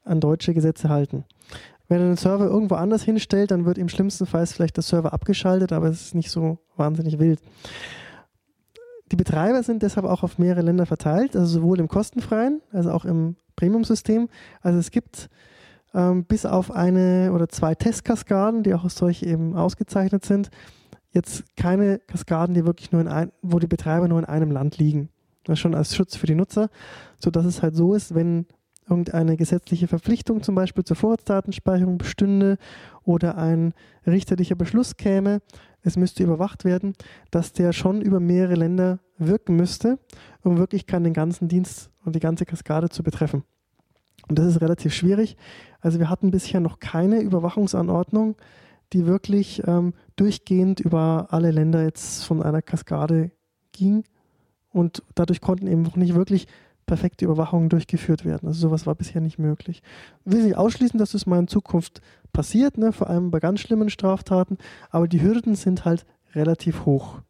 an 0.03 0.19
deutsche 0.19 0.53
Gesetze 0.53 0.89
halten. 0.89 1.25
Wenn 1.87 2.01
er 2.01 2.07
den 2.07 2.17
Server 2.17 2.45
irgendwo 2.45 2.75
anders 2.75 3.03
hinstellt, 3.03 3.51
dann 3.51 3.65
wird 3.65 3.77
im 3.77 3.89
schlimmsten 3.89 4.25
Fall 4.25 4.47
vielleicht 4.47 4.77
der 4.77 4.83
Server 4.83 5.13
abgeschaltet, 5.13 5.71
aber 5.71 5.87
es 5.87 6.01
ist 6.01 6.15
nicht 6.15 6.31
so 6.31 6.57
wahnsinnig 6.75 7.19
wild. 7.19 7.39
Die 9.11 9.15
Betreiber 9.15 9.61
sind 9.61 9.83
deshalb 9.83 10.07
auch 10.07 10.23
auf 10.23 10.39
mehrere 10.39 10.63
Länder 10.63 10.87
verteilt, 10.87 11.35
also 11.35 11.45
sowohl 11.59 11.79
im 11.79 11.87
kostenfreien, 11.87 12.61
als 12.71 12.87
auch 12.87 13.05
im 13.05 13.35
Premium-System. 13.55 14.29
Also 14.61 14.79
es 14.79 14.89
gibt 14.89 15.29
ähm, 15.95 16.25
bis 16.25 16.45
auf 16.45 16.71
eine 16.71 17.31
oder 17.33 17.49
zwei 17.49 17.73
Testkaskaden, 17.73 18.63
die 18.63 18.73
auch 18.73 18.83
als 18.83 18.95
solche 18.95 19.25
eben 19.25 19.55
ausgezeichnet 19.55 20.25
sind. 20.25 20.49
Jetzt 21.11 21.45
keine 21.55 21.99
Kaskaden, 21.99 22.53
die 22.53 22.65
wirklich 22.65 22.91
nur 22.91 23.01
in 23.01 23.07
ein, 23.07 23.31
wo 23.41 23.57
die 23.59 23.67
Betreiber 23.67 24.07
nur 24.07 24.19
in 24.19 24.25
einem 24.25 24.51
Land 24.51 24.77
liegen. 24.77 25.09
Das 25.45 25.59
schon 25.59 25.73
als 25.73 25.95
Schutz 25.95 26.15
für 26.17 26.27
die 26.27 26.35
Nutzer, 26.35 26.69
sodass 27.17 27.45
es 27.45 27.63
halt 27.63 27.75
so 27.75 27.93
ist, 27.93 28.13
wenn 28.13 28.47
irgendeine 28.87 29.37
gesetzliche 29.37 29.87
Verpflichtung 29.87 30.43
zum 30.43 30.55
Beispiel 30.55 30.83
zur 30.83 30.97
Vorratsdatenspeicherung 30.97 31.97
bestünde 31.97 32.57
oder 33.03 33.37
ein 33.37 33.73
richterlicher 34.05 34.55
Beschluss 34.55 34.97
käme, 34.97 35.41
es 35.81 35.97
müsste 35.97 36.23
überwacht 36.23 36.65
werden, 36.65 36.93
dass 37.31 37.53
der 37.53 37.73
schon 37.73 38.01
über 38.01 38.19
mehrere 38.19 38.55
Länder 38.55 38.99
wirken 39.17 39.55
müsste, 39.55 39.99
um 40.43 40.57
wirklich 40.57 40.87
kann 40.87 41.03
den 41.03 41.13
ganzen 41.13 41.47
Dienst 41.47 41.89
und 42.03 42.15
die 42.15 42.19
ganze 42.19 42.45
Kaskade 42.45 42.89
zu 42.89 43.01
betreffen. 43.01 43.43
Und 44.27 44.39
das 44.39 44.47
ist 44.47 44.61
relativ 44.61 44.93
schwierig. 44.93 45.37
Also 45.81 45.99
wir 45.99 46.09
hatten 46.09 46.31
bisher 46.31 46.59
noch 46.59 46.79
keine 46.79 47.21
Überwachungsanordnung, 47.21 48.35
die 48.93 49.05
wirklich 49.05 49.61
ähm, 49.67 49.93
durchgehend 50.15 50.79
über 50.79 51.27
alle 51.29 51.51
Länder 51.51 51.83
jetzt 51.83 52.23
von 52.23 52.41
einer 52.41 52.61
Kaskade 52.61 53.31
ging. 53.71 54.03
Und 54.69 55.03
dadurch 55.15 55.41
konnten 55.41 55.67
eben 55.67 55.85
auch 55.87 55.95
nicht 55.95 56.15
wirklich 56.15 56.47
perfekte 56.85 57.25
Überwachungen 57.25 57.69
durchgeführt 57.69 58.25
werden. 58.25 58.47
Also 58.47 58.67
sowas 58.67 58.85
war 58.85 58.95
bisher 58.95 59.21
nicht 59.21 59.39
möglich. 59.39 59.81
Ich 60.25 60.31
will 60.31 60.43
nicht 60.43 60.57
ausschließen, 60.57 60.99
dass 60.99 61.11
das 61.11 61.25
mal 61.25 61.39
in 61.39 61.47
Zukunft 61.47 62.01
passiert, 62.31 62.77
ne? 62.77 62.91
vor 62.91 63.09
allem 63.09 63.31
bei 63.31 63.39
ganz 63.39 63.61
schlimmen 63.61 63.89
Straftaten, 63.89 64.57
aber 64.89 65.07
die 65.07 65.21
Hürden 65.21 65.55
sind 65.55 65.85
halt 65.85 66.05
relativ 66.33 66.85
hoch. 66.85 67.21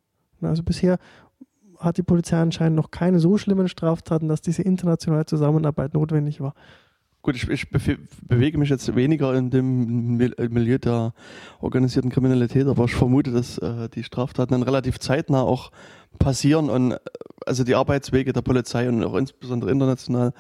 Also 0.41 0.63
bisher 0.63 0.97
hat 1.79 1.97
die 1.97 2.03
Polizei 2.03 2.37
anscheinend 2.37 2.75
noch 2.75 2.91
keine 2.91 3.19
so 3.19 3.37
schlimmen 3.37 3.67
Straftaten, 3.67 4.27
dass 4.27 4.41
diese 4.41 4.61
internationale 4.61 5.25
Zusammenarbeit 5.25 5.93
notwendig 5.93 6.41
war. 6.41 6.53
Gut, 7.25 7.35
ich, 7.37 7.49
ich 7.49 7.71
bewege 7.71 8.59
mich 8.59 8.69
jetzt 8.69 8.95
weniger 8.95 9.33
in 9.33 9.49
dem 9.49 10.15
Milieu 10.15 10.77
der 10.77 11.11
organisierten 11.59 12.11
Kriminalität, 12.11 12.67
aber 12.67 12.85
ich 12.85 12.93
vermute, 12.93 13.31
dass 13.31 13.57
äh, 13.57 13.89
die 13.89 14.03
Straftaten 14.03 14.51
dann 14.51 14.61
relativ 14.61 14.99
zeitnah 14.99 15.41
auch 15.41 15.71
passieren 16.19 16.69
und 16.69 16.91
äh, 16.91 16.99
also 17.47 17.63
die 17.63 17.73
Arbeitswege 17.73 18.31
der 18.31 18.43
Polizei 18.43 18.87
und 18.87 19.03
auch 19.03 19.15
insbesondere 19.15 19.71
international 19.71 20.33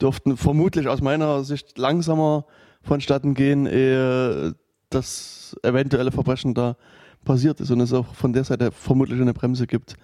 dürften 0.00 0.38
vermutlich 0.38 0.88
aus 0.88 1.02
meiner 1.02 1.44
Sicht 1.44 1.76
langsamer 1.76 2.46
vonstatten 2.80 3.34
gehen, 3.34 3.66
ehe 3.66 4.54
das 4.88 5.58
eventuelle 5.62 6.10
Verbrechen 6.10 6.54
da 6.54 6.78
passiert 7.26 7.60
ist 7.60 7.70
und 7.70 7.80
es 7.80 7.92
auch 7.92 8.14
von 8.14 8.32
der 8.32 8.44
Seite 8.44 8.72
vermutlich 8.72 9.20
eine 9.20 9.34
Bremse 9.34 9.66
gibt. 9.66 9.98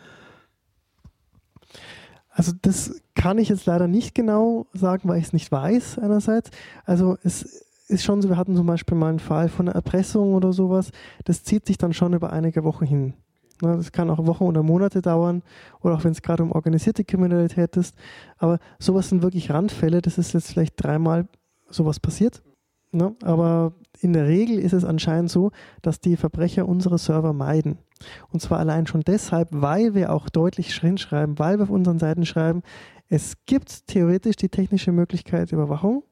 Also 2.35 2.53
das 2.61 3.01
kann 3.15 3.39
ich 3.39 3.49
jetzt 3.49 3.65
leider 3.65 3.87
nicht 3.87 4.15
genau 4.15 4.67
sagen, 4.75 5.09
weil 5.09 5.19
ich 5.19 5.27
es 5.27 5.33
nicht 5.33 5.51
weiß 5.51 5.99
einerseits. 5.99 6.51
Also 6.85 7.17
es 7.23 7.65
ist 7.87 8.03
schon 8.03 8.21
so, 8.21 8.29
wir 8.29 8.37
hatten 8.37 8.57
zum 8.57 8.67
Beispiel 8.67 8.97
mal 8.97 9.11
einen 9.11 9.21
Fall 9.21 9.49
von 9.49 9.69
einer 9.69 9.77
Erpressung 9.77 10.35
oder 10.35 10.53
sowas. 10.53 10.91
Das 11.25 11.45
zieht 11.45 11.65
sich 11.67 11.79
dann 11.79 11.93
schon 11.93 12.13
über 12.13 12.33
einige 12.33 12.65
Wochen 12.65 12.87
hin. 12.87 13.15
Das 13.61 13.93
kann 13.93 14.11
auch 14.11 14.27
Wochen 14.27 14.45
oder 14.45 14.65
Monate 14.65 15.01
dauern 15.01 15.43
oder 15.81 15.95
auch 15.95 16.05
wenn 16.05 16.11
es 16.11 16.23
gerade 16.23 16.43
um 16.43 16.51
organisierte 16.51 17.05
Kriminalität 17.05 17.77
ist. 17.77 17.95
Aber 18.37 18.59
sowas 18.81 19.09
sind 19.09 19.23
wirklich 19.23 19.51
Randfälle. 19.51 20.03
Das 20.03 20.19
ist 20.19 20.35
jetzt 20.35 20.51
vielleicht 20.51 20.75
dreimal 20.83 21.29
sowas 21.71 22.01
passiert. 22.01 22.43
Ne? 22.91 23.15
Aber 23.23 23.75
in 24.01 24.13
der 24.13 24.27
Regel 24.27 24.59
ist 24.59 24.73
es 24.73 24.85
anscheinend 24.85 25.31
so, 25.31 25.53
dass 25.83 26.01
die 26.01 26.17
Verbrecher 26.17 26.67
unsere 26.67 26.99
Server 26.99 27.33
meiden. 27.33 27.79
Und 28.31 28.41
zwar 28.41 28.59
allein 28.59 28.87
schon 28.87 29.03
deshalb, 29.03 29.49
weil 29.51 29.95
wir 29.95 30.13
auch 30.13 30.29
deutlich 30.29 30.75
schreiben, 30.75 31.39
weil 31.39 31.59
wir 31.59 31.65
auf 31.65 31.71
unseren 31.71 31.99
Seiten 31.99 32.27
schreiben, 32.27 32.63
es 33.09 33.37
gibt 33.47 33.87
theoretisch 33.87 34.37
die 34.37 34.49
technische 34.49 34.93
Möglichkeit 34.93 35.53
Überwachung. 35.53 36.05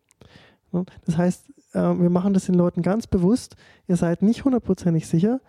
Das 1.05 1.16
heißt, 1.16 1.51
äh, 1.74 1.78
wir 1.78 2.11
machen 2.11 2.34
das 2.34 2.47
den 2.47 2.55
Leuten 2.55 2.82
ganz 2.82 3.07
bewusst. 3.07 3.57
Ihr 3.86 3.97
seid 3.97 4.22
nicht 4.22 4.45
hundertprozentig 4.45 5.07
sicher. 5.07 5.40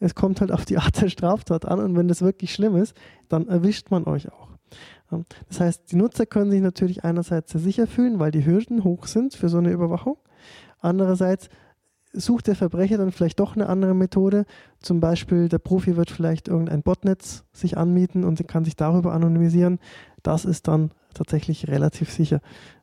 Es 0.00 0.14
kommt 0.14 0.40
halt 0.40 0.52
auf 0.52 0.64
die 0.64 0.78
Art 0.78 1.00
der 1.00 1.08
Straftat 1.08 1.64
an 1.64 1.80
und 1.80 1.96
wenn 1.96 2.08
das 2.08 2.22
wirklich 2.22 2.52
schlimm 2.52 2.76
ist, 2.76 2.96
dann 3.28 3.48
erwischt 3.48 3.90
man 3.90 4.04
euch 4.04 4.30
auch. 4.32 4.48
Das 5.48 5.60
heißt, 5.60 5.92
die 5.92 5.96
Nutzer 5.96 6.26
können 6.26 6.50
sich 6.50 6.60
natürlich 6.60 7.04
einerseits 7.04 7.52
sehr 7.52 7.60
sicher 7.60 7.86
fühlen, 7.86 8.18
weil 8.18 8.30
die 8.30 8.44
Hürden 8.44 8.82
hoch 8.82 9.06
sind 9.06 9.34
für 9.34 9.48
so 9.48 9.58
eine 9.58 9.70
Überwachung. 9.70 10.16
Andererseits 10.80 11.48
sucht 12.14 12.46
der 12.46 12.56
Verbrecher 12.56 12.98
dann 12.98 13.12
vielleicht 13.12 13.40
doch 13.40 13.56
eine 13.56 13.68
andere 13.68 13.94
Methode. 13.94 14.46
Zum 14.80 15.00
Beispiel 15.00 15.48
der 15.48 15.58
Profi 15.58 15.96
wird 15.96 16.10
vielleicht 16.10 16.48
irgendein 16.48 16.82
Botnetz 16.82 17.44
sich 17.52 17.76
anmieten 17.76 18.24
und 18.24 18.46
kann 18.48 18.64
sich 18.64 18.76
darüber 18.76 19.12
anonymisieren. 19.12 19.78
Das 20.22 20.44
ist 20.44 20.68
dann 20.68 20.90
tatsächlich 21.12 21.68
relativ 21.68 22.10
sicher. 22.10 22.40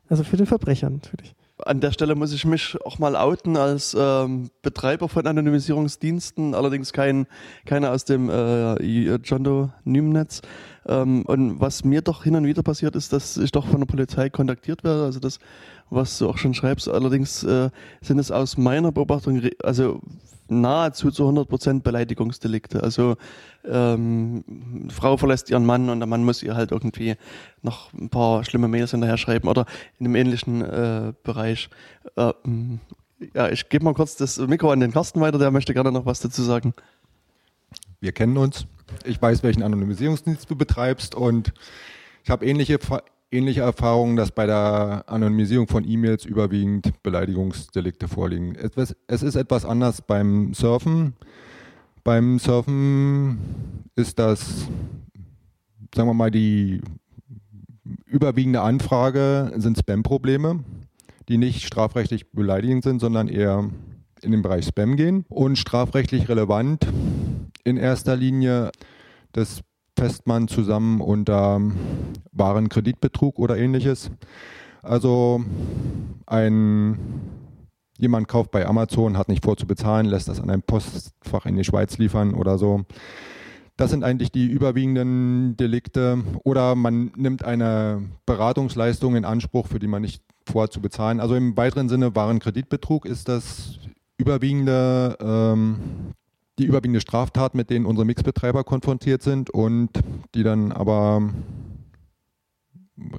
Also 0.08 0.24
für 0.24 0.36
den 0.36 0.46
Verbrecher 0.46 0.90
natürlich. 0.90 1.34
An 1.64 1.80
der 1.80 1.92
Stelle 1.92 2.16
muss 2.16 2.32
ich 2.32 2.44
mich 2.44 2.76
auch 2.84 2.98
mal 2.98 3.14
outen 3.14 3.56
als 3.56 3.96
ähm, 3.98 4.50
Betreiber 4.62 5.08
von 5.08 5.26
Anonymisierungsdiensten, 5.26 6.54
allerdings 6.54 6.92
kein, 6.92 7.26
keiner 7.66 7.92
aus 7.92 8.04
dem 8.04 8.28
äh, 8.28 9.14
John 9.16 9.44
Doe 9.44 9.72
Nymnetz. 9.84 10.42
Ähm, 10.86 11.22
und 11.26 11.60
was 11.60 11.84
mir 11.84 12.02
doch 12.02 12.24
hin 12.24 12.34
und 12.34 12.46
wieder 12.46 12.64
passiert 12.64 12.96
ist, 12.96 13.12
dass 13.12 13.36
ich 13.36 13.52
doch 13.52 13.66
von 13.66 13.80
der 13.80 13.86
Polizei 13.86 14.28
kontaktiert 14.28 14.82
werde. 14.82 15.04
Also 15.04 15.20
das, 15.20 15.38
was 15.94 16.18
du 16.18 16.28
auch 16.28 16.38
schon 16.38 16.54
schreibst. 16.54 16.88
Allerdings 16.88 17.42
äh, 17.44 17.70
sind 18.00 18.18
es 18.18 18.30
aus 18.30 18.56
meiner 18.56 18.92
Beobachtung 18.92 19.42
also 19.62 20.00
nahezu 20.48 21.10
zu 21.10 21.22
100 21.22 21.48
Prozent 21.48 21.84
Beleidigungsdelikte. 21.84 22.82
Also 22.82 23.16
ähm, 23.64 24.44
Frau 24.90 25.16
verlässt 25.16 25.50
ihren 25.50 25.64
Mann 25.64 25.88
und 25.88 26.00
der 26.00 26.06
Mann 26.06 26.24
muss 26.24 26.42
ihr 26.42 26.54
halt 26.54 26.72
irgendwie 26.72 27.14
noch 27.62 27.92
ein 27.94 28.10
paar 28.10 28.44
schlimme 28.44 28.68
Mails 28.68 28.90
hinterher 28.90 29.16
schreiben 29.16 29.48
oder 29.48 29.66
in 29.98 30.06
einem 30.06 30.16
ähnlichen 30.16 30.62
äh, 30.62 31.12
Bereich. 31.22 31.70
Äh, 32.16 32.32
ja, 33.34 33.48
ich 33.48 33.68
gebe 33.68 33.84
mal 33.84 33.94
kurz 33.94 34.16
das 34.16 34.38
Mikro 34.38 34.70
an 34.70 34.80
den 34.80 34.92
Carsten 34.92 35.20
weiter, 35.20 35.38
der 35.38 35.50
möchte 35.50 35.74
gerne 35.74 35.92
noch 35.92 36.06
was 36.06 36.20
dazu 36.20 36.42
sagen. 36.42 36.74
Wir 38.00 38.12
kennen 38.12 38.36
uns 38.36 38.66
ich 39.04 39.20
weiß, 39.20 39.42
welchen 39.42 39.62
Anonymisierungsdienst 39.62 40.50
du 40.50 40.56
betreibst 40.56 41.14
und 41.14 41.52
ich 42.24 42.30
habe 42.30 42.46
ähnliche, 42.46 42.78
ähnliche 43.32 43.62
Erfahrungen, 43.62 44.16
dass 44.16 44.30
bei 44.30 44.46
der 44.46 45.04
Anonymisierung 45.06 45.66
von 45.66 45.88
E-Mails 45.88 46.24
überwiegend 46.24 47.02
Beleidigungsdelikte 47.02 48.06
vorliegen. 48.06 48.54
Es, 49.08 49.22
ist 49.22 49.34
etwas 49.34 49.64
anders 49.64 50.02
beim 50.02 50.54
Surfen. 50.54 51.14
Beim 52.04 52.38
Surfen 52.38 53.38
ist 53.96 54.18
das, 54.18 54.68
sagen 55.94 56.08
wir 56.08 56.14
mal, 56.14 56.30
die 56.30 56.82
überwiegende 58.06 58.60
Anfrage 58.60 59.52
sind 59.56 59.78
Spam-Probleme, 59.78 60.62
die 61.28 61.38
nicht 61.38 61.64
strafrechtlich 61.64 62.32
beleidigend 62.32 62.84
sind, 62.84 63.00
sondern 63.00 63.28
eher 63.28 63.70
in 64.22 64.30
den 64.30 64.42
Bereich 64.42 64.66
Spam 64.66 64.96
gehen. 64.96 65.24
Und 65.28 65.56
strafrechtlich 65.56 66.28
relevant 66.28 66.86
in 67.64 67.76
erster 67.76 68.16
Linie. 68.16 68.70
Das 69.32 69.62
fest 69.96 70.26
man 70.26 70.48
zusammen 70.48 71.00
unter 71.00 71.60
wahren 72.32 72.68
Kreditbetrug 72.68 73.38
oder 73.38 73.56
ähnliches. 73.56 74.10
Also 74.82 75.44
ein 76.26 76.98
jemand 77.98 78.26
kauft 78.26 78.50
bei 78.50 78.66
Amazon, 78.66 79.16
hat 79.16 79.28
nicht 79.28 79.44
vor 79.44 79.56
zu 79.56 79.66
bezahlen, 79.66 80.06
lässt 80.06 80.28
das 80.28 80.40
an 80.40 80.50
ein 80.50 80.62
Postfach 80.62 81.46
in 81.46 81.56
die 81.56 81.64
Schweiz 81.64 81.98
liefern 81.98 82.34
oder 82.34 82.58
so. 82.58 82.84
Das 83.76 83.90
sind 83.90 84.04
eigentlich 84.04 84.32
die 84.32 84.46
überwiegenden 84.46 85.56
Delikte. 85.56 86.22
Oder 86.44 86.74
man 86.74 87.12
nimmt 87.16 87.44
eine 87.44 88.02
Beratungsleistung 88.26 89.16
in 89.16 89.24
Anspruch, 89.24 89.68
für 89.68 89.78
die 89.78 89.86
man 89.86 90.02
nicht 90.02 90.22
vorhat 90.46 90.72
zu 90.72 90.80
bezahlen. 90.80 91.20
Also 91.20 91.36
im 91.36 91.56
weiteren 91.56 91.88
Sinne 91.88 92.14
wahren 92.14 92.38
Kreditbetrug 92.38 93.06
ist 93.06 93.28
das 93.28 93.78
überwiegende 94.18 95.16
ähm, 95.20 95.76
die 96.58 96.66
überwiegende 96.66 97.00
Straftat, 97.00 97.54
mit 97.54 97.70
denen 97.70 97.86
unsere 97.86 98.04
Mixbetreiber 98.04 98.64
konfrontiert 98.64 99.22
sind 99.22 99.50
und 99.50 99.90
die 100.34 100.42
dann 100.42 100.72
aber 100.72 101.30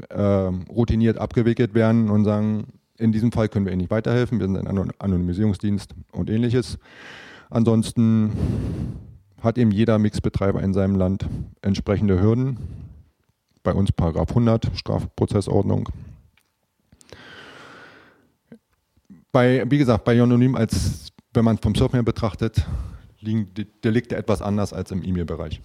äh, 0.09 0.21
routiniert 0.21 1.17
abgewickelt 1.17 1.73
werden 1.73 2.09
und 2.09 2.25
sagen, 2.25 2.67
in 2.97 3.11
diesem 3.11 3.31
Fall 3.31 3.49
können 3.49 3.65
wir 3.65 3.71
Ihnen 3.73 3.81
nicht 3.81 3.91
weiterhelfen, 3.91 4.39
wir 4.39 4.47
sind 4.47 4.57
ein 4.57 4.91
Anonymisierungsdienst 4.99 5.95
und 6.11 6.29
ähnliches. 6.29 6.77
Ansonsten 7.49 8.31
hat 9.41 9.57
eben 9.57 9.71
jeder 9.71 9.99
Mixbetreiber 9.99 10.61
in 10.61 10.73
seinem 10.73 10.95
Land 10.95 11.27
entsprechende 11.61 12.21
Hürden. 12.21 12.57
Bei 13.63 13.73
uns 13.73 13.91
Paragraph 13.91 14.29
100 14.29 14.71
Strafprozessordnung. 14.75 15.89
Bei, 19.31 19.69
wie 19.69 19.77
gesagt, 19.77 20.03
bei 20.03 20.13
Jononym 20.13 20.55
als, 20.55 21.11
wenn 21.33 21.45
man 21.45 21.57
vom 21.57 21.73
Surfen 21.73 21.95
her 21.95 22.03
betrachtet, 22.03 22.65
liegen 23.23 23.53
die 23.55 23.65
Delikte 23.83 24.15
etwas 24.15 24.41
anders 24.41 24.73
als 24.73 24.91
im 24.91 25.03
E-Mail-Bereich. 25.03 25.61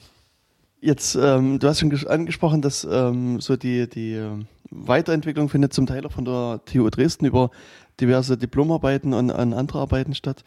Jetzt, 0.81 1.17
ähm, 1.17 1.59
du 1.59 1.67
hast 1.67 1.81
schon 1.81 1.93
angesprochen, 2.07 2.63
dass 2.63 2.87
ähm, 2.89 3.41
so 3.41 3.57
die, 3.57 3.89
die 3.89 4.13
ähm, 4.13 4.47
Weiterentwicklung 4.71 5.49
findet 5.49 5.73
zum 5.73 5.87
Teil 5.87 6.07
auch 6.07 6.13
von 6.13 6.25
der 6.25 6.61
TU 6.67 6.89
Dresden 6.89 7.27
über 7.27 7.51
diverse 8.01 8.37
Diplomarbeiten 8.37 9.13
und, 9.13 9.31
und 9.31 9.53
andere 9.55 9.81
Arbeiten 9.81 10.15
statt. 10.15 10.45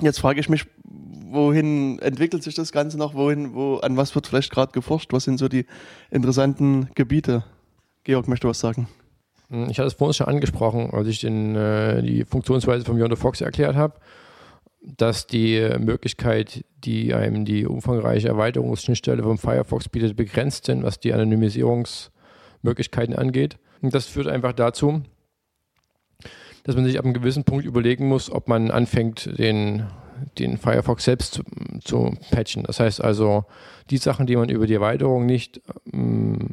Jetzt 0.00 0.20
frage 0.20 0.40
ich 0.40 0.48
mich, 0.48 0.64
wohin 0.84 1.98
entwickelt 1.98 2.42
sich 2.42 2.54
das 2.54 2.72
Ganze 2.72 2.96
noch? 2.96 3.14
Wohin, 3.14 3.52
wo, 3.52 3.76
an 3.76 3.98
was 3.98 4.14
wird 4.14 4.26
vielleicht 4.26 4.50
gerade 4.50 4.72
geforscht? 4.72 5.12
Was 5.12 5.24
sind 5.24 5.38
so 5.38 5.48
die 5.48 5.66
interessanten 6.10 6.88
Gebiete? 6.94 7.44
Georg, 8.04 8.28
möchte 8.28 8.48
was 8.48 8.60
sagen? 8.60 8.88
Ich 9.50 9.78
hatte 9.78 9.88
es 9.88 9.94
vorhin 9.94 10.14
schon 10.14 10.28
angesprochen, 10.28 10.90
als 10.92 11.08
ich 11.08 11.20
den, 11.20 11.54
äh, 11.54 12.02
die 12.02 12.24
Funktionsweise 12.24 12.84
von 12.84 12.96
Beyond 12.96 13.18
Fox 13.18 13.40
erklärt 13.40 13.76
habe 13.76 13.94
dass 14.96 15.26
die 15.26 15.68
Möglichkeit, 15.78 16.64
die 16.84 17.14
einem 17.14 17.44
die 17.44 17.66
umfangreiche 17.66 18.28
Erweiterungsschnittstelle 18.28 19.22
vom 19.22 19.38
Firefox 19.38 19.88
bietet, 19.88 20.16
begrenzt 20.16 20.66
sind, 20.66 20.82
was 20.82 21.00
die 21.00 21.12
Anonymisierungsmöglichkeiten 21.12 23.14
angeht. 23.14 23.58
Und 23.82 23.94
das 23.94 24.06
führt 24.06 24.28
einfach 24.28 24.52
dazu, 24.52 25.02
dass 26.64 26.74
man 26.74 26.84
sich 26.84 26.98
ab 26.98 27.04
einem 27.04 27.14
gewissen 27.14 27.44
Punkt 27.44 27.64
überlegen 27.64 28.08
muss, 28.08 28.30
ob 28.30 28.48
man 28.48 28.70
anfängt, 28.70 29.38
den, 29.38 29.84
den 30.38 30.56
Firefox 30.56 31.04
selbst 31.04 31.34
zu, 31.34 31.42
zu 31.82 32.16
patchen. 32.30 32.64
Das 32.64 32.80
heißt 32.80 33.02
also, 33.02 33.44
die 33.90 33.98
Sachen, 33.98 34.26
die 34.26 34.36
man 34.36 34.48
über 34.48 34.66
die 34.66 34.74
Erweiterung 34.74 35.26
nicht 35.26 35.60
ähm, 35.92 36.48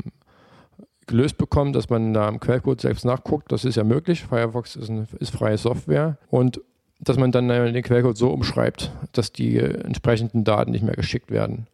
gelöst 1.07 1.37
bekommt, 1.37 1.75
dass 1.75 1.89
man 1.89 2.13
da 2.13 2.27
im 2.27 2.39
Quellcode 2.39 2.81
selbst 2.81 3.05
nachguckt, 3.05 3.51
das 3.51 3.65
ist 3.65 3.75
ja 3.75 3.83
möglich. 3.83 4.23
Firefox 4.23 4.75
ist, 4.75 4.89
eine, 4.89 5.07
ist 5.19 5.31
freie 5.31 5.57
Software 5.57 6.17
und 6.29 6.61
dass 7.05 7.17
man 7.17 7.31
dann 7.31 7.47
den 7.47 7.83
Quellcode 7.83 8.17
so 8.17 8.29
umschreibt, 8.31 8.91
dass 9.13 9.31
die 9.31 9.57
entsprechenden 9.57 10.43
Daten 10.43 10.71
nicht 10.71 10.83
mehr 10.83 10.95
geschickt 10.95 11.31
werden. 11.31 11.67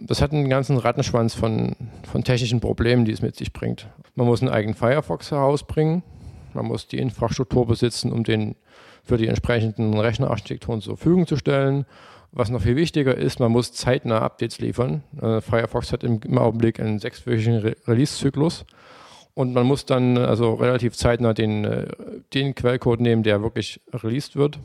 Das 0.00 0.22
hat 0.22 0.32
einen 0.32 0.48
ganzen 0.48 0.76
Rattenschwanz 0.76 1.34
von, 1.34 1.76
von 2.10 2.24
technischen 2.24 2.60
Problemen, 2.60 3.04
die 3.04 3.12
es 3.12 3.22
mit 3.22 3.36
sich 3.36 3.52
bringt. 3.52 3.86
Man 4.14 4.26
muss 4.26 4.40
einen 4.40 4.50
eigenen 4.50 4.74
Firefox 4.74 5.30
herausbringen, 5.30 6.02
man 6.54 6.66
muss 6.66 6.88
die 6.88 6.98
Infrastruktur 6.98 7.66
besitzen, 7.66 8.12
um 8.12 8.24
den 8.24 8.56
für 9.04 9.16
die 9.16 9.28
entsprechenden 9.28 9.98
Rechnerarchitekturen 9.98 10.80
zur 10.80 10.96
Verfügung 10.96 11.26
zu 11.26 11.36
stellen. 11.36 11.86
Was 12.32 12.48
noch 12.48 12.62
viel 12.62 12.76
wichtiger 12.76 13.16
ist, 13.16 13.40
man 13.40 13.50
muss 13.50 13.72
zeitnah 13.72 14.20
Updates 14.20 14.58
liefern. 14.60 15.02
Äh, 15.20 15.40
Firefox 15.40 15.92
hat 15.92 16.04
im, 16.04 16.38
Augenblick 16.38 16.78
einen 16.78 16.98
sechswöchigen 16.98 17.58
Re 17.58 17.76
Release-Zyklus. 17.86 18.64
Und 19.40 19.54
man 19.54 19.66
muss 19.66 19.86
dann 19.86 20.18
also 20.18 20.52
relativ 20.52 20.94
zeitnah 20.94 21.32
den, 21.32 21.64
äh, 21.64 21.86
den 22.34 22.54
Quellcode 22.54 23.00
nehmen, 23.00 23.22
der 23.22 23.40
wirklich 23.40 23.80
released 23.90 24.36
wird 24.36 24.58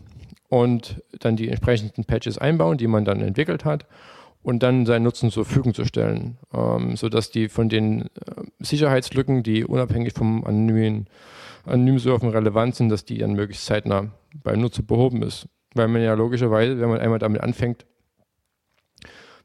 und 0.50 1.02
dann 1.22 1.38
die 1.38 1.48
entsprechenden 1.48 2.04
Patches 2.04 2.38
einbauen, 2.38 2.78
die 2.78 2.88
man 2.88 3.06
dann 3.06 3.22
entwickelt 3.22 3.64
hat 3.64 3.86
und 4.44 4.64
dann 4.64 4.86
seinen 4.86 5.04
Nutzen 5.04 5.32
zur 5.32 5.46
Verfügung 5.46 5.74
zu 5.74 5.86
stellen, 5.86 6.40
ähm, 6.54 6.98
sodass 6.98 7.32
die 7.32 7.48
von 7.48 7.70
den 7.70 8.02
äh, 8.02 8.08
Sicherheitslücken, 8.60 9.44
die 9.44 9.64
unabhängig 9.64 10.12
vom 10.12 10.44
anonymen, 10.44 11.08
anonymen 11.66 12.00
Surfen 12.00 12.28
relevant 12.28 12.76
sind, 12.76 12.90
dass 12.90 13.06
die 13.06 13.20
dann 13.20 13.32
möglichst 13.32 13.66
zeitnah 13.66 14.12
beim 14.44 14.60
Nutzer 14.60 14.84
behoben 14.84 15.22
ist. 15.22 15.48
Weil 15.74 15.88
man 15.88 16.02
ja 16.02 16.16
logischerweise, 16.16 16.82
wenn 16.82 16.90
man 16.90 17.00
einmal 17.00 17.20
damit 17.20 17.40
anfängt, 17.40 17.86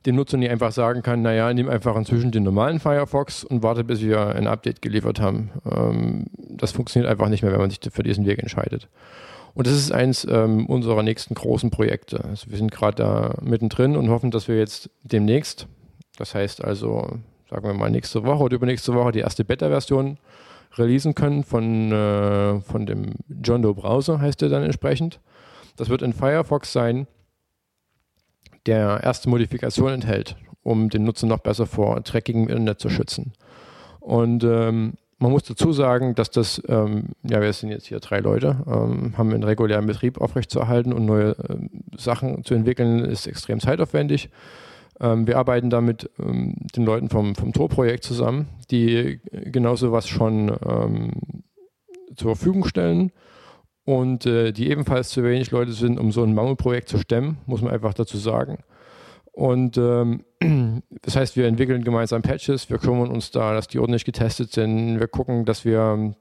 dem 0.07 0.17
Nutzer 0.17 0.39
nicht 0.39 0.51
einfach 0.51 0.73
sagen 0.73 1.03
kann, 1.03 1.23
naja, 1.23 1.53
nimm 1.53 1.69
einfach 1.69 1.95
inzwischen 1.95 2.31
den 2.31 2.43
normalen 2.43 2.81
Firefox 2.81 3.45
und 3.45 3.63
warte, 3.63 3.85
bis 3.85 4.01
wir 4.01 4.35
ein 4.35 4.47
Update 4.47 4.81
geliefert 4.81 5.21
haben. 5.21 5.51
Ähm, 5.71 6.27
das 6.49 6.73
funktioniert 6.73 7.11
einfach 7.11 7.29
nicht 7.29 7.43
mehr, 7.43 7.53
wenn 7.53 7.61
man 7.61 7.71
sich 7.71 7.81
für 7.91 8.03
diesen 8.03 8.25
Weg 8.25 8.39
entscheidet. 8.39 8.89
Und 9.55 9.67
das 9.67 9.75
ist 9.75 9.93
eins 9.93 10.27
ähm, 10.31 10.67
unserer 10.67 11.03
nächsten 11.03 11.35
großen 11.35 11.71
Projekte. 11.71 12.25
Also 12.25 12.51
wir 12.51 12.57
sind 12.57 12.71
gerade 12.71 12.97
da 12.97 13.35
mittendrin 13.43 13.97
und 13.97 14.09
hoffen, 14.09 14.31
dass 14.31 14.49
wir 14.49 14.57
jetzt 14.57 14.91
demnächst, 15.03 15.67
das 16.17 16.35
heißt 16.35 16.65
also, 16.65 17.19
sagen 17.51 17.67
wir 17.67 17.75
mal 17.75 17.91
nächste 17.91 18.25
Woche 18.25 18.45
oder 18.45 18.57
übernächste 18.57 18.95
Woche, 18.95 19.13
die 19.13 19.21
erste 19.21 19.45
Beta-Version 19.45 20.19
releasen 20.77 21.15
können 21.15 21.43
von, 21.43 21.93
äh, 21.93 22.61
von 22.61 22.87
dem 22.87 23.15
John 23.43 23.63
Doe 23.63 23.75
Browser, 23.75 24.21
heißt 24.21 24.41
der 24.41 24.49
dann 24.49 24.63
entsprechend. 24.63 25.21
Das 25.77 25.89
wird 25.89 26.03
in 26.03 26.13
Firefox 26.13 26.73
sein, 26.73 27.07
der 28.67 29.01
erste 29.03 29.29
Modifikation 29.29 29.93
enthält, 29.93 30.37
um 30.63 30.91
den 30.91 31.05
Nutzer 31.05 31.27
noch 31.27 31.39
besser 31.39 31.67
vor 31.67 32.03
Tracking 32.05 32.49
Internet 32.49 32.81
zu 32.81 32.89
schützen. 32.89 33.33
Und 34.01 34.45
ähm, 34.45 34.95
man 35.19 35.33
muss 35.33 35.43
dazu 35.43 35.73
sagen, 35.73 36.15
dass 36.15 36.31
das, 36.31 36.63
ähm, 36.69 37.11
ja, 37.23 37.41
wir 37.43 37.53
sind 37.53 37.69
jetzt 37.69 37.87
hier 37.87 38.01
drei 38.01 38.21
Leute, 38.21 38.65
ähm, 38.67 39.17
haben 39.19 39.33
einen 39.33 39.45
regulären 39.45 39.87
Betrieb 39.87 40.19
aufrechtzuerhalten 40.19 40.93
und 40.95 41.05
neue 41.05 41.37
ähm, 41.49 41.69
Sachen 41.97 42.43
zu 42.43 42.55
entwickeln, 42.55 43.05
ist 43.05 43.27
extrem 43.27 43.61
zeitaufwendig. 43.61 44.31
Ähm, 44.99 45.27
wir 45.27 45.37
arbeiten 45.37 45.69
da 45.69 45.83
mit 45.83 46.11
ähm, 46.19 46.55
den 46.75 46.85
Leuten 46.85 47.11
vom, 47.11 47.35
vom 47.35 47.53
Tor-Projekt 47.53 48.05
zusammen, 48.05 48.49
die 48.71 49.21
genauso 49.31 49.93
was 49.93 50.09
schon 50.09 50.57
ähm, 50.67 51.11
zur 52.17 52.35
Verfügung 52.35 52.65
stellen 52.67 53.13
und 53.85 54.27
äh, 54.27 54.53
die 54.53 54.71
ebenfalls 54.71 55.11
zu 55.11 55.25
wenig 55.25 55.51
Leute 55.51 55.73
sind, 55.73 55.99
um 55.99 56.13
so 56.13 56.23
ein 56.23 56.35
Mangelprojekt 56.35 56.89
zu 56.89 56.99
stemmen, 56.99 57.39
muss 57.47 57.63
man 57.63 57.73
einfach 57.73 57.95
dazu 57.95 58.19
sagen. 58.19 58.59
Und 59.33 59.79
ähm, 59.79 60.25
das 61.03 61.17
heißt, 61.17 61.37
wir 61.37 61.47
entwickeln 61.47 61.83
gemeinsam 61.85 62.23
Patches, 62.23 62.69
wir 62.69 62.79
kümmern 62.79 63.11
uns 63.11 63.31
da, 63.31 63.55
dass 63.55 63.69
die 63.69 63.79
ordentlich 63.79 64.05
getestet 64.05 64.53
sind, 64.53 65.01
wir 65.01 65.09
gucken, 65.09 65.45
dass 65.45 65.65
wir 65.65 65.81
ähm, 65.81 66.15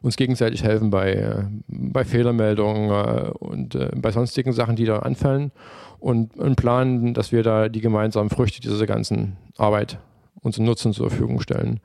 uns 0.00 0.16
gegenseitig 0.16 0.62
helfen 0.62 0.90
bei, 0.90 1.12
äh, 1.12 1.44
bei 1.66 2.04
Fehlermeldungen 2.04 2.90
äh, 2.90 3.30
und 3.30 3.74
äh, 3.74 3.90
bei 3.96 4.10
sonstigen 4.10 4.52
Sachen, 4.52 4.76
die 4.76 4.84
da 4.84 5.00
anfallen. 5.00 5.52
Und, 5.98 6.36
und 6.36 6.54
planen, 6.54 7.12
dass 7.12 7.32
wir 7.32 7.42
da 7.42 7.68
die 7.68 7.80
gemeinsamen 7.80 8.30
Früchte 8.30 8.60
dieser 8.60 8.86
ganzen 8.86 9.36
Arbeit 9.56 9.98
unseren 10.40 10.66
Nutzern 10.66 10.92
zur 10.92 11.10
Verfügung 11.10 11.40
stellen 11.40 11.80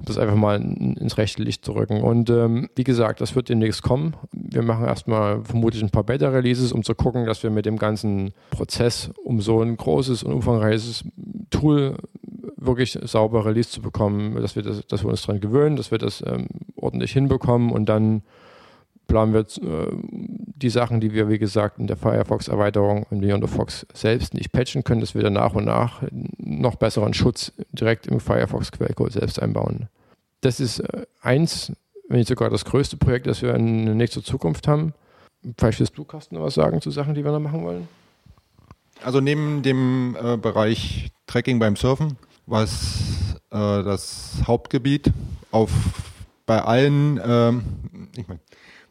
um 0.00 0.06
das 0.06 0.18
einfach 0.18 0.34
mal 0.34 0.60
ins 0.60 1.18
rechte 1.18 1.42
Licht 1.42 1.64
zu 1.64 1.72
rücken. 1.72 2.00
Und 2.00 2.30
ähm, 2.30 2.70
wie 2.74 2.84
gesagt, 2.84 3.20
das 3.20 3.36
wird 3.36 3.50
demnächst 3.50 3.82
kommen. 3.82 4.16
Wir 4.32 4.62
machen 4.62 4.86
erstmal 4.86 5.44
vermutlich 5.44 5.82
ein 5.82 5.90
paar 5.90 6.04
Beta-Releases, 6.04 6.72
um 6.72 6.82
zu 6.82 6.94
gucken, 6.94 7.26
dass 7.26 7.42
wir 7.42 7.50
mit 7.50 7.66
dem 7.66 7.76
ganzen 7.76 8.32
Prozess, 8.50 9.10
um 9.24 9.40
so 9.40 9.60
ein 9.60 9.76
großes 9.76 10.22
und 10.22 10.32
umfangreiches 10.32 11.04
Tool 11.50 11.96
wirklich 12.56 12.98
sauber 13.02 13.44
Release 13.44 13.70
zu 13.70 13.82
bekommen, 13.82 14.34
dass 14.40 14.56
wir, 14.56 14.62
das, 14.62 14.86
dass 14.86 15.04
wir 15.04 15.10
uns 15.10 15.22
daran 15.22 15.40
gewöhnen, 15.40 15.76
dass 15.76 15.90
wir 15.90 15.98
das 15.98 16.22
ähm, 16.26 16.46
ordentlich 16.76 17.12
hinbekommen 17.12 17.70
und 17.70 17.88
dann 17.88 18.22
planen 19.10 19.34
wir 19.34 19.40
äh, 19.40 19.88
die 20.06 20.70
Sachen, 20.70 21.00
die 21.00 21.12
wir, 21.12 21.28
wie 21.28 21.38
gesagt, 21.38 21.78
in 21.78 21.88
der 21.88 21.96
Firefox-Erweiterung 21.96 23.06
im 23.10 23.20
Leon 23.20 23.46
Fox 23.46 23.86
selbst 23.92 24.34
nicht 24.34 24.52
patchen 24.52 24.84
können, 24.84 25.00
dass 25.00 25.14
wir 25.14 25.22
dann 25.22 25.32
nach 25.32 25.54
und 25.54 25.64
nach 25.64 26.02
noch 26.38 26.76
besseren 26.76 27.12
Schutz 27.12 27.52
direkt 27.72 28.06
im 28.06 28.20
Firefox-Quellcode 28.20 29.12
selbst 29.12 29.42
einbauen. 29.42 29.88
Das 30.42 30.60
ist 30.60 30.78
äh, 30.78 31.06
eins, 31.20 31.72
wenn 32.08 32.18
nicht 32.18 32.28
sogar 32.28 32.50
das 32.50 32.64
größte 32.64 32.96
Projekt, 32.96 33.26
das 33.26 33.42
wir 33.42 33.54
in 33.54 33.86
der 33.86 33.94
nächsten 33.94 34.22
Zukunft 34.22 34.68
haben. 34.68 34.94
Vielleicht 35.58 35.80
willst 35.80 35.98
du, 35.98 36.04
Carsten, 36.04 36.36
noch 36.36 36.42
was 36.42 36.54
sagen 36.54 36.80
zu 36.80 36.90
Sachen, 36.90 37.14
die 37.14 37.24
wir 37.24 37.32
noch 37.32 37.40
machen 37.40 37.64
wollen? 37.64 37.88
Also 39.02 39.20
neben 39.20 39.62
dem 39.62 40.16
äh, 40.22 40.36
Bereich 40.36 41.10
Tracking 41.26 41.58
beim 41.58 41.74
Surfen, 41.74 42.16
was 42.46 43.00
äh, 43.50 43.56
das 43.82 44.34
Hauptgebiet 44.46 45.12
auf 45.50 45.70
bei 46.46 46.62
allen, 46.62 47.20
ähm, 47.24 47.62
ich 48.16 48.28
meine, 48.28 48.40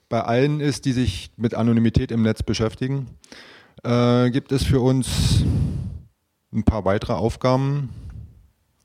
bei 0.10 0.22
allen 0.22 0.60
ist, 0.60 0.86
die 0.86 0.92
sich 0.92 1.32
mit 1.38 1.54
Anonymität 1.54 2.12
im 2.12 2.24
Netz 2.24 2.44
beschäftigen, 2.44 3.08
äh, 3.84 4.30
gibt 4.32 4.52
es 4.52 4.64
für 4.64 4.82
uns 4.82 5.44
ein 6.52 6.64
paar 6.64 6.84
weitere 6.84 7.14
Aufgaben, 7.14 7.90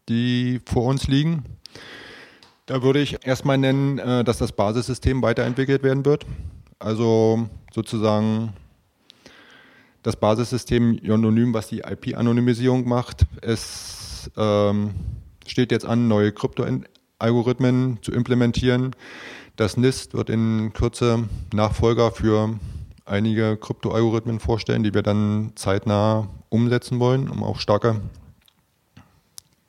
die 0.08 0.60
vor 0.66 0.84
uns 0.84 1.08
liegen. 1.08 1.44
Da 2.66 2.82
würde 2.82 3.00
ich 3.00 3.26
erstmal 3.26 3.58
nennen, 3.58 3.98
äh, 3.98 4.22
dass 4.22 4.38
das 4.38 4.52
Basissystem 4.52 5.22
weiterentwickelt 5.22 5.82
werden 5.82 6.04
wird. 6.04 6.26
Also 6.78 7.48
sozusagen 7.72 8.52
das 10.02 10.16
Basissystem 10.16 10.98
Iononym, 11.02 11.54
was 11.54 11.68
die 11.68 11.80
IP-Anonymisierung 11.80 12.86
macht. 12.86 13.26
Es 13.40 14.30
ähm, 14.36 14.94
steht 15.46 15.72
jetzt 15.72 15.86
an, 15.86 16.08
neue 16.08 16.32
Krypto-Algorithmen 16.32 17.98
zu 18.02 18.12
implementieren, 18.12 18.94
das 19.56 19.76
NIST 19.76 20.14
wird 20.14 20.30
in 20.30 20.72
Kürze 20.72 21.24
Nachfolger 21.52 22.10
für 22.10 22.58
einige 23.04 23.56
Kryptoalgorithmen 23.56 24.40
vorstellen, 24.40 24.82
die 24.82 24.94
wir 24.94 25.02
dann 25.02 25.52
zeitnah 25.54 26.28
umsetzen 26.48 27.00
wollen, 27.00 27.28
um 27.28 27.42
auch 27.42 27.60
starke, 27.60 28.00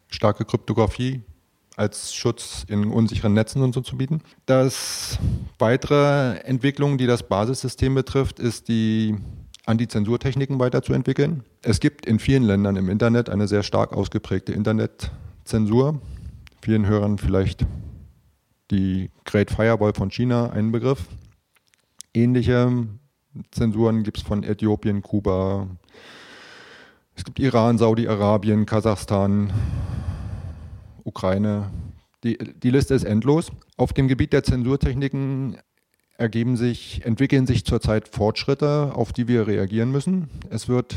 starke 0.09 0.45
Kryptographie 0.45 1.21
als 1.75 2.13
Schutz 2.13 2.65
in 2.67 2.85
unsicheren 2.85 3.33
Netzen 3.33 3.61
und 3.61 3.73
so 3.73 3.81
zu 3.81 3.97
bieten. 3.97 4.21
Das 4.45 5.19
weitere 5.59 6.37
Entwicklung, 6.39 6.97
die 6.97 7.05
das 7.05 7.23
Basissystem 7.23 7.95
betrifft, 7.95 8.39
ist 8.39 8.69
die 8.69 9.17
Antizensurtechniken 9.65 10.59
weiterzuentwickeln. 10.59 11.43
Es 11.61 11.79
gibt 11.79 12.05
in 12.05 12.19
vielen 12.19 12.43
Ländern 12.43 12.77
im 12.77 12.89
Internet 12.89 13.29
eine 13.29 13.47
sehr 13.47 13.63
stark 13.63 13.93
ausgeprägte 13.93 14.53
Internetzensur. 14.53 15.99
Vielen 16.61 16.85
Hörern 16.87 17.17
vielleicht 17.17 17.65
die 18.71 19.11
Great 19.25 19.51
Firewall 19.51 19.93
von 19.93 20.09
China 20.09 20.49
ein 20.49 20.71
Begriff. 20.71 21.07
Ähnliche 22.13 22.87
Zensuren 23.51 24.03
gibt 24.03 24.17
es 24.17 24.23
von 24.23 24.43
Äthiopien, 24.43 25.01
Kuba. 25.01 25.67
Es 27.15 27.23
gibt 27.23 27.39
Iran, 27.39 27.77
Saudi-Arabien, 27.77 28.65
Kasachstan, 28.65 29.51
Ukraine. 31.03 31.71
Die, 32.23 32.37
die 32.37 32.69
Liste 32.69 32.93
ist 32.93 33.03
endlos. 33.03 33.51
Auf 33.77 33.93
dem 33.93 34.07
Gebiet 34.07 34.33
der 34.33 34.43
Zensurtechniken 34.43 35.57
ergeben 36.17 36.57
sich, 36.57 37.05
entwickeln 37.05 37.45
sich 37.45 37.65
zurzeit 37.65 38.07
Fortschritte, 38.07 38.93
auf 38.95 39.13
die 39.13 39.27
wir 39.27 39.47
reagieren 39.47 39.91
müssen. 39.91 40.29
Es 40.49 40.67
wird 40.69 40.95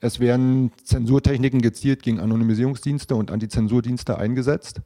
es 0.00 0.18
werden 0.18 0.72
Zensurtechniken 0.82 1.62
gezielt 1.62 2.02
gegen 2.02 2.18
Anonymisierungsdienste 2.18 3.14
und 3.14 3.30
Antizensurdienste 3.30 4.18
eingesetzt. 4.18 4.80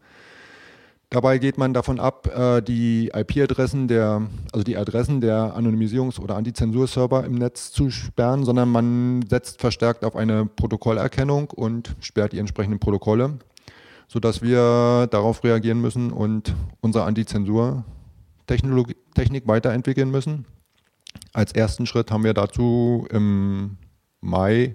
Dabei 1.10 1.38
geht 1.38 1.56
man 1.56 1.72
davon 1.72 2.00
ab, 2.00 2.26
äh, 2.26 2.60
die 2.60 3.12
IP-Adressen 3.14 3.86
der, 3.86 4.26
also 4.52 4.64
die 4.64 4.76
Adressen 4.76 5.20
der 5.20 5.56
Anonymisierungs- 5.56 6.18
oder 6.18 6.34
Antizensur-Server 6.34 7.24
im 7.24 7.36
Netz 7.36 7.70
zu 7.70 7.90
sperren, 7.90 8.44
sondern 8.44 8.68
man 8.68 9.24
setzt 9.28 9.60
verstärkt 9.60 10.04
auf 10.04 10.16
eine 10.16 10.46
Protokollerkennung 10.46 11.50
und 11.50 11.94
sperrt 12.00 12.32
die 12.32 12.40
entsprechenden 12.40 12.80
Protokolle, 12.80 13.38
sodass 14.08 14.42
wir 14.42 15.06
darauf 15.08 15.44
reagieren 15.44 15.80
müssen 15.80 16.10
und 16.10 16.56
unsere 16.80 17.04
Antizensur-Technik 17.04 19.46
weiterentwickeln 19.46 20.10
müssen. 20.10 20.44
Als 21.32 21.52
ersten 21.52 21.86
Schritt 21.86 22.10
haben 22.10 22.24
wir 22.24 22.34
dazu 22.34 23.06
im 23.10 23.76
Mai 24.20 24.74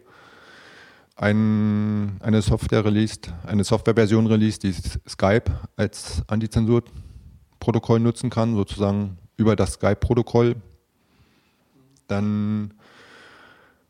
ein, 1.22 2.18
eine 2.20 2.42
Software 2.42 2.84
released, 2.84 3.32
eine 3.46 3.64
Softwareversion 3.64 4.26
released, 4.26 4.64
die 4.64 4.74
Skype 5.08 5.52
als 5.76 6.24
Antizensur-Protokoll 6.28 8.00
nutzen 8.00 8.32
kann, 8.32 8.56
sozusagen 8.56 9.20
über 9.38 9.56
das 9.56 9.74
Skype-Protokoll 9.74 10.56
dann 12.08 12.74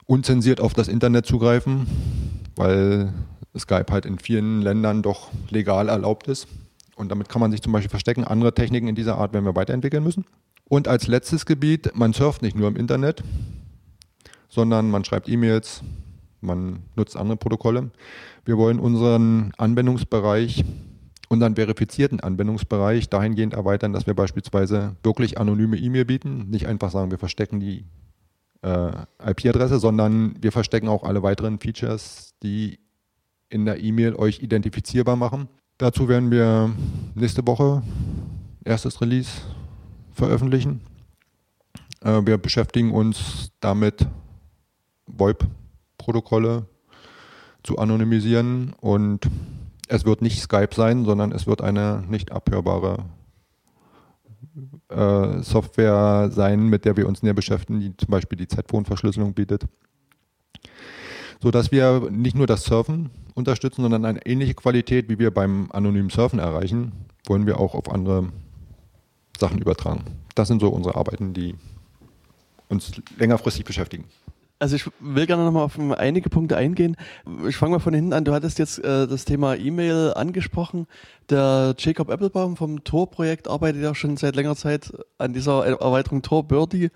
unzensiert 0.05 0.59
auf 0.59 0.73
das 0.73 0.89
Internet 0.89 1.25
zugreifen, 1.25 1.87
weil 2.57 3.13
Skype 3.57 3.85
halt 3.89 4.05
in 4.05 4.19
vielen 4.19 4.61
Ländern 4.61 5.01
doch 5.01 5.31
legal 5.49 5.87
erlaubt 5.87 6.27
ist. 6.27 6.47
Und 6.97 7.09
damit 7.09 7.29
kann 7.29 7.39
man 7.39 7.51
sich 7.51 7.61
zum 7.61 7.71
Beispiel 7.71 7.89
verstecken. 7.89 8.25
Andere 8.25 8.53
Techniken 8.53 8.89
in 8.89 8.95
dieser 8.95 9.17
Art 9.17 9.31
werden 9.31 9.45
wir 9.45 9.55
weiterentwickeln 9.55 10.03
müssen. 10.03 10.25
Und 10.65 10.89
als 10.89 11.07
letztes 11.07 11.45
Gebiet, 11.45 11.95
man 11.95 12.11
surft 12.11 12.41
nicht 12.41 12.57
nur 12.57 12.67
im 12.67 12.75
Internet, 12.75 13.23
sondern 14.49 14.91
man 14.91 15.05
schreibt 15.05 15.29
E-Mails, 15.29 15.81
man 16.41 16.79
nutzt 16.95 17.15
andere 17.15 17.37
Protokolle. 17.37 17.91
Wir 18.45 18.57
wollen 18.57 18.79
unseren 18.79 19.51
Anwendungsbereich, 19.57 20.65
unseren 21.29 21.55
verifizierten 21.55 22.19
Anwendungsbereich 22.19 23.09
dahingehend 23.09 23.53
erweitern, 23.53 23.93
dass 23.93 24.07
wir 24.07 24.13
beispielsweise 24.13 24.95
wirklich 25.03 25.37
anonyme 25.37 25.77
E-Mail 25.77 26.05
bieten, 26.05 26.49
nicht 26.49 26.67
einfach 26.67 26.91
sagen, 26.91 27.11
wir 27.11 27.19
verstecken 27.19 27.59
die 27.59 27.85
äh, 28.61 28.91
IP-Adresse, 29.25 29.79
sondern 29.79 30.35
wir 30.41 30.51
verstecken 30.51 30.87
auch 30.87 31.03
alle 31.03 31.23
weiteren 31.23 31.59
Features, 31.59 32.33
die 32.43 32.79
in 33.49 33.65
der 33.65 33.81
E-Mail 33.81 34.15
euch 34.15 34.41
identifizierbar 34.41 35.15
machen. 35.15 35.47
Dazu 35.77 36.07
werden 36.07 36.31
wir 36.31 36.71
nächste 37.15 37.45
Woche 37.45 37.83
erstes 38.63 39.01
Release 39.01 39.41
veröffentlichen. 40.11 40.81
Äh, 42.01 42.21
wir 42.25 42.37
beschäftigen 42.37 42.91
uns 42.91 43.51
damit, 43.59 44.07
VoIP 45.07 45.45
Protokolle 46.01 46.65
zu 47.61 47.77
anonymisieren 47.77 48.73
und 48.81 49.29
es 49.87 50.03
wird 50.03 50.23
nicht 50.23 50.41
Skype 50.41 50.73
sein, 50.73 51.05
sondern 51.05 51.31
es 51.31 51.45
wird 51.45 51.61
eine 51.61 52.03
nicht 52.09 52.31
abhörbare 52.31 53.05
äh, 54.89 55.43
Software 55.43 56.31
sein, 56.31 56.67
mit 56.67 56.85
der 56.85 56.97
wir 56.97 57.07
uns 57.07 57.21
näher 57.21 57.35
beschäftigen, 57.35 57.79
die 57.79 57.95
zum 57.97 58.09
Beispiel 58.09 58.37
die 58.37 58.47
Z-Phone-Verschlüsselung 58.47 59.33
bietet. 59.35 59.67
sodass 61.41 61.71
wir 61.71 62.09
nicht 62.11 62.35
nur 62.35 62.47
das 62.47 62.63
Surfen 62.63 63.09
unterstützen, 63.33 63.81
sondern 63.81 64.05
eine 64.05 64.25
ähnliche 64.25 64.53
Qualität, 64.53 65.09
wie 65.09 65.19
wir 65.19 65.31
beim 65.31 65.69
anonymen 65.71 66.09
Surfen 66.09 66.39
erreichen, 66.39 66.91
wollen 67.25 67.45
wir 67.45 67.59
auch 67.59 67.75
auf 67.75 67.91
andere 67.91 68.29
Sachen 69.37 69.59
übertragen. 69.59 70.03
Das 70.35 70.47
sind 70.47 70.61
so 70.61 70.69
unsere 70.69 70.95
Arbeiten, 70.95 71.33
die 71.33 71.55
uns 72.69 72.91
längerfristig 73.17 73.65
beschäftigen. 73.65 74.05
Also 74.61 74.75
ich 74.75 74.85
will 74.99 75.25
gerne 75.25 75.43
nochmal 75.43 75.63
auf 75.63 75.79
einige 75.97 76.29
Punkte 76.29 76.55
eingehen. 76.55 76.95
Ich 77.47 77.57
fange 77.57 77.71
mal 77.71 77.79
von 77.79 77.95
hinten 77.95 78.13
an. 78.13 78.25
Du 78.25 78.31
hattest 78.31 78.59
jetzt 78.59 78.77
äh, 78.77 79.07
das 79.07 79.25
Thema 79.25 79.55
E-Mail 79.55 80.13
angesprochen. 80.15 80.85
Der 81.31 81.73
Jacob 81.79 82.11
Applebaum 82.11 82.55
vom 82.55 82.83
Tor-Projekt 82.83 83.47
arbeitet 83.47 83.81
ja 83.81 83.95
schon 83.95 84.17
seit 84.17 84.35
längerer 84.35 84.55
Zeit 84.55 84.93
an 85.17 85.33
dieser 85.33 85.65
Erweiterung 85.65 86.21
Tor 86.21 86.47
Birdie. 86.47 86.91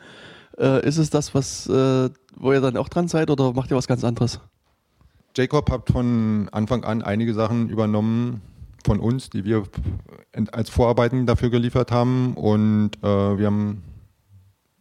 Äh, 0.59 0.87
ist 0.87 0.99
es 0.99 1.09
das, 1.09 1.33
was, 1.33 1.67
äh, 1.67 2.11
wo 2.35 2.53
ihr 2.53 2.61
dann 2.61 2.77
auch 2.77 2.87
dran 2.87 3.07
seid 3.07 3.31
oder 3.31 3.51
macht 3.53 3.71
ihr 3.71 3.77
was 3.77 3.87
ganz 3.87 4.03
anderes? 4.03 4.39
Jacob 5.35 5.71
hat 5.71 5.89
von 5.89 6.47
Anfang 6.51 6.83
an 6.83 7.01
einige 7.01 7.33
Sachen 7.33 7.69
übernommen 7.69 8.41
von 8.85 8.99
uns, 8.99 9.31
die 9.31 9.43
wir 9.43 9.63
als 10.51 10.69
Vorarbeiten 10.69 11.25
dafür 11.25 11.49
geliefert 11.49 11.91
haben 11.91 12.35
und 12.35 12.91
äh, 13.01 13.07
wir 13.39 13.47
haben 13.47 13.81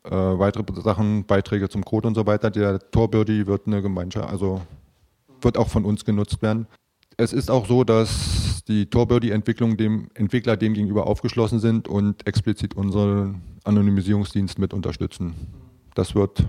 äh, 0.04 0.10
weitere 0.10 0.64
Sachen, 0.82 1.24
Beiträge 1.24 1.68
zum 1.68 1.84
Code 1.84 2.08
und 2.08 2.14
so 2.14 2.26
weiter. 2.26 2.50
Der 2.50 2.78
Torbirdie 2.90 3.46
wird 3.46 3.66
eine 3.66 3.80
Gemeinschaft, 3.82 4.28
also 4.28 4.60
wird 5.40 5.56
auch 5.56 5.68
von 5.68 5.84
uns 5.84 6.04
genutzt 6.04 6.42
werden. 6.42 6.66
Es 7.16 7.32
ist 7.32 7.50
auch 7.50 7.66
so, 7.66 7.84
dass 7.84 8.62
die 8.68 8.86
Torbirdie-Entwicklung 8.86 9.76
dem 9.76 10.08
Entwickler 10.14 10.56
dem 10.56 10.74
gegenüber 10.74 11.06
aufgeschlossen 11.06 11.58
sind 11.58 11.88
und 11.88 12.26
explizit 12.26 12.74
unseren 12.74 13.42
Anonymisierungsdienst 13.64 14.58
mit 14.58 14.74
unterstützen. 14.74 15.34
Das 15.94 16.14
wird, 16.14 16.44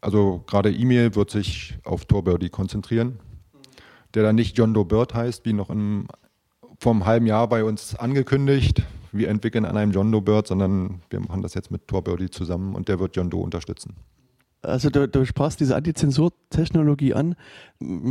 also 0.00 0.44
gerade 0.46 0.72
E-Mail 0.72 1.14
wird 1.14 1.30
sich 1.30 1.78
auf 1.84 2.04
Torbirdie 2.04 2.50
konzentrieren, 2.50 3.18
der 4.14 4.22
dann 4.22 4.36
nicht 4.36 4.56
John 4.56 4.74
Doe 4.74 4.84
Bird 4.84 5.14
heißt, 5.14 5.44
wie 5.44 5.52
noch 5.52 5.70
im, 5.70 6.06
vom 6.78 7.04
halben 7.04 7.26
Jahr 7.26 7.48
bei 7.48 7.64
uns 7.64 7.94
angekündigt 7.94 8.82
wir 9.12 9.28
entwickeln 9.28 9.64
an 9.64 9.76
einem 9.76 9.92
John 9.92 10.10
Doe 10.12 10.22
Bird, 10.22 10.46
sondern 10.46 11.02
wir 11.10 11.20
machen 11.20 11.42
das 11.42 11.54
jetzt 11.54 11.70
mit 11.70 11.88
Tor 11.88 12.02
Birdie 12.02 12.30
zusammen 12.30 12.74
und 12.74 12.88
der 12.88 12.98
wird 13.00 13.16
John 13.16 13.30
Doe 13.30 13.42
unterstützen. 13.42 13.94
Also 14.62 14.90
du, 14.90 15.08
du 15.08 15.24
sprachst 15.24 15.60
diese 15.60 15.74
Antizensur-Technologie 15.74 17.14
an. 17.14 17.34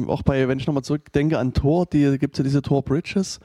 Auch 0.08 0.24
bei, 0.24 0.48
wenn 0.48 0.58
ich 0.58 0.66
nochmal 0.66 0.84
zurückdenke 0.84 1.38
an 1.38 1.54
Tor, 1.54 1.86
die 1.86 2.18
gibt 2.18 2.36
es 2.36 2.40
ja 2.40 2.44
diese 2.44 2.62
Tor 2.62 2.84
Bridges. 2.84 3.40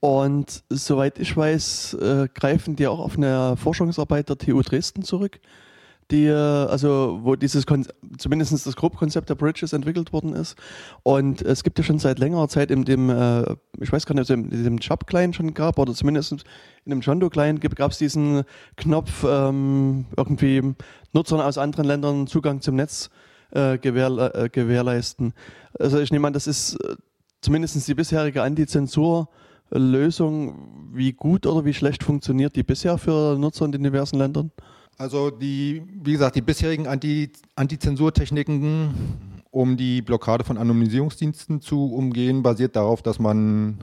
Und 0.00 0.64
soweit 0.68 1.18
ich 1.18 1.36
weiß, 1.36 1.94
äh, 1.94 2.28
greifen 2.32 2.76
die 2.76 2.86
auch 2.86 3.00
auf 3.00 3.16
eine 3.16 3.56
Forschungsarbeit 3.56 4.28
der 4.28 4.38
TU 4.38 4.60
Dresden 4.62 5.02
zurück 5.02 5.40
die, 6.10 6.30
also 6.30 7.20
wo 7.22 7.36
dieses 7.36 7.66
Kon 7.66 7.86
zumindest 8.16 8.66
das 8.66 8.76
Grobkonzept 8.76 9.28
der 9.28 9.34
Bridges 9.34 9.72
entwickelt 9.72 10.12
worden 10.12 10.34
ist. 10.34 10.56
Und 11.02 11.42
es 11.42 11.62
gibt 11.62 11.78
ja 11.78 11.84
schon 11.84 11.98
seit 11.98 12.18
längerer 12.18 12.48
Zeit 12.48 12.70
in 12.70 12.84
dem, 12.84 13.10
äh, 13.10 13.42
ich 13.80 13.92
weiß 13.92 14.06
gar 14.06 14.14
nicht, 14.14 14.30
ob 14.30 14.38
es 14.38 14.58
in 14.58 14.64
dem 14.64 14.78
Job-Client 14.78 15.36
schon 15.36 15.54
gab 15.54 15.78
oder 15.78 15.92
zumindest 15.92 16.32
in 16.32 16.90
dem 16.90 17.00
Jondo-Client 17.00 17.60
gab 17.60 17.90
es 17.90 17.98
diesen 17.98 18.44
Knopf, 18.76 19.24
ähm, 19.28 20.06
irgendwie 20.16 20.74
Nutzern 21.12 21.40
aus 21.40 21.58
anderen 21.58 21.86
Ländern 21.86 22.26
Zugang 22.26 22.60
zum 22.60 22.76
Netz 22.76 23.10
äh, 23.50 23.78
gewähr, 23.78 24.34
äh, 24.34 24.48
gewährleisten. 24.48 25.34
Also 25.78 25.98
ich 25.98 26.10
nehme 26.10 26.26
an, 26.26 26.32
das 26.32 26.46
ist 26.46 26.74
äh, 26.76 26.96
zumindest 27.40 27.86
die 27.86 27.94
bisherige 27.94 28.42
Antizensur- 28.42 29.28
Lösung, 29.70 30.90
wie 30.94 31.12
gut 31.12 31.46
oder 31.46 31.64
wie 31.64 31.74
schlecht 31.74 32.02
funktioniert 32.02 32.56
die 32.56 32.62
bisher 32.62 32.96
für 32.96 33.36
Nutzer 33.38 33.66
in 33.66 33.72
den 33.72 33.82
diversen 33.82 34.16
Ländern? 34.16 34.50
Also 34.98 35.30
die, 35.30 35.82
wie 36.02 36.12
gesagt, 36.12 36.34
die 36.34 36.42
bisherigen 36.42 36.88
Anti, 36.88 37.30
Antizensurtechniken, 37.54 38.92
um 39.52 39.76
die 39.76 40.02
Blockade 40.02 40.42
von 40.42 40.58
Anonymisierungsdiensten 40.58 41.60
zu 41.60 41.94
umgehen, 41.94 42.42
basiert 42.42 42.74
darauf, 42.74 43.00
dass 43.00 43.20
man 43.20 43.78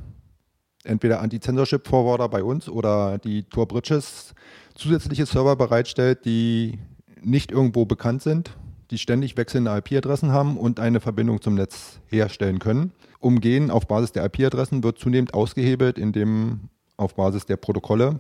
entweder 0.84 1.22
Anti-Censorship-Forwarder 1.22 2.28
bei 2.28 2.44
uns 2.44 2.68
oder 2.68 3.18
die 3.18 3.44
Tor 3.44 3.66
Bridges 3.66 4.36
zusätzliche 4.76 5.26
Server 5.26 5.56
bereitstellt, 5.56 6.26
die 6.26 6.80
nicht 7.24 7.50
irgendwo 7.50 7.86
bekannt 7.86 8.22
sind, 8.22 8.52
die 8.92 8.98
ständig 8.98 9.38
wechselnde 9.38 9.76
IP-Adressen 9.76 10.32
haben 10.32 10.58
und 10.58 10.82
eine 10.82 11.00
Verbindung 11.00 11.42
zum 11.42 11.56
Netz 11.56 12.00
herstellen 12.08 12.60
können. 12.60 12.92
Umgehen 13.20 13.72
auf 13.72 13.88
Basis 13.88 14.12
der 14.12 14.26
IP-Adressen 14.26 14.84
wird 14.84 15.00
zunehmend 15.00 15.34
ausgehebelt, 15.34 15.98
indem 15.98 16.70
auf 16.98 17.16
Basis 17.16 17.46
der 17.46 17.58
Protokolle 17.58 18.20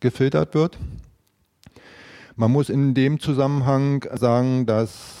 gefiltert 0.00 0.54
wird. 0.54 0.76
Man 2.36 2.50
muss 2.50 2.68
in 2.68 2.94
dem 2.94 3.20
Zusammenhang 3.20 4.04
sagen, 4.12 4.66
dass 4.66 5.14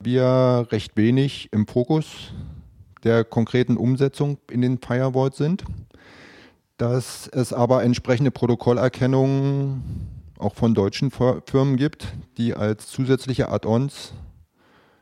wir 0.00 0.66
recht 0.72 0.96
wenig 0.96 1.48
im 1.52 1.68
Fokus 1.68 2.32
der 3.04 3.22
konkreten 3.22 3.76
Umsetzung 3.76 4.38
in 4.50 4.60
den 4.60 4.78
Firewalls 4.78 5.36
sind, 5.36 5.62
dass 6.76 7.28
es 7.28 7.52
aber 7.52 7.84
entsprechende 7.84 8.32
Protokollerkennungen 8.32 10.08
auch 10.38 10.56
von 10.56 10.74
deutschen 10.74 11.12
Firmen 11.12 11.76
gibt, 11.76 12.08
die 12.36 12.52
als 12.52 12.88
zusätzliche 12.88 13.48
Add-ons 13.48 14.12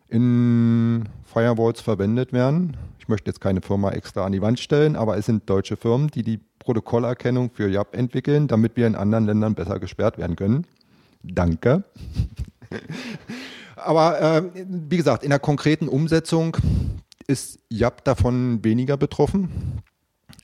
in 0.09 1.09
Firewalls 1.25 1.81
verwendet 1.81 2.35
werden. 2.35 2.77
Ich 2.99 3.09
möchte 3.09 3.31
jetzt 3.31 3.41
keine 3.41 3.63
Firma 3.63 3.93
extra 3.93 4.27
an 4.27 4.33
die 4.33 4.43
Wand 4.43 4.61
stellen, 4.61 4.97
aber 4.97 5.17
es 5.17 5.25
sind 5.25 5.49
deutsche 5.49 5.79
Firmen, 5.79 6.09
die 6.09 6.23
die 6.23 6.41
Protokollerkennung 6.59 7.51
für 7.51 7.71
YAP 7.71 7.97
entwickeln, 7.97 8.49
damit 8.49 8.77
wir 8.77 8.87
in 8.87 8.95
anderen 8.95 9.25
Ländern 9.25 9.55
besser 9.55 9.79
gesperrt 9.79 10.19
werden 10.19 10.37
können. 10.37 10.67
Danke. 11.23 11.85
Aber 13.77 14.21
äh, 14.21 14.43
wie 14.55 14.97
gesagt, 14.97 15.23
in 15.23 15.31
der 15.31 15.39
konkreten 15.39 15.89
Umsetzung 15.89 16.57
ist 17.27 17.61
YAP 17.69 18.05
davon 18.05 18.65
weniger 18.65 18.97
betroffen 18.97 19.83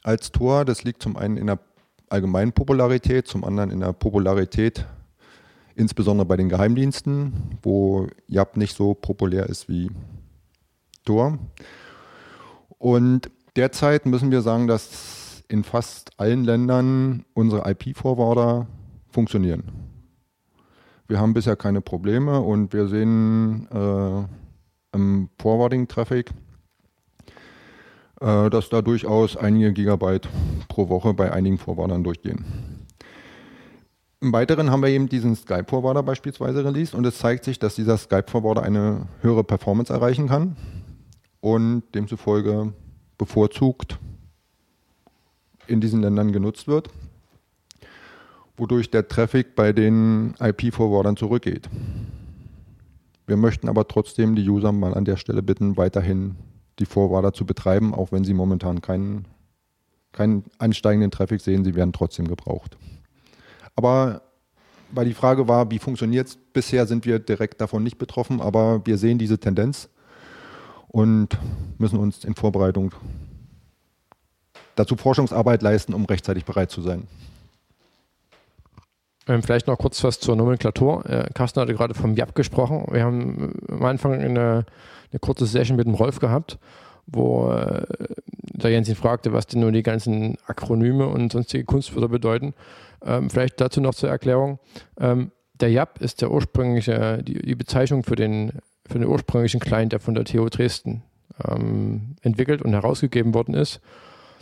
als 0.02 0.30
Tor. 0.32 0.64
Das 0.64 0.84
liegt 0.84 1.02
zum 1.02 1.16
einen 1.16 1.36
in 1.36 1.46
der 1.46 1.58
allgemeinen 2.08 2.52
Popularität, 2.52 3.26
zum 3.26 3.44
anderen 3.44 3.70
in 3.70 3.80
der 3.80 3.92
Popularität, 3.92 4.86
insbesondere 5.74 6.26
bei 6.26 6.36
den 6.36 6.48
Geheimdiensten, 6.48 7.58
wo 7.62 8.08
YAP 8.28 8.56
nicht 8.56 8.76
so 8.76 8.94
populär 8.94 9.48
ist 9.48 9.68
wie 9.68 9.90
Tor. 11.04 11.38
Und 12.78 13.30
derzeit 13.56 14.06
müssen 14.06 14.30
wir 14.30 14.42
sagen, 14.42 14.66
dass 14.66 15.42
in 15.48 15.64
fast 15.64 16.18
allen 16.18 16.44
Ländern 16.44 17.24
unsere 17.34 17.68
IP-Forwarder 17.70 18.66
funktionieren. 19.10 19.93
Wir 21.06 21.20
haben 21.20 21.34
bisher 21.34 21.56
keine 21.56 21.82
Probleme 21.82 22.40
und 22.40 22.72
wir 22.72 22.88
sehen 22.88 23.68
äh, 23.70 24.96
im 24.96 25.28
Forwarding-Traffic, 25.38 26.30
äh, 28.20 28.48
dass 28.48 28.70
da 28.70 28.80
durchaus 28.80 29.36
einige 29.36 29.74
Gigabyte 29.74 30.28
pro 30.68 30.88
Woche 30.88 31.12
bei 31.12 31.30
einigen 31.30 31.58
Forwardern 31.58 32.04
durchgehen. 32.04 32.44
Im 34.20 34.32
Weiteren 34.32 34.70
haben 34.70 34.80
wir 34.80 34.88
eben 34.88 35.10
diesen 35.10 35.36
Skype-Forwarder 35.36 36.02
beispielsweise 36.02 36.64
released 36.64 36.94
und 36.94 37.04
es 37.04 37.18
zeigt 37.18 37.44
sich, 37.44 37.58
dass 37.58 37.74
dieser 37.74 37.98
Skype-Forwarder 37.98 38.62
eine 38.62 39.06
höhere 39.20 39.44
Performance 39.44 39.92
erreichen 39.92 40.28
kann 40.28 40.56
und 41.40 41.82
demzufolge 41.94 42.72
bevorzugt 43.18 43.98
in 45.66 45.82
diesen 45.82 46.00
Ländern 46.00 46.32
genutzt 46.32 46.66
wird 46.66 46.88
wodurch 48.56 48.90
der 48.90 49.08
Traffic 49.08 49.54
bei 49.54 49.72
den 49.72 50.34
IP-Forwardern 50.40 51.16
zurückgeht. 51.16 51.68
Wir 53.26 53.36
möchten 53.36 53.68
aber 53.68 53.88
trotzdem 53.88 54.34
die 54.36 54.48
User 54.48 54.72
mal 54.72 54.94
an 54.94 55.04
der 55.04 55.16
Stelle 55.16 55.42
bitten, 55.42 55.76
weiterhin 55.76 56.36
die 56.78 56.86
Forwarder 56.86 57.32
zu 57.32 57.46
betreiben, 57.46 57.94
auch 57.94 58.12
wenn 58.12 58.24
sie 58.24 58.34
momentan 58.34 58.80
keinen, 58.82 59.26
keinen 60.12 60.44
ansteigenden 60.58 61.10
Traffic 61.10 61.40
sehen, 61.40 61.64
sie 61.64 61.74
werden 61.74 61.92
trotzdem 61.92 62.28
gebraucht. 62.28 62.76
Aber 63.76 64.22
weil 64.90 65.06
die 65.06 65.14
Frage 65.14 65.48
war, 65.48 65.70
wie 65.70 65.78
funktioniert 65.78 66.28
es, 66.28 66.36
bisher 66.36 66.86
sind 66.86 67.04
wir 67.04 67.18
direkt 67.18 67.60
davon 67.60 67.82
nicht 67.82 67.98
betroffen, 67.98 68.40
aber 68.40 68.86
wir 68.86 68.98
sehen 68.98 69.18
diese 69.18 69.38
Tendenz 69.38 69.88
und 70.88 71.36
müssen 71.78 71.98
uns 71.98 72.24
in 72.24 72.34
Vorbereitung 72.34 72.94
dazu 74.76 74.96
Forschungsarbeit 74.96 75.62
leisten, 75.62 75.94
um 75.94 76.04
rechtzeitig 76.04 76.44
bereit 76.44 76.70
zu 76.70 76.82
sein. 76.82 77.08
Ähm, 79.26 79.42
vielleicht 79.42 79.66
noch 79.66 79.78
kurz 79.78 80.02
was 80.04 80.20
zur 80.20 80.36
Nomenklatur. 80.36 81.08
Äh, 81.08 81.30
Carsten 81.32 81.60
hatte 81.60 81.74
gerade 81.74 81.94
vom 81.94 82.14
JAP 82.14 82.34
gesprochen. 82.34 82.86
Wir 82.90 83.04
haben 83.04 83.54
äh, 83.68 83.72
am 83.72 83.84
Anfang 83.84 84.14
eine, 84.14 84.66
eine 85.10 85.20
kurze 85.20 85.46
Session 85.46 85.76
mit 85.76 85.86
dem 85.86 85.94
Rolf 85.94 86.18
gehabt, 86.18 86.58
wo 87.06 87.50
äh, 87.50 87.84
der 88.38 88.70
Jens 88.70 88.88
ihn 88.88 88.96
fragte, 88.96 89.32
was 89.32 89.46
denn 89.46 89.60
nun 89.60 89.72
die 89.72 89.82
ganzen 89.82 90.36
Akronyme 90.46 91.06
und 91.06 91.32
sonstige 91.32 91.64
Kunstwörter 91.64 92.08
bedeuten. 92.08 92.54
Ähm, 93.04 93.30
vielleicht 93.30 93.60
dazu 93.60 93.80
noch 93.80 93.94
zur 93.94 94.10
Erklärung. 94.10 94.58
Ähm, 94.98 95.30
der 95.60 95.70
JAP 95.70 96.00
ist 96.00 96.20
der 96.20 96.30
ursprüngliche, 96.30 97.22
die, 97.22 97.40
die, 97.40 97.54
Bezeichnung 97.54 98.02
für 98.02 98.16
den, 98.16 98.52
für 98.86 98.98
den 98.98 99.08
ursprünglichen 99.08 99.60
Client, 99.60 99.92
der 99.92 100.00
von 100.00 100.14
der 100.14 100.24
TU 100.24 100.48
Dresden 100.48 101.02
ähm, 101.48 102.16
entwickelt 102.22 102.60
und 102.60 102.72
herausgegeben 102.72 103.34
worden 103.34 103.54
ist. 103.54 103.80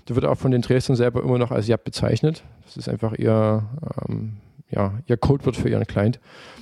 Der 0.08 0.16
wird 0.16 0.26
auch 0.26 0.38
von 0.38 0.50
den 0.50 0.62
Dresden 0.62 0.96
selber 0.96 1.22
immer 1.22 1.38
noch 1.38 1.52
als 1.52 1.68
JAP 1.68 1.84
bezeichnet. 1.84 2.42
Das 2.64 2.76
ist 2.76 2.88
einfach 2.88 3.12
ihr 3.12 3.62
ähm, 4.08 4.38
ja, 4.72 4.98
ihr 5.06 5.16
Codewort 5.16 5.56
für 5.56 5.68
ihren 5.68 5.86
Client. 5.86 6.20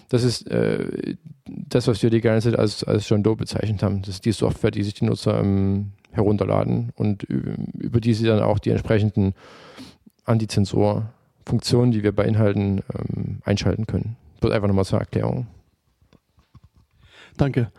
Das 0.09 0.25
ist 0.25 0.51
äh, 0.51 1.15
das, 1.45 1.87
was 1.87 2.03
wir 2.03 2.11
die 2.11 2.21
ganze 2.21 2.51
Zeit 2.51 2.59
als, 2.59 2.85
als 2.85 3.09
John 3.09 3.23
Doe 3.23 3.37
bezeichnet 3.37 3.83
haben. 3.83 4.03
Das 4.03 4.17
ist 4.17 4.25
die 4.25 4.33
Software, 4.33 4.71
die 4.71 4.83
sich 4.83 4.95
die 4.95 5.05
Nutzer 5.05 5.39
ähm, 5.39 5.93
herunterladen 6.11 6.91
und 6.97 7.23
über 7.23 8.01
die 8.01 8.15
sie 8.15 8.27
dann 8.27 8.41
auch 8.41 8.59
die 8.59 8.71
entsprechenden 8.71 9.35
Antizensor-Funktionen, 10.25 11.93
die 11.93 12.03
wir 12.03 12.13
bei 12.13 12.25
Inhalten 12.25 12.83
ähm, 12.95 13.39
einschalten 13.45 13.87
können. 13.87 14.17
Das 14.41 14.51
einfach 14.51 14.69
nochmal 14.69 14.85
zur 14.85 14.99
Erklärung. 14.99 15.47
Danke. 17.37 17.71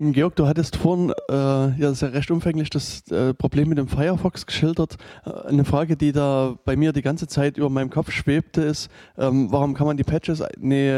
Georg, 0.00 0.34
du 0.34 0.46
hattest 0.46 0.76
vorhin 0.76 1.12
äh, 1.28 1.34
ja 1.78 1.92
sehr 1.92 2.14
recht 2.14 2.30
umfänglich 2.30 2.70
das 2.70 3.06
äh, 3.10 3.34
Problem 3.34 3.68
mit 3.68 3.76
dem 3.76 3.86
Firefox 3.86 4.46
geschildert. 4.46 4.96
Äh, 5.26 5.48
eine 5.48 5.66
Frage, 5.66 5.94
die 5.94 6.12
da 6.12 6.56
bei 6.64 6.74
mir 6.74 6.94
die 6.94 7.02
ganze 7.02 7.26
Zeit 7.26 7.58
über 7.58 7.68
meinem 7.68 7.90
Kopf 7.90 8.10
schwebte, 8.10 8.62
ist, 8.62 8.90
ähm, 9.18 9.52
warum 9.52 9.74
kann 9.74 9.86
man 9.86 9.98
die 9.98 10.02
Patches 10.02 10.42
nee, 10.58 10.90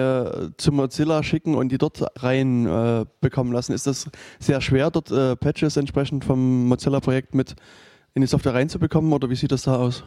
zu 0.56 0.70
Mozilla 0.70 1.24
schicken 1.24 1.56
und 1.56 1.70
die 1.72 1.78
dort 1.78 2.04
rein 2.22 2.66
äh, 2.66 3.04
bekommen 3.20 3.50
lassen? 3.50 3.72
Ist 3.72 3.88
das 3.88 4.08
sehr 4.38 4.60
schwer, 4.60 4.92
dort 4.92 5.10
äh, 5.10 5.34
Patches 5.34 5.76
entsprechend 5.76 6.24
vom 6.24 6.68
Mozilla-Projekt 6.68 7.34
mit 7.34 7.56
in 8.14 8.20
die 8.20 8.28
Software 8.28 8.54
reinzubekommen 8.54 9.12
oder 9.12 9.28
wie 9.30 9.34
sieht 9.34 9.50
das 9.50 9.62
da 9.62 9.78
aus? 9.78 10.04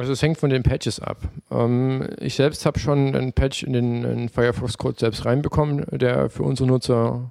Also 0.00 0.14
es 0.14 0.22
hängt 0.22 0.38
von 0.38 0.48
den 0.48 0.62
Patches 0.62 0.98
ab. 0.98 1.18
Ähm, 1.50 2.08
ich 2.20 2.34
selbst 2.34 2.64
habe 2.64 2.78
schon 2.78 3.14
einen 3.14 3.34
Patch 3.34 3.62
in 3.62 3.74
den 3.74 4.02
in 4.04 4.28
Firefox-Code 4.30 4.98
selbst 4.98 5.26
reinbekommen, 5.26 5.84
der 5.90 6.30
für 6.30 6.42
unsere 6.42 6.70
Nutzer 6.70 7.30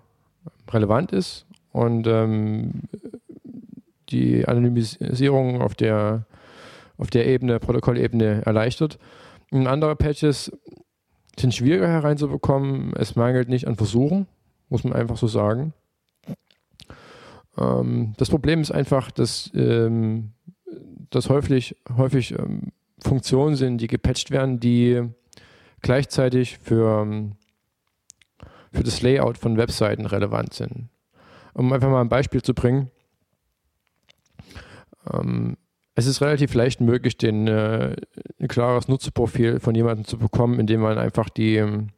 relevant 0.70 1.12
ist 1.12 1.48
und 1.72 2.06
ähm, 2.06 2.84
die 4.10 4.48
Anonymisierung 4.48 5.64
auf 5.64 5.74
der, 5.74 6.28
auf 7.00 7.10
der 7.10 7.26
Ebene, 7.26 7.60
Protokollebene 7.60 8.44
erleichtert. 8.46 9.00
Und 9.50 9.66
andere 9.66 9.96
Patches 9.96 10.52
sind 11.40 11.56
schwieriger 11.56 11.88
hereinzubekommen. 11.88 12.94
Es 12.98 13.16
mangelt 13.16 13.50
nicht 13.50 13.68
an 13.68 13.78
Versuchen, 13.78 14.28
muss 14.70 14.84
man 14.84 14.94
einfach 14.94 15.18
so 15.18 15.26
sagen. 15.26 15.74
Ähm, 17.58 18.14
das 18.18 18.30
Problem 18.30 18.62
ist 18.62 18.70
einfach, 18.70 19.10
dass 19.10 19.50
ähm, 19.56 20.34
dass 21.10 21.30
häufig, 21.30 21.76
häufig 21.96 22.32
ähm, 22.38 22.72
Funktionen 23.00 23.56
sind, 23.56 23.80
die 23.80 23.88
gepatcht 23.88 24.32
werden, 24.32 24.60
die 24.60 25.10
gleichzeitig 25.82 26.58
für, 26.58 27.02
ähm, 27.02 27.34
für 28.72 28.84
das 28.84 29.02
Layout 29.02 29.38
von 29.38 29.58
Webseiten 29.58 30.06
relevant 30.06 30.54
sind. 30.54 30.90
Um 31.54 31.74
einfach 31.74 31.90
mal 31.90 32.02
ein 32.02 32.10
Beispiel 32.10 32.42
zu 32.42 32.54
bringen. 32.54 32.92
Ähm, 35.12 35.58
es 35.96 36.06
ist 36.06 36.22
relativ 36.22 36.54
leicht 36.54 36.80
möglich, 36.80 37.18
den, 37.18 37.48
äh, 37.48 37.96
ein 38.40 38.48
klares 38.48 38.88
Nutzerprofil 38.88 39.60
von 39.60 39.76
jemandem 39.76 40.06
zu 40.06 40.18
bekommen, 40.18 40.60
indem 40.60 40.82
man 40.82 40.98
einfach 40.98 41.30
die, 41.30 41.56
ähm, 41.58 41.90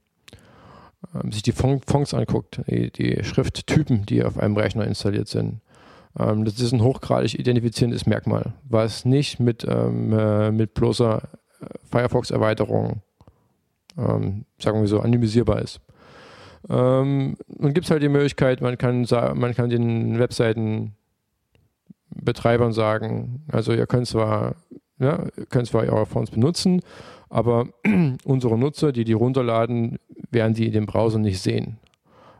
sich 1.29 1.43
die 1.43 1.51
Fonts 1.51 2.13
anguckt, 2.13 2.61
die, 2.67 2.91
die 2.91 3.23
Schrifttypen, 3.23 4.05
die 4.05 4.23
auf 4.23 4.37
einem 4.37 4.55
Rechner 4.55 4.85
installiert 4.85 5.27
sind. 5.27 5.61
Ähm, 6.19 6.45
das 6.45 6.59
ist 6.59 6.73
ein 6.73 6.83
hochgradig 6.83 7.39
identifizierendes 7.39 8.05
Merkmal, 8.05 8.53
was 8.63 9.05
nicht 9.05 9.39
mit, 9.39 9.65
ähm, 9.67 10.13
äh, 10.13 10.51
mit 10.51 10.73
bloßer 10.73 11.21
äh, 11.61 11.65
Firefox-Erweiterung, 11.89 13.01
ähm, 13.97 14.45
sagen 14.59 14.81
wir 14.81 14.87
so, 14.87 14.99
anonymisierbar 14.99 15.61
ist. 15.61 15.79
Ähm, 16.69 17.37
nun 17.47 17.73
gibt 17.73 17.85
es 17.85 17.91
halt 17.91 18.03
die 18.03 18.09
Möglichkeit, 18.09 18.61
man 18.61 18.77
kann, 18.77 19.07
man 19.35 19.55
kann 19.55 19.69
den 19.69 20.19
Webseitenbetreibern 20.19 22.71
sagen, 22.71 23.43
also 23.51 23.73
ihr 23.73 23.87
könnt 23.87 24.07
zwar, 24.07 24.55
ja, 24.99 25.25
könnt 25.49 25.67
zwar 25.67 25.83
eure 25.83 26.05
Fonts 26.05 26.29
benutzen, 26.29 26.81
aber 27.29 27.69
unsere 28.25 28.59
Nutzer, 28.59 28.91
die 28.91 29.05
die 29.05 29.13
runterladen, 29.13 29.97
werden 30.29 30.53
die 30.53 30.67
in 30.67 30.73
dem 30.73 30.85
Browser 30.85 31.17
nicht 31.17 31.41
sehen 31.41 31.79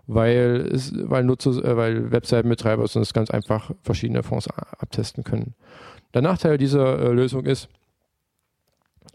weil, 0.08 0.70
es, 0.72 0.94
weil, 1.10 1.24
Nutzer, 1.24 1.52
äh, 1.64 1.78
weil 1.78 2.12
Webseitenbetreiber 2.12 2.88
sonst 2.88 3.14
ganz 3.14 3.32
einfach 3.32 3.72
verschiedene 3.82 4.24
Fonds 4.24 4.48
abtesten 4.48 5.24
können. 5.24 5.54
Der 6.14 6.22
Nachteil 6.22 6.58
dieser 6.58 7.00
äh, 7.00 7.12
Lösung 7.12 7.46
ist, 7.46 7.70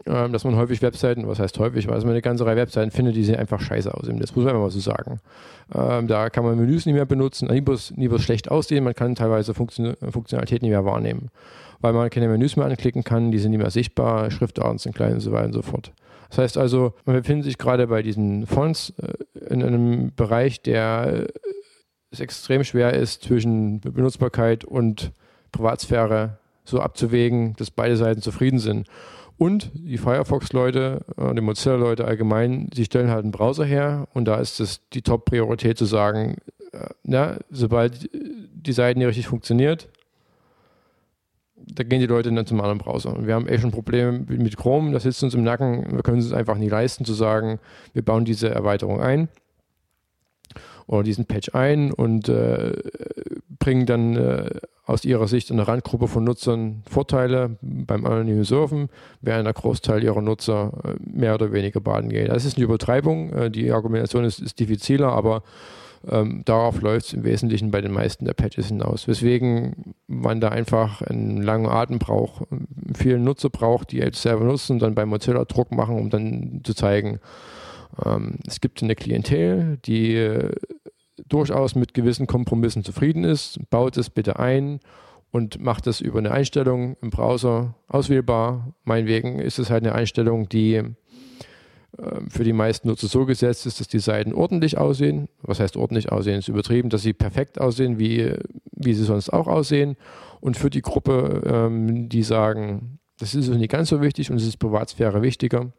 ähm, 0.05 0.31
dass 0.31 0.43
man 0.43 0.55
häufig 0.55 0.81
Webseiten, 0.81 1.27
was 1.27 1.39
heißt 1.39 1.59
häufig, 1.59 1.87
weil 1.87 1.99
man 1.99 2.11
eine 2.11 2.21
ganze 2.21 2.45
Reihe 2.45 2.55
Webseiten 2.55 2.91
findet, 2.91 3.15
die 3.15 3.23
sehen 3.23 3.35
einfach 3.35 3.59
scheiße 3.59 3.93
aus. 3.93 4.07
Das 4.07 4.35
muss 4.35 4.45
man 4.45 4.49
einfach 4.49 4.61
mal 4.61 4.69
so 4.69 4.79
sagen. 4.79 5.19
Ähm, 5.73 6.07
da 6.07 6.29
kann 6.29 6.45
man 6.45 6.57
Menüs 6.57 6.85
nicht 6.85 6.95
mehr 6.95 7.05
benutzen, 7.05 7.47
nie 7.47 7.61
bloß 7.61 8.21
schlecht 8.21 8.49
aussehen, 8.49 8.83
man 8.83 8.95
kann 8.95 9.15
teilweise 9.15 9.53
Funktion 9.53 9.95
Funktionalität 10.09 10.61
nicht 10.61 10.71
mehr 10.71 10.85
wahrnehmen, 10.85 11.29
weil 11.81 11.93
man 11.93 12.09
keine 12.09 12.27
Menüs 12.27 12.55
mehr 12.55 12.65
anklicken 12.65 13.03
kann, 13.03 13.31
die 13.31 13.39
sind 13.39 13.51
nicht 13.51 13.59
mehr 13.59 13.71
sichtbar, 13.71 14.31
Schriftarten 14.31 14.77
sind 14.77 14.95
klein 14.95 15.15
und 15.15 15.19
so 15.19 15.31
weiter 15.31 15.47
und 15.47 15.53
so 15.53 15.61
fort. 15.61 15.91
Das 16.29 16.39
heißt 16.39 16.57
also, 16.57 16.93
man 17.05 17.15
befindet 17.15 17.45
sich 17.45 17.57
gerade 17.57 17.87
bei 17.87 18.01
diesen 18.01 18.45
Fonts 18.45 18.93
äh, 19.01 19.13
in 19.49 19.63
einem 19.63 20.13
Bereich, 20.15 20.61
der 20.61 21.27
äh, 21.27 21.49
es 22.11 22.19
extrem 22.19 22.63
schwer 22.63 22.93
ist, 22.93 23.23
zwischen 23.23 23.81
Benutzbarkeit 23.81 24.63
und 24.65 25.11
Privatsphäre 25.51 26.39
so 26.63 26.79
abzuwägen, 26.79 27.53
dass 27.57 27.71
beide 27.71 27.97
Seiten 27.97 28.21
zufrieden 28.21 28.59
sind. 28.59 28.87
Und 29.37 29.71
die 29.73 29.97
Firefox-Leute, 29.97 31.05
äh, 31.17 31.33
die 31.33 31.41
Mozilla-Leute 31.41 32.05
allgemein, 32.05 32.69
sie 32.73 32.85
stellen 32.85 33.09
halt 33.09 33.23
einen 33.23 33.31
Browser 33.31 33.65
her 33.65 34.07
und 34.13 34.25
da 34.25 34.37
ist 34.37 34.59
es 34.59 34.81
die 34.93 35.01
Top-Priorität 35.01 35.77
zu 35.77 35.85
sagen, 35.85 36.37
na, 37.03 37.37
sobald 37.49 38.09
die 38.13 38.73
Seite 38.73 38.99
nicht 38.99 39.07
richtig 39.07 39.27
funktioniert, 39.27 39.89
da 41.65 41.83
gehen 41.83 41.99
die 41.99 42.07
Leute 42.07 42.31
dann 42.31 42.45
zum 42.45 42.61
anderen 42.61 42.77
Browser. 42.77 43.15
Und 43.15 43.27
wir 43.27 43.33
haben 43.33 43.47
echt 43.47 43.63
ein 43.63 43.71
Problem 43.71 44.25
mit 44.29 44.57
Chrome, 44.57 44.91
das 44.91 45.03
sitzt 45.03 45.23
uns 45.23 45.33
im 45.33 45.43
Nacken. 45.43 45.95
Wir 45.95 46.03
können 46.03 46.19
es 46.19 46.33
einfach 46.33 46.57
nicht 46.57 46.71
leisten, 46.71 47.05
zu 47.05 47.13
sagen, 47.13 47.59
wir 47.93 48.03
bauen 48.03 48.25
diese 48.25 48.49
Erweiterung 48.49 49.01
ein 49.01 49.27
oder 50.87 51.03
diesen 51.03 51.25
Patch 51.25 51.53
ein 51.53 51.91
und 51.91 52.29
äh, 52.29 52.73
bringen 53.59 53.85
dann 53.85 54.15
äh, 54.15 54.49
aus 54.85 55.03
ihrer 55.03 55.27
Sicht 55.27 55.51
eine 55.51 55.67
Randgruppe 55.67 56.07
von 56.07 56.23
Nutzern 56.23 56.83
Vorteile 56.89 57.57
beim 57.61 58.05
anonymen 58.05 58.45
Surfen, 58.45 58.89
während 59.19 59.45
der 59.45 59.53
Großteil 59.53 60.01
ihrer 60.03 60.21
Nutzer 60.21 60.71
äh, 60.85 60.95
mehr 61.03 61.35
oder 61.35 61.51
weniger 61.51 61.81
baden 61.81 62.09
geht. 62.09 62.29
Das 62.29 62.45
ist 62.45 62.55
eine 62.55 62.63
Übertreibung. 62.63 63.33
Äh, 63.33 63.51
die 63.51 63.71
Argumentation 63.71 64.23
ist, 64.23 64.39
ist 64.39 64.59
diffiziler, 64.59 65.11
aber 65.11 65.43
ähm, 66.09 66.43
darauf 66.45 66.81
läuft 66.81 67.07
es 67.07 67.13
im 67.13 67.23
Wesentlichen 67.23 67.71
bei 67.71 67.81
den 67.81 67.91
meisten 67.91 68.25
der 68.25 68.33
Patches 68.33 68.67
hinaus. 68.67 69.07
Weswegen 69.07 69.95
man 70.07 70.41
da 70.41 70.49
einfach 70.49 71.01
einen 71.01 71.41
langen 71.41 71.67
Atem 71.67 71.99
braucht, 71.99 72.43
viele 72.95 73.19
Nutzer 73.19 73.49
braucht, 73.49 73.91
die 73.91 73.97
jetzt 73.97 74.21
selber 74.21 74.45
nutzen 74.45 74.73
und 74.73 74.81
dann 74.81 74.95
bei 74.95 75.05
Mozilla 75.05 75.45
Druck 75.45 75.71
machen, 75.71 75.97
um 75.97 76.09
dann 76.09 76.61
zu 76.63 76.73
zeigen, 76.73 77.19
ähm, 78.05 78.39
es 78.47 78.61
gibt 78.61 78.81
eine 78.83 78.95
Klientel, 78.95 79.77
die 79.85 80.15
äh, 80.15 80.51
durchaus 81.27 81.75
mit 81.75 81.93
gewissen 81.93 82.27
Kompromissen 82.27 82.83
zufrieden 82.83 83.23
ist. 83.23 83.59
Baut 83.69 83.97
es 83.97 84.09
bitte 84.09 84.39
ein 84.39 84.79
und 85.31 85.61
macht 85.61 85.87
es 85.87 85.99
über 85.99 86.19
eine 86.19 86.31
Einstellung 86.31 86.95
im 87.01 87.09
Browser 87.09 87.75
auswählbar. 87.87 88.73
Meinetwegen 88.83 89.39
ist 89.39 89.59
es 89.59 89.69
halt 89.69 89.83
eine 89.83 89.95
Einstellung, 89.95 90.47
die 90.49 90.83
für 92.29 92.43
die 92.43 92.53
meisten 92.53 92.87
Nutzer 92.87 93.07
so 93.07 93.25
gesetzt 93.25 93.65
ist, 93.65 93.79
dass 93.79 93.87
die 93.87 93.99
Seiten 93.99 94.33
ordentlich 94.33 94.77
aussehen. 94.77 95.29
Was 95.41 95.59
heißt 95.59 95.77
ordentlich 95.77 96.11
aussehen? 96.11 96.39
Ist 96.39 96.47
übertrieben, 96.47 96.89
dass 96.89 97.01
sie 97.01 97.13
perfekt 97.13 97.59
aussehen, 97.59 97.97
wie, 97.97 98.33
wie 98.71 98.93
sie 98.93 99.03
sonst 99.03 99.29
auch 99.29 99.47
aussehen. 99.47 99.97
Und 100.39 100.57
für 100.57 100.69
die 100.69 100.81
Gruppe, 100.81 101.41
ähm, 101.45 102.09
die 102.09 102.23
sagen, 102.23 102.99
das 103.17 103.33
ist 103.33 103.49
nicht 103.49 103.71
ganz 103.71 103.89
so 103.89 104.01
wichtig 104.01 104.29
und 104.29 104.37
es 104.37 104.45
ist 104.45 104.57
Privatsphäre 104.57 105.21
wichtiger, 105.23 105.71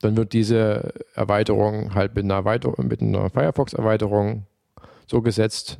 dann 0.00 0.16
wird 0.16 0.32
diese 0.32 0.92
Erweiterung 1.14 1.94
halt 1.94 2.14
mit 2.14 2.24
einer, 2.24 2.34
Erweiterung, 2.34 2.88
mit 2.88 3.00
einer 3.00 3.30
Firefox-Erweiterung 3.30 4.46
so 5.06 5.22
gesetzt, 5.22 5.78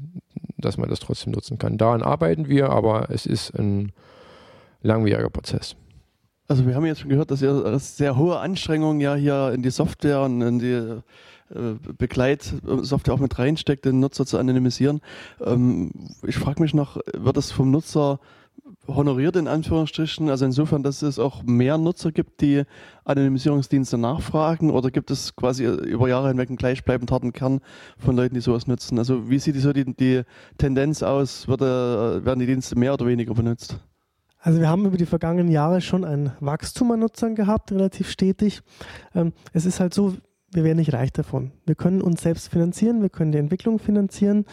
dass 0.57 0.77
man 0.77 0.89
das 0.89 1.01
trotzdem 1.01 1.33
nutzen 1.33 1.59
kann. 1.59 1.77
Daran 1.77 2.03
arbeiten 2.03 2.49
wir, 2.49 2.71
aber 2.71 3.11
es 3.11 3.27
ist 3.27 3.51
ein 3.59 3.93
langwieriger 4.83 5.31
Prozess. 5.31 5.77
Also 6.49 6.67
wir 6.67 6.75
haben 6.75 6.87
jetzt 6.87 7.01
schon 7.01 7.11
gehört, 7.11 7.31
dass 7.31 7.43
ihr 7.43 7.79
sehr 7.79 8.17
hohe 8.17 8.39
Anstrengungen 8.39 9.01
ja 9.01 9.15
hier 9.15 9.53
in 9.55 9.63
die 9.63 9.71
Software 9.71 10.23
und 10.23 10.41
in 10.41 10.59
die 10.59 10.73
äh, 11.55 11.75
Begleitsoftware 11.99 13.13
auch 13.15 13.21
mit 13.21 13.39
reinsteckt, 13.39 13.85
den 13.85 14.01
Nutzer 14.01 14.25
zu 14.25 14.39
anonymisieren. 14.39 15.03
Ähm, 15.45 15.91
ich 16.27 16.37
frage 16.37 16.63
mich 16.63 16.73
noch, 16.73 16.97
wird 17.15 17.37
das 17.37 17.53
vom 17.53 17.71
Nutzer 17.71 18.19
honoriert 18.87 19.37
in 19.37 19.47
Anführungsstrichen? 19.47 20.31
Also 20.31 20.47
insofern, 20.47 20.83
dass 20.83 21.03
es 21.03 21.19
auch 21.19 21.43
mehr 21.43 21.77
Nutzer 21.77 22.13
gibt, 22.13 22.41
die 22.41 22.63
Anonymisierungsdienste 23.05 23.99
nachfragen 23.99 24.71
oder 24.71 24.91
gibt 24.91 25.11
es 25.11 25.37
quasi 25.37 25.67
über 25.67 26.09
Jahre 26.09 26.29
hinweg 26.29 26.49
einen 26.49 26.57
gleichbleibend 26.57 27.11
harten 27.13 27.35
Kern 27.35 27.61
von 27.99 28.17
Leuten, 28.17 28.35
die 28.35 28.41
sowas 28.41 28.67
nutzen? 28.67 28.99
Also 28.99 29.29
wie 29.29 29.39
sieht 29.39 29.57
so 29.57 29.75
die, 29.75 29.85
die 29.85 30.23
Tendenz 30.57 31.03
aus? 31.03 31.47
Wird, 31.47 31.61
werden 31.61 32.41
die 32.41 32.47
Dienste 32.47 32.75
mehr 32.77 32.95
oder 32.95 33.07
weniger 33.07 33.35
benutzt? 33.35 33.79
Also 34.39 34.61
wir 34.61 34.69
haben 34.69 34.87
über 34.87 34.97
die 34.97 35.07
vergangenen 35.07 35.51
Jahre 35.51 35.81
schon 35.81 36.05
ein 36.05 36.33
Wachstum 36.41 36.93
an 36.93 37.01
Nutzern 37.01 37.35
gehabt, 37.35 37.73
relativ 37.73 38.09
stetig. 38.11 38.63
Ähm, 39.15 39.33
es 39.53 39.67
ist 39.67 39.81
halt 39.81 39.95
so, 39.95 40.15
wir 40.53 40.65
werden 40.65 40.79
nicht 40.79 40.93
reich 40.93 41.13
davon. 41.13 41.53
Wir 41.67 41.75
können 41.75 42.01
uns 42.01 42.23
selbst 42.23 42.49
finanzieren, 42.49 43.03
wir 43.03 43.11
können 43.11 43.33
die 43.33 43.39
Entwicklung 43.39 43.79
finanzieren. 43.79 44.47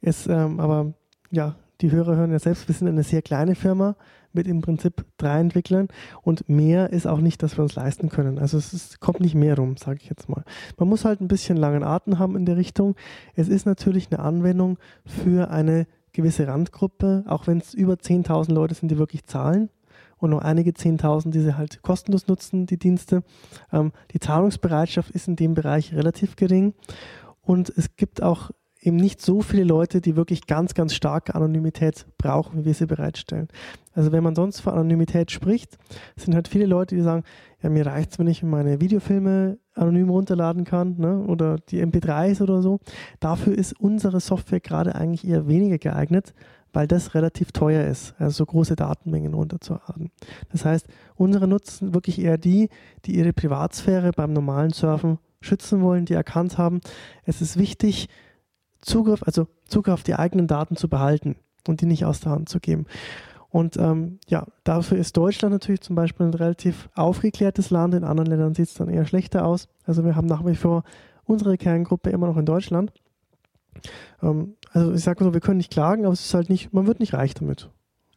Es, 0.00 0.26
ähm, 0.26 0.60
aber 0.60 0.94
ja, 1.30 1.56
die 1.80 1.92
Hörer 1.92 2.16
hören 2.16 2.32
ja 2.32 2.38
selbst, 2.38 2.66
wir 2.66 2.74
sind 2.74 2.88
eine 2.88 3.04
sehr 3.04 3.22
kleine 3.22 3.54
Firma 3.54 3.96
mit 4.32 4.46
im 4.46 4.60
Prinzip 4.60 5.06
drei 5.16 5.40
Entwicklern 5.40 5.88
und 6.22 6.48
mehr 6.48 6.90
ist 6.90 7.06
auch 7.06 7.20
nicht, 7.20 7.42
dass 7.42 7.56
wir 7.56 7.62
uns 7.62 7.76
leisten 7.76 8.08
können. 8.08 8.38
Also 8.38 8.58
es 8.58 8.74
ist, 8.74 9.00
kommt 9.00 9.20
nicht 9.20 9.34
mehr 9.34 9.56
rum, 9.56 9.76
sage 9.76 10.00
ich 10.02 10.08
jetzt 10.10 10.28
mal. 10.28 10.44
Man 10.76 10.88
muss 10.88 11.04
halt 11.04 11.20
ein 11.20 11.28
bisschen 11.28 11.56
langen 11.56 11.84
Atem 11.84 12.18
haben 12.18 12.36
in 12.36 12.44
der 12.44 12.56
Richtung. 12.56 12.94
Es 13.34 13.48
ist 13.48 13.64
natürlich 13.64 14.08
eine 14.10 14.20
Anwendung 14.20 14.78
für 15.04 15.50
eine 15.50 15.86
gewisse 16.12 16.46
Randgruppe, 16.46 17.24
auch 17.26 17.46
wenn 17.46 17.58
es 17.58 17.74
über 17.74 17.94
10.000 17.94 18.52
Leute 18.52 18.74
sind, 18.74 18.90
die 18.90 18.98
wirklich 18.98 19.24
zahlen 19.24 19.70
und 20.18 20.30
noch 20.30 20.42
einige 20.42 20.72
10.000, 20.72 21.30
die 21.30 21.40
sie 21.40 21.56
halt 21.56 21.82
kostenlos 21.82 22.26
nutzen, 22.26 22.66
die 22.66 22.78
Dienste. 22.78 23.22
Ähm, 23.72 23.92
die 24.12 24.20
Zahlungsbereitschaft 24.20 25.10
ist 25.10 25.28
in 25.28 25.36
dem 25.36 25.54
Bereich 25.54 25.94
relativ 25.94 26.36
gering 26.36 26.74
und 27.42 27.72
es 27.76 27.96
gibt 27.96 28.22
auch 28.22 28.50
eben 28.80 28.96
nicht 28.96 29.20
so 29.20 29.42
viele 29.42 29.64
Leute, 29.64 30.00
die 30.00 30.16
wirklich 30.16 30.46
ganz, 30.46 30.74
ganz 30.74 30.94
starke 30.94 31.34
Anonymität 31.34 32.06
brauchen, 32.16 32.60
wie 32.60 32.64
wir 32.66 32.74
sie 32.74 32.86
bereitstellen. 32.86 33.48
Also 33.98 34.12
wenn 34.12 34.22
man 34.22 34.36
sonst 34.36 34.60
von 34.60 34.74
Anonymität 34.74 35.32
spricht, 35.32 35.76
sind 36.14 36.36
halt 36.36 36.46
viele 36.46 36.66
Leute, 36.66 36.94
die 36.94 37.02
sagen, 37.02 37.24
ja, 37.60 37.68
mir 37.68 37.84
reicht 37.84 38.12
es, 38.12 38.18
wenn 38.20 38.28
ich 38.28 38.44
meine 38.44 38.80
Videofilme 38.80 39.58
anonym 39.74 40.08
runterladen 40.08 40.62
kann 40.62 40.94
ne? 40.98 41.24
oder 41.24 41.56
die 41.56 41.84
MP3s 41.84 42.40
oder 42.40 42.62
so. 42.62 42.78
Dafür 43.18 43.58
ist 43.58 43.72
unsere 43.80 44.20
Software 44.20 44.60
gerade 44.60 44.94
eigentlich 44.94 45.26
eher 45.26 45.48
weniger 45.48 45.78
geeignet, 45.78 46.32
weil 46.72 46.86
das 46.86 47.16
relativ 47.16 47.50
teuer 47.50 47.88
ist, 47.88 48.14
also 48.20 48.36
so 48.36 48.46
große 48.46 48.76
Datenmengen 48.76 49.34
runterzuladen. 49.34 50.12
Das 50.52 50.64
heißt, 50.64 50.86
unsere 51.16 51.48
nutzen 51.48 51.92
wirklich 51.92 52.20
eher 52.20 52.38
die, 52.38 52.68
die 53.04 53.16
ihre 53.16 53.32
Privatsphäre 53.32 54.12
beim 54.12 54.32
normalen 54.32 54.70
Surfen 54.70 55.18
schützen 55.40 55.82
wollen, 55.82 56.04
die 56.04 56.14
erkannt 56.14 56.56
haben, 56.56 56.80
es 57.24 57.42
ist 57.42 57.58
wichtig, 57.58 58.08
Zugriff, 58.80 59.24
also 59.24 59.48
Zugriff 59.66 59.94
auf 59.94 60.02
die 60.04 60.14
eigenen 60.14 60.46
Daten 60.46 60.76
zu 60.76 60.88
behalten 60.88 61.34
und 61.66 61.80
die 61.80 61.86
nicht 61.86 62.04
aus 62.04 62.20
der 62.20 62.30
Hand 62.30 62.48
zu 62.48 62.60
geben. 62.60 62.86
Und 63.50 63.76
ähm, 63.78 64.18
ja, 64.28 64.46
dafür 64.64 64.98
ist 64.98 65.16
Deutschland 65.16 65.52
natürlich 65.52 65.80
zum 65.80 65.96
Beispiel 65.96 66.26
ein 66.26 66.34
relativ 66.34 66.88
aufgeklärtes 66.94 67.70
Land. 67.70 67.94
In 67.94 68.04
anderen 68.04 68.28
Ländern 68.28 68.54
sieht 68.54 68.68
es 68.68 68.74
dann 68.74 68.88
eher 68.88 69.06
schlechter 69.06 69.46
aus. 69.46 69.68
Also 69.84 70.04
wir 70.04 70.16
haben 70.16 70.26
nach 70.26 70.44
wie 70.44 70.54
vor 70.54 70.84
unsere 71.24 71.56
Kerngruppe 71.56 72.10
immer 72.10 72.26
noch 72.26 72.36
in 72.36 72.46
Deutschland. 72.46 72.92
Ähm, 74.22 74.54
also 74.72 74.92
ich 74.92 75.02
sage 75.02 75.24
so, 75.24 75.32
wir 75.32 75.40
können 75.40 75.58
nicht 75.58 75.72
klagen, 75.72 76.04
aber 76.04 76.12
es 76.12 76.26
ist 76.26 76.34
halt 76.34 76.50
nicht, 76.50 76.72
man 76.72 76.86
wird 76.86 77.00
nicht 77.00 77.14
reich 77.14 77.34
damit. 77.34 77.70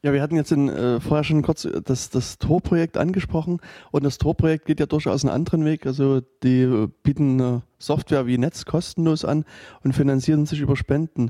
Ja, 0.03 0.13
wir 0.13 0.21
hatten 0.23 0.35
jetzt 0.35 0.51
in, 0.51 0.67
äh, 0.67 0.99
vorher 0.99 1.23
schon 1.23 1.43
kurz 1.43 1.67
das, 1.85 2.09
das 2.09 2.39
Tor-Projekt 2.39 2.97
angesprochen 2.97 3.59
und 3.91 4.03
das 4.03 4.17
Tor-Projekt 4.17 4.65
geht 4.65 4.79
ja 4.79 4.87
durchaus 4.87 5.23
einen 5.23 5.33
anderen 5.33 5.63
Weg. 5.63 5.85
Also 5.85 6.21
die 6.41 6.61
äh, 6.61 6.87
bieten 7.03 7.39
äh, 7.39 7.59
Software 7.77 8.25
wie 8.25 8.39
Netz 8.39 8.65
kostenlos 8.65 9.23
an 9.23 9.45
und 9.83 9.93
finanzieren 9.93 10.47
sich 10.47 10.59
über 10.59 10.75
Spenden. 10.75 11.29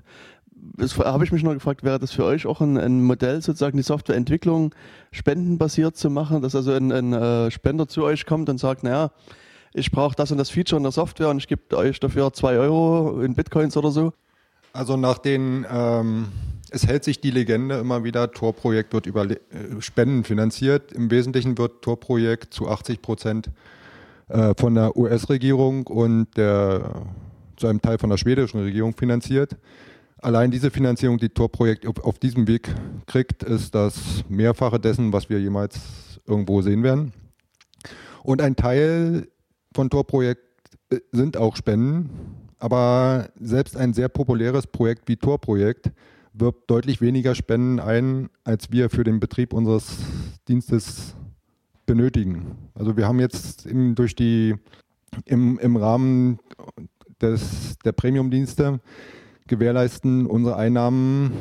Habe 0.99 1.23
ich 1.23 1.31
mich 1.31 1.43
noch 1.43 1.53
gefragt, 1.53 1.83
wäre 1.83 1.99
das 1.99 2.11
für 2.11 2.23
euch 2.23 2.45
auch 2.45 2.61
ein, 2.61 2.77
ein 2.77 3.03
Modell, 3.03 3.41
sozusagen 3.41 3.77
die 3.77 3.83
Softwareentwicklung 3.83 4.75
spendenbasiert 5.11 5.97
zu 5.97 6.09
machen, 6.09 6.41
dass 6.41 6.55
also 6.55 6.71
ein, 6.71 6.91
ein 6.91 7.13
äh, 7.13 7.51
Spender 7.51 7.87
zu 7.87 8.03
euch 8.03 8.25
kommt 8.25 8.49
und 8.49 8.59
sagt, 8.59 8.83
naja, 8.83 9.11
ich 9.73 9.91
brauche 9.91 10.15
das 10.15 10.31
und 10.31 10.37
das 10.37 10.49
Feature 10.49 10.77
in 10.77 10.83
der 10.83 10.91
Software 10.91 11.29
und 11.29 11.37
ich 11.37 11.47
gebe 11.47 11.75
euch 11.75 11.99
dafür 11.99 12.31
zwei 12.33 12.57
Euro 12.57 13.21
in 13.21 13.33
Bitcoins 13.33 13.75
oder 13.77 13.91
so? 13.91 14.13
Also 14.73 14.97
nach 14.97 15.17
den 15.17 15.65
ähm 15.69 16.27
es 16.71 16.87
hält 16.87 17.03
sich 17.03 17.19
die 17.19 17.31
Legende 17.31 17.75
immer 17.75 18.03
wieder, 18.05 18.31
Tor-Projekt 18.31 18.93
wird 18.93 19.05
über 19.05 19.29
äh, 19.29 19.37
Spenden 19.79 20.23
finanziert. 20.23 20.93
Im 20.93 21.11
Wesentlichen 21.11 21.57
wird 21.57 21.83
Tor-Projekt 21.83 22.53
zu 22.53 22.69
80 22.69 23.01
Prozent 23.01 23.51
äh, 24.29 24.53
von 24.57 24.73
der 24.75 24.95
US-Regierung 24.95 25.85
und 25.87 26.27
der, 26.37 27.03
zu 27.57 27.67
einem 27.67 27.81
Teil 27.81 27.97
von 27.97 28.09
der 28.09 28.17
schwedischen 28.17 28.61
Regierung 28.61 28.95
finanziert. 28.95 29.57
Allein 30.21 30.51
diese 30.51 30.69
Finanzierung, 30.69 31.17
die 31.17 31.29
Tor-Projekt 31.29 31.87
auf 31.87 32.19
diesem 32.19 32.47
Weg 32.47 32.69
kriegt, 33.07 33.41
ist 33.41 33.73
das 33.73 34.23
Mehrfache 34.29 34.79
dessen, 34.79 35.11
was 35.11 35.31
wir 35.31 35.41
jemals 35.41 35.79
irgendwo 36.27 36.61
sehen 36.61 36.83
werden. 36.83 37.11
Und 38.23 38.39
ein 38.43 38.55
Teil 38.55 39.27
von 39.73 39.89
Tor-Projekt 39.89 40.43
äh, 40.91 40.99
sind 41.11 41.37
auch 41.37 41.55
Spenden, 41.55 42.11
aber 42.59 43.29
selbst 43.39 43.75
ein 43.75 43.93
sehr 43.93 44.09
populäres 44.09 44.67
Projekt 44.67 45.07
wie 45.07 45.17
Tor-Projekt 45.17 45.91
wirbt 46.33 46.69
deutlich 46.69 47.01
weniger 47.01 47.33
Spenden 47.33 47.79
ein, 47.79 48.29
als 48.43 48.71
wir 48.71 48.91
für 48.91 49.03
den 49.03 49.19
Betrieb 49.19 49.53
unseres 49.53 49.97
Dienstes 50.47 51.15
benötigen. 51.87 52.57
Also 52.75 52.95
wir 52.95 53.07
haben 53.07 53.19
jetzt 53.19 53.65
im, 53.65 53.95
durch 53.95 54.15
die, 54.15 54.55
im, 55.25 55.57
im 55.57 55.75
Rahmen 55.77 56.39
des, 57.19 57.79
der 57.83 57.91
Premium-Dienste 57.91 58.79
gewährleisten 59.47 60.25
unsere 60.25 60.55
Einnahmen 60.55 61.31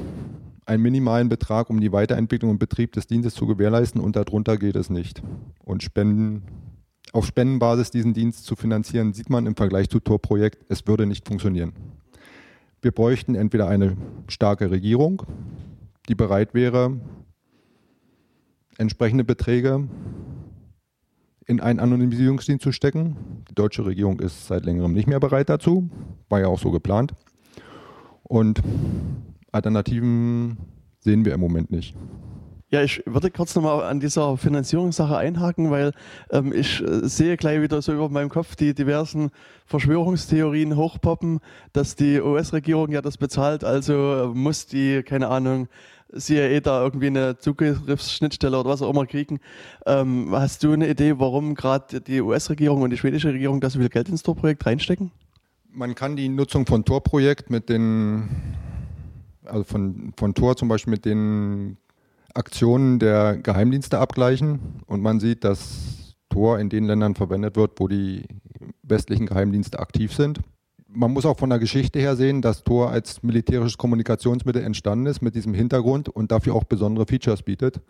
einen 0.66 0.82
minimalen 0.82 1.28
Betrag, 1.28 1.68
um 1.68 1.80
die 1.80 1.92
Weiterentwicklung 1.92 2.52
und 2.52 2.58
Betrieb 2.58 2.92
des 2.92 3.06
Dienstes 3.06 3.34
zu 3.34 3.46
gewährleisten 3.46 4.00
und 4.00 4.16
darunter 4.16 4.56
geht 4.56 4.76
es 4.76 4.88
nicht. 4.88 5.22
Und 5.64 5.82
Spenden, 5.82 6.42
auf 7.12 7.26
Spendenbasis 7.26 7.90
diesen 7.90 8.14
Dienst 8.14 8.44
zu 8.44 8.54
finanzieren, 8.54 9.12
sieht 9.12 9.30
man 9.30 9.46
im 9.46 9.56
Vergleich 9.56 9.88
zu 9.88 9.98
Tor-Projekt, 9.98 10.64
es 10.68 10.86
würde 10.86 11.06
nicht 11.06 11.26
funktionieren. 11.26 11.72
Wir 12.82 12.92
bräuchten 12.92 13.34
entweder 13.34 13.68
eine 13.68 13.96
starke 14.28 14.70
Regierung, 14.70 15.22
die 16.08 16.14
bereit 16.14 16.54
wäre, 16.54 16.98
entsprechende 18.78 19.24
Beträge 19.24 19.88
in 21.46 21.60
einen 21.60 21.80
Anonymisierungsdienst 21.80 22.62
zu 22.62 22.72
stecken. 22.72 23.44
Die 23.50 23.54
deutsche 23.54 23.84
Regierung 23.84 24.20
ist 24.20 24.46
seit 24.46 24.64
längerem 24.64 24.92
nicht 24.92 25.08
mehr 25.08 25.20
bereit 25.20 25.48
dazu, 25.48 25.90
war 26.28 26.40
ja 26.40 26.46
auch 26.46 26.60
so 26.60 26.70
geplant. 26.70 27.12
Und 28.30 28.62
Alternativen 29.50 30.56
sehen 31.00 31.24
wir 31.24 31.34
im 31.34 31.40
Moment 31.40 31.72
nicht. 31.72 31.96
Ja, 32.70 32.80
ich 32.80 33.02
würde 33.04 33.28
kurz 33.32 33.56
nochmal 33.56 33.82
an 33.82 33.98
dieser 33.98 34.36
Finanzierungssache 34.36 35.16
einhaken, 35.16 35.72
weil 35.72 35.90
ähm, 36.30 36.52
ich 36.52 36.80
äh, 36.80 37.08
sehe 37.08 37.36
gleich 37.36 37.60
wieder 37.60 37.82
so 37.82 37.92
über 37.92 38.08
meinem 38.08 38.28
Kopf 38.28 38.54
die 38.54 38.72
diversen 38.72 39.30
Verschwörungstheorien 39.66 40.76
hochpoppen, 40.76 41.40
dass 41.72 41.96
die 41.96 42.20
US-Regierung 42.20 42.92
ja 42.92 43.02
das 43.02 43.18
bezahlt, 43.18 43.64
also 43.64 43.94
äh, 43.94 44.26
muss 44.28 44.66
die, 44.66 45.02
keine 45.02 45.26
Ahnung, 45.26 45.66
CIA 46.16 46.60
da 46.60 46.84
irgendwie 46.84 47.08
eine 47.08 47.36
Zugriffsschnittstelle 47.36 48.60
oder 48.60 48.70
was 48.70 48.80
auch 48.80 48.90
immer 48.90 49.06
kriegen. 49.06 49.40
Ähm, 49.86 50.28
hast 50.30 50.62
du 50.62 50.72
eine 50.72 50.88
Idee, 50.88 51.18
warum 51.18 51.56
gerade 51.56 52.00
die 52.00 52.20
US-Regierung 52.20 52.82
und 52.82 52.90
die 52.90 52.96
schwedische 52.96 53.32
Regierung 53.32 53.60
da 53.60 53.68
so 53.70 53.80
viel 53.80 53.88
Geld 53.88 54.08
ins 54.08 54.22
Tor-Projekt 54.22 54.64
reinstecken? 54.64 55.10
Man 55.72 55.94
kann 55.94 56.16
die 56.16 56.28
Nutzung 56.28 56.66
von 56.66 56.84
Tor-Projekt 56.84 57.48
mit 57.50 57.68
den, 57.68 58.28
also 59.44 59.62
von, 59.62 60.12
von 60.16 60.34
Tor 60.34 60.56
zum 60.56 60.68
Beispiel 60.68 60.90
mit 60.90 61.04
den 61.04 61.76
Aktionen 62.34 62.98
der 62.98 63.36
Geheimdienste 63.36 63.98
abgleichen 63.98 64.82
und 64.86 65.00
man 65.00 65.20
sieht, 65.20 65.44
dass 65.44 66.16
Tor 66.28 66.58
in 66.58 66.70
den 66.70 66.84
Ländern 66.84 67.14
verwendet 67.14 67.56
wird, 67.56 67.78
wo 67.78 67.88
die 67.88 68.24
westlichen 68.82 69.26
Geheimdienste 69.26 69.78
aktiv 69.78 70.12
sind. 70.12 70.40
Man 70.88 71.12
muss 71.12 71.24
auch 71.24 71.38
von 71.38 71.50
der 71.50 71.60
Geschichte 71.60 72.00
her 72.00 72.16
sehen, 72.16 72.42
dass 72.42 72.64
Tor 72.64 72.90
als 72.90 73.22
militärisches 73.22 73.78
Kommunikationsmittel 73.78 74.62
entstanden 74.62 75.06
ist 75.06 75.22
mit 75.22 75.36
diesem 75.36 75.54
Hintergrund 75.54 76.08
und 76.08 76.32
dafür 76.32 76.54
auch 76.54 76.64
besondere 76.64 77.06
Features 77.06 77.42
bietet 77.42 77.80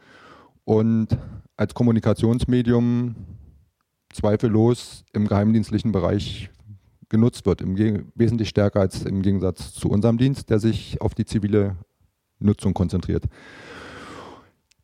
und 0.65 1.17
als 1.57 1.73
Kommunikationsmedium 1.75 3.15
zweifellos 4.13 5.05
im 5.15 5.27
geheimdienstlichen 5.29 5.93
Bereich 5.93 6.51
genutzt 7.11 7.45
wird, 7.45 7.63
wesentlich 8.15 8.49
stärker 8.49 8.81
als 8.81 9.05
im 9.05 9.21
Gegensatz 9.21 9.75
zu 9.75 9.91
unserem 9.91 10.17
Dienst, 10.17 10.49
der 10.49 10.59
sich 10.59 11.01
auf 11.03 11.15
die 11.15 11.27
zivile 11.27 11.77
Nutzung 12.39 12.73
konzentriert. 12.73 13.25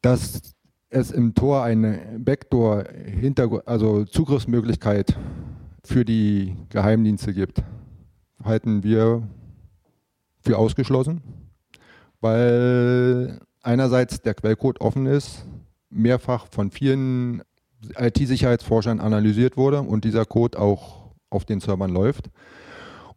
Dass 0.03 0.43
es 0.91 1.11
im 1.11 1.35
Tor 1.35 1.63
eine 1.63 2.19
Backdoor, 2.19 2.85
also 3.65 4.05
Zugriffsmöglichkeit 4.05 5.17
für 5.85 6.05
die 6.05 6.57
Geheimdienste 6.69 7.33
gibt, 7.33 7.63
halten 8.43 8.83
wir 8.83 9.27
für 10.41 10.59
ausgeschlossen, 10.59 11.23
weil 12.21 13.41
einerseits 13.63 14.21
der 14.21 14.35
Quellcode 14.35 14.81
offen 14.81 15.07
ist, 15.07 15.47
mehrfach 15.91 16.47
von 16.51 16.71
vielen 16.71 17.43
IT-Sicherheitsforschern 17.97 19.01
analysiert 19.01 19.57
wurde 19.57 19.83
und 19.83 20.05
dieser 20.05 20.25
Code 20.25 20.59
auch 20.59 21.06
auf 21.31 21.45
den 21.45 21.61
Servern 21.61 21.91
läuft. 21.91 22.31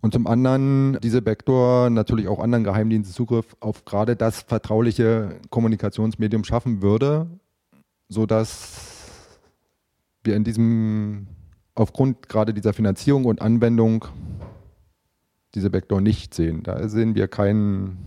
Und 0.01 0.13
zum 0.13 0.27
anderen 0.27 0.97
diese 1.03 1.21
Backdoor 1.21 1.89
natürlich 1.89 2.27
auch 2.27 2.39
anderen 2.39 2.63
Geheimdiensten 2.63 3.13
Zugriff 3.13 3.55
auf 3.59 3.83
gerade 3.83 4.15
das 4.15 4.41
vertrauliche 4.41 5.39
Kommunikationsmedium 5.49 6.45
schaffen 6.45 6.81
würde, 6.81 7.27
sodass 8.07 9.39
wir 10.23 10.35
in 10.35 10.43
diesem, 10.43 11.27
aufgrund 11.75 12.29
gerade 12.29 12.53
dieser 12.53 12.73
Finanzierung 12.73 13.25
und 13.25 13.41
Anwendung, 13.41 14.05
diese 15.55 15.69
Backdoor 15.69 15.99
nicht 15.99 16.33
sehen. 16.33 16.63
Da 16.63 16.87
sehen 16.87 17.15
wir 17.15 17.27
kein, 17.27 17.97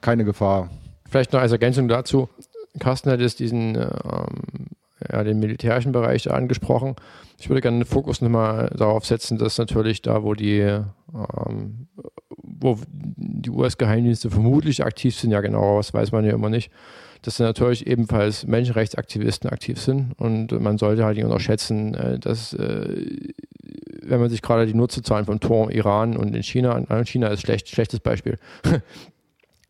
keine 0.00 0.24
Gefahr. 0.24 0.70
Vielleicht 1.08 1.32
noch 1.32 1.40
als 1.40 1.52
Ergänzung 1.52 1.88
dazu. 1.88 2.28
Carsten 2.78 3.10
hat 3.10 3.20
es 3.20 3.36
diesen 3.36 3.76
ähm, 3.76 4.66
ja, 5.10 5.24
den 5.24 5.38
militärischen 5.38 5.92
Bereich 5.92 6.30
angesprochen. 6.30 6.96
Ich 7.38 7.48
würde 7.48 7.60
gerne 7.60 7.78
den 7.78 7.86
Fokus 7.86 8.20
nochmal 8.20 8.70
darauf 8.76 9.06
setzen, 9.06 9.38
dass 9.38 9.58
natürlich 9.58 10.02
da, 10.02 10.22
wo 10.22 10.34
die, 10.34 10.58
ähm, 10.60 11.88
wo 12.36 12.78
die 13.16 13.50
US-Geheimdienste 13.50 14.30
vermutlich 14.30 14.84
aktiv 14.84 15.16
sind, 15.16 15.30
ja 15.30 15.40
genau, 15.40 15.78
was 15.78 15.94
weiß 15.94 16.12
man 16.12 16.24
ja 16.24 16.32
immer 16.32 16.50
nicht, 16.50 16.70
dass 17.22 17.36
da 17.36 17.44
natürlich 17.44 17.86
ebenfalls 17.86 18.46
Menschenrechtsaktivisten 18.46 19.50
aktiv 19.50 19.80
sind 19.80 20.12
und 20.18 20.52
man 20.60 20.78
sollte 20.78 21.04
halt 21.04 21.16
nicht 21.16 21.24
unterschätzen, 21.24 21.94
äh, 21.94 22.18
dass 22.18 22.52
äh, 22.52 23.32
wenn 24.02 24.20
man 24.20 24.30
sich 24.30 24.42
gerade 24.42 24.66
die 24.66 24.74
Nutzerzahlen 24.74 25.26
von 25.26 25.40
Tor 25.40 25.70
Iran 25.70 26.16
und 26.16 26.34
in 26.34 26.42
China, 26.42 26.76
in 26.76 27.06
China 27.06 27.28
ist 27.28 27.42
schlecht, 27.42 27.68
schlechtes 27.68 28.00
Beispiel. 28.00 28.38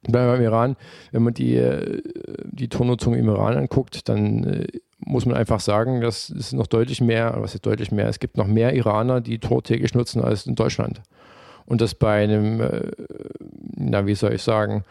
beim 0.08 0.40
Iran, 0.40 0.76
wenn 1.12 1.22
man 1.22 1.34
die, 1.34 1.56
äh, 1.56 2.02
die 2.44 2.68
Tornutzung 2.68 3.14
im 3.14 3.28
Iran 3.28 3.56
anguckt, 3.56 4.08
dann 4.08 4.66
muss 5.04 5.26
man 5.26 5.36
einfach 5.36 5.60
sagen, 5.60 6.00
dass 6.00 6.30
es 6.30 6.52
noch 6.52 6.66
deutlich 6.66 7.00
mehr, 7.00 7.34
was 7.38 7.54
ist 7.54 7.66
deutlich 7.66 7.90
mehr, 7.90 8.08
es 8.08 8.18
gibt 8.18 8.36
noch 8.36 8.46
mehr 8.46 8.74
Iraner, 8.74 9.20
die 9.20 9.38
Tor 9.38 9.62
täglich 9.62 9.94
nutzen 9.94 10.22
als 10.22 10.46
in 10.46 10.54
Deutschland. 10.54 11.00
Und 11.66 11.80
das 11.80 11.94
bei 11.94 12.24
einem, 12.24 12.60
na 13.76 14.06
wie 14.06 14.14
soll 14.14 14.34
ich 14.34 14.42
sagen, 14.42 14.84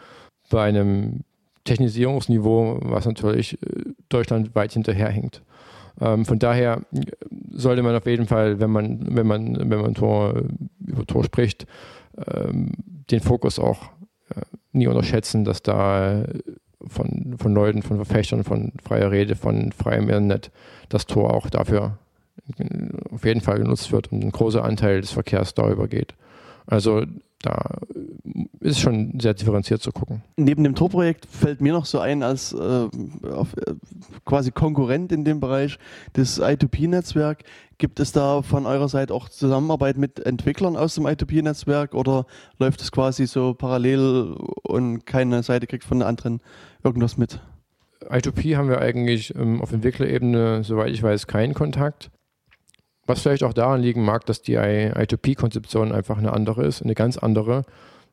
bei 0.50 0.64
einem 0.64 1.20
Technisierungsniveau, 1.64 2.80
was 2.82 3.06
natürlich 3.06 3.54
äh, 3.62 3.84
Deutschland 4.08 4.54
weit 4.54 4.72
hinterherhinkt. 4.72 5.42
Ähm, 6.00 6.24
von 6.24 6.38
daher 6.38 6.82
sollte 7.50 7.82
man 7.82 7.94
auf 7.94 8.06
jeden 8.06 8.26
Fall, 8.26 8.60
wenn 8.60 8.70
man, 8.70 9.14
wenn 9.14 9.26
man, 9.26 9.70
wenn 9.70 9.80
man 9.80 9.94
Tor, 9.94 10.42
über 10.84 11.06
Tor 11.06 11.24
spricht, 11.24 11.66
ähm, 12.26 12.72
den 13.10 13.20
Fokus 13.20 13.58
auch 13.58 13.82
äh, 14.34 14.40
nie 14.72 14.86
unterschätzen, 14.86 15.44
dass 15.44 15.62
da 15.62 16.24
von, 16.86 17.36
von 17.38 17.54
Leuten, 17.54 17.82
von 17.82 17.96
Verfechtern 17.96 18.44
von 18.44 18.72
freier 18.82 19.10
Rede, 19.10 19.36
von 19.36 19.72
freiem 19.72 20.04
Internet 20.04 20.50
das 20.88 21.06
Tor 21.06 21.34
auch 21.34 21.50
dafür 21.50 21.98
äh, 22.58 22.64
auf 23.10 23.24
jeden 23.24 23.40
Fall 23.40 23.58
genutzt 23.58 23.92
wird 23.92 24.12
und 24.12 24.24
ein 24.24 24.32
großer 24.32 24.64
Anteil 24.64 25.00
des 25.00 25.10
Verkehrs 25.12 25.54
darüber 25.54 25.88
geht. 25.88 26.14
Also 26.66 27.04
da 27.42 27.78
ist 28.60 28.80
schon 28.80 29.18
sehr 29.18 29.32
differenziert 29.32 29.80
zu 29.80 29.92
gucken. 29.92 30.22
Neben 30.36 30.62
dem 30.62 30.74
Tor-Projekt 30.74 31.26
fällt 31.26 31.60
mir 31.60 31.72
noch 31.72 31.86
so 31.86 31.98
ein 31.98 32.22
als 32.22 32.52
äh, 32.52 32.88
auf, 33.28 33.56
äh, 33.56 33.74
quasi 34.26 34.50
Konkurrent 34.50 35.10
in 35.10 35.24
dem 35.24 35.40
Bereich 35.40 35.78
das 36.12 36.40
I2P-Netzwerk. 36.40 37.44
Gibt 37.78 37.98
es 37.98 38.12
da 38.12 38.42
von 38.42 38.66
eurer 38.66 38.90
Seite 38.90 39.14
auch 39.14 39.30
Zusammenarbeit 39.30 39.96
mit 39.96 40.20
Entwicklern 40.20 40.76
aus 40.76 40.96
dem 40.96 41.06
I2P-Netzwerk 41.06 41.94
oder 41.94 42.26
läuft 42.58 42.82
es 42.82 42.92
quasi 42.92 43.26
so 43.26 43.54
parallel 43.54 44.36
und 44.64 45.06
keine 45.06 45.42
Seite 45.42 45.66
kriegt 45.66 45.84
von 45.84 46.00
der 46.00 46.08
anderen 46.08 46.40
irgendwas 46.84 47.16
mit? 47.16 47.40
I2P 48.04 48.56
haben 48.56 48.68
wir 48.68 48.80
eigentlich 48.80 49.34
ähm, 49.34 49.62
auf 49.62 49.72
Entwicklerebene, 49.72 50.62
soweit 50.62 50.90
ich 50.90 51.02
weiß, 51.02 51.26
keinen 51.26 51.54
Kontakt. 51.54 52.10
Was 53.10 53.22
vielleicht 53.22 53.42
auch 53.42 53.52
daran 53.52 53.82
liegen 53.82 54.04
mag, 54.04 54.24
dass 54.26 54.40
die 54.40 54.56
I2P-Konzeption 54.56 55.90
einfach 55.90 56.16
eine 56.16 56.32
andere 56.32 56.64
ist, 56.64 56.80
eine 56.80 56.94
ganz 56.94 57.18
andere. 57.18 57.64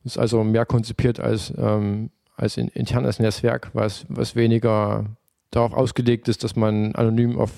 Ist 0.04 0.18
also 0.18 0.43
mehr 0.43 0.66
konzipiert 0.66 1.20
als, 1.20 1.54
ähm, 1.56 2.10
als 2.36 2.58
ein 2.58 2.70
internes 2.70 3.20
Netzwerk, 3.20 3.70
was, 3.74 4.08
was 4.10 4.36
weniger 4.36 5.06
darauf 5.52 5.74
ausgelegt 5.74 6.28
ist, 6.30 6.43
dass 6.43 6.56
man 6.56 6.95
anonym 6.95 7.38
auf 7.38 7.52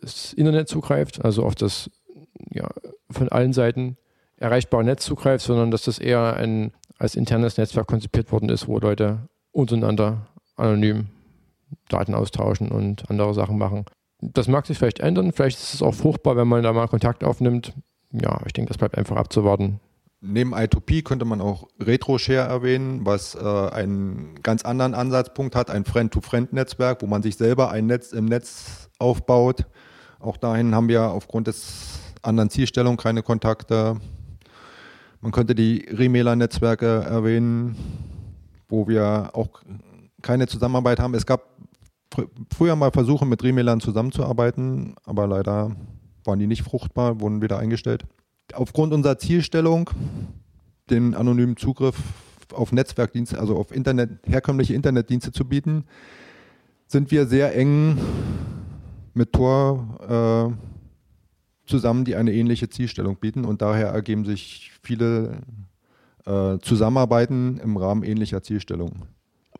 das 0.00 0.32
Internet 0.32 0.68
zugreift, 0.68 1.24
also 1.24 1.44
auf 1.44 1.54
das 1.54 1.92
ja, 2.50 2.68
von 3.08 3.28
allen 3.28 3.52
Seiten 3.52 3.96
erreichbare 4.36 4.82
Netz 4.82 5.04
zugreift, 5.04 5.44
sondern 5.44 5.70
dass 5.70 5.84
das 5.84 6.00
eher 6.00 6.34
ein, 6.34 6.72
als 6.98 7.14
internes 7.14 7.56
Netzwerk 7.56 7.86
konzipiert 7.86 8.32
worden 8.32 8.48
ist, 8.48 8.66
wo 8.66 8.80
Leute 8.80 9.28
untereinander 9.52 10.26
anonym 10.56 11.06
Daten 11.88 12.14
austauschen 12.14 12.72
und 12.72 13.08
andere 13.08 13.32
Sachen 13.32 13.58
machen. 13.58 13.84
Das 14.20 14.48
mag 14.48 14.66
sich 14.66 14.78
vielleicht 14.78 15.00
ändern. 15.00 15.32
Vielleicht 15.32 15.58
ist 15.58 15.74
es 15.74 15.82
auch 15.82 15.94
fruchtbar, 15.94 16.36
wenn 16.36 16.48
man 16.48 16.62
da 16.62 16.72
mal 16.72 16.88
Kontakt 16.88 17.24
aufnimmt. 17.24 17.72
Ja, 18.12 18.40
ich 18.46 18.52
denke, 18.52 18.68
das 18.68 18.78
bleibt 18.78 18.98
einfach 18.98 19.16
abzuwarten. 19.16 19.80
Neben 20.22 20.54
I2P 20.54 21.02
könnte 21.02 21.24
man 21.24 21.40
auch 21.40 21.68
RetroShare 21.80 22.46
erwähnen, 22.46 23.06
was 23.06 23.34
äh, 23.34 23.38
einen 23.40 24.34
ganz 24.42 24.64
anderen 24.64 24.94
Ansatzpunkt 24.94 25.56
hat, 25.56 25.70
ein 25.70 25.86
Friend-to-Friend-Netzwerk, 25.86 27.00
wo 27.00 27.06
man 27.06 27.22
sich 27.22 27.36
selber 27.36 27.70
ein 27.70 27.86
Netz 27.86 28.12
im 28.12 28.26
Netz 28.26 28.90
aufbaut. 28.98 29.64
Auch 30.18 30.36
dahin 30.36 30.74
haben 30.74 30.88
wir 30.88 31.04
aufgrund 31.10 31.46
des 31.46 32.00
anderen 32.20 32.50
Zielstellung 32.50 32.98
keine 32.98 33.22
Kontakte. 33.22 33.96
Man 35.22 35.32
könnte 35.32 35.54
die 35.54 35.86
Remailer-Netzwerke 35.90 37.04
erwähnen, 37.08 37.76
wo 38.68 38.88
wir 38.88 39.30
auch 39.32 39.62
keine 40.20 40.46
Zusammenarbeit 40.46 41.00
haben. 41.00 41.14
Es 41.14 41.24
gab 41.24 41.49
früher 42.52 42.76
mal 42.76 42.90
Versuche 42.90 43.26
mit 43.26 43.42
Remailern 43.42 43.80
zusammenzuarbeiten, 43.80 44.94
aber 45.04 45.26
leider 45.26 45.76
waren 46.24 46.38
die 46.38 46.46
nicht 46.46 46.62
fruchtbar, 46.62 47.20
wurden 47.20 47.42
wieder 47.42 47.58
eingestellt. 47.58 48.04
Aufgrund 48.52 48.92
unserer 48.92 49.18
Zielstellung, 49.18 49.90
den 50.90 51.14
anonymen 51.14 51.56
Zugriff 51.56 51.96
auf 52.52 52.72
Netzwerkdienste, 52.72 53.38
also 53.38 53.56
auf 53.56 53.70
Internet, 53.70 54.10
herkömmliche 54.26 54.74
Internetdienste 54.74 55.32
zu 55.32 55.44
bieten, 55.44 55.84
sind 56.86 57.10
wir 57.12 57.26
sehr 57.26 57.54
eng 57.56 57.98
mit 59.14 59.32
Tor 59.32 60.56
äh, 60.56 61.68
zusammen, 61.68 62.04
die 62.04 62.16
eine 62.16 62.32
ähnliche 62.32 62.68
Zielstellung 62.68 63.16
bieten 63.16 63.44
und 63.44 63.62
daher 63.62 63.88
ergeben 63.88 64.24
sich 64.24 64.72
viele 64.82 65.42
äh, 66.26 66.58
Zusammenarbeiten 66.58 67.58
im 67.58 67.76
Rahmen 67.76 68.02
ähnlicher 68.02 68.42
Zielstellungen 68.42 69.04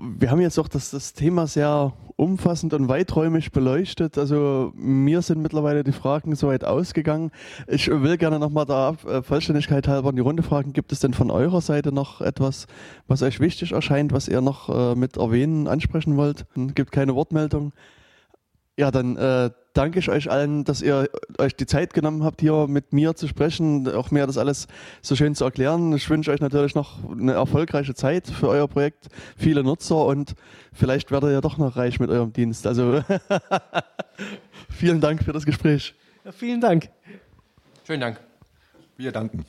wir 0.00 0.30
haben 0.30 0.40
jetzt 0.40 0.58
auch 0.58 0.68
das, 0.68 0.90
das 0.90 1.12
Thema 1.12 1.46
sehr 1.46 1.92
umfassend 2.16 2.74
und 2.74 2.88
weiträumig 2.88 3.50
beleuchtet. 3.50 4.18
Also 4.18 4.72
mir 4.74 5.22
sind 5.22 5.40
mittlerweile 5.40 5.84
die 5.84 5.92
Fragen 5.92 6.34
soweit 6.34 6.64
ausgegangen. 6.64 7.30
Ich 7.66 7.88
will 7.88 8.18
gerne 8.18 8.38
nochmal 8.38 8.66
da 8.66 8.96
äh, 9.06 9.22
Vollständigkeit 9.22 9.88
halber 9.88 10.10
in 10.10 10.16
die 10.16 10.22
Runde 10.22 10.42
fragen, 10.42 10.72
gibt 10.72 10.92
es 10.92 11.00
denn 11.00 11.14
von 11.14 11.30
eurer 11.30 11.60
Seite 11.60 11.92
noch 11.92 12.20
etwas, 12.20 12.66
was 13.08 13.22
euch 13.22 13.40
wichtig 13.40 13.72
erscheint, 13.72 14.12
was 14.12 14.28
ihr 14.28 14.40
noch 14.40 14.68
äh, 14.68 14.94
mit 14.94 15.16
erwähnen, 15.16 15.66
ansprechen 15.66 16.16
wollt? 16.16 16.46
Gibt 16.74 16.92
keine 16.92 17.14
Wortmeldung. 17.14 17.72
Ja, 18.76 18.90
dann 18.90 19.16
äh, 19.16 19.50
danke 19.72 19.98
ich 19.98 20.08
euch 20.08 20.30
allen, 20.30 20.64
dass 20.64 20.82
ihr 20.82 21.08
euch 21.38 21.54
die 21.54 21.66
Zeit 21.66 21.94
genommen 21.94 22.24
habt, 22.24 22.40
hier 22.40 22.66
mit 22.66 22.92
mir 22.92 23.14
zu 23.14 23.28
sprechen, 23.28 23.88
auch 23.88 24.10
mir 24.10 24.26
das 24.26 24.38
alles 24.38 24.66
so 25.02 25.16
schön 25.16 25.34
zu 25.34 25.44
erklären. 25.44 25.92
Ich 25.94 26.08
wünsche 26.10 26.30
euch 26.30 26.40
natürlich 26.40 26.74
noch 26.74 26.98
eine 27.10 27.32
erfolgreiche 27.32 27.94
Zeit 27.94 28.26
für 28.26 28.48
euer 28.48 28.68
Projekt, 28.68 29.08
viele 29.36 29.62
Nutzer 29.62 30.04
und 30.06 30.34
vielleicht 30.72 31.10
werdet 31.10 31.30
ihr 31.30 31.40
doch 31.40 31.58
noch 31.58 31.76
reich 31.76 32.00
mit 32.00 32.10
eurem 32.10 32.32
Dienst. 32.32 32.66
Also 32.66 33.02
vielen 34.70 35.00
Dank 35.00 35.22
für 35.22 35.32
das 35.32 35.44
Gespräch. 35.44 35.94
Ja, 36.24 36.32
vielen 36.32 36.60
Dank. 36.60 36.90
Schönen 37.86 38.00
Dank. 38.00 38.20
Wir 38.96 39.12
danken. 39.12 39.44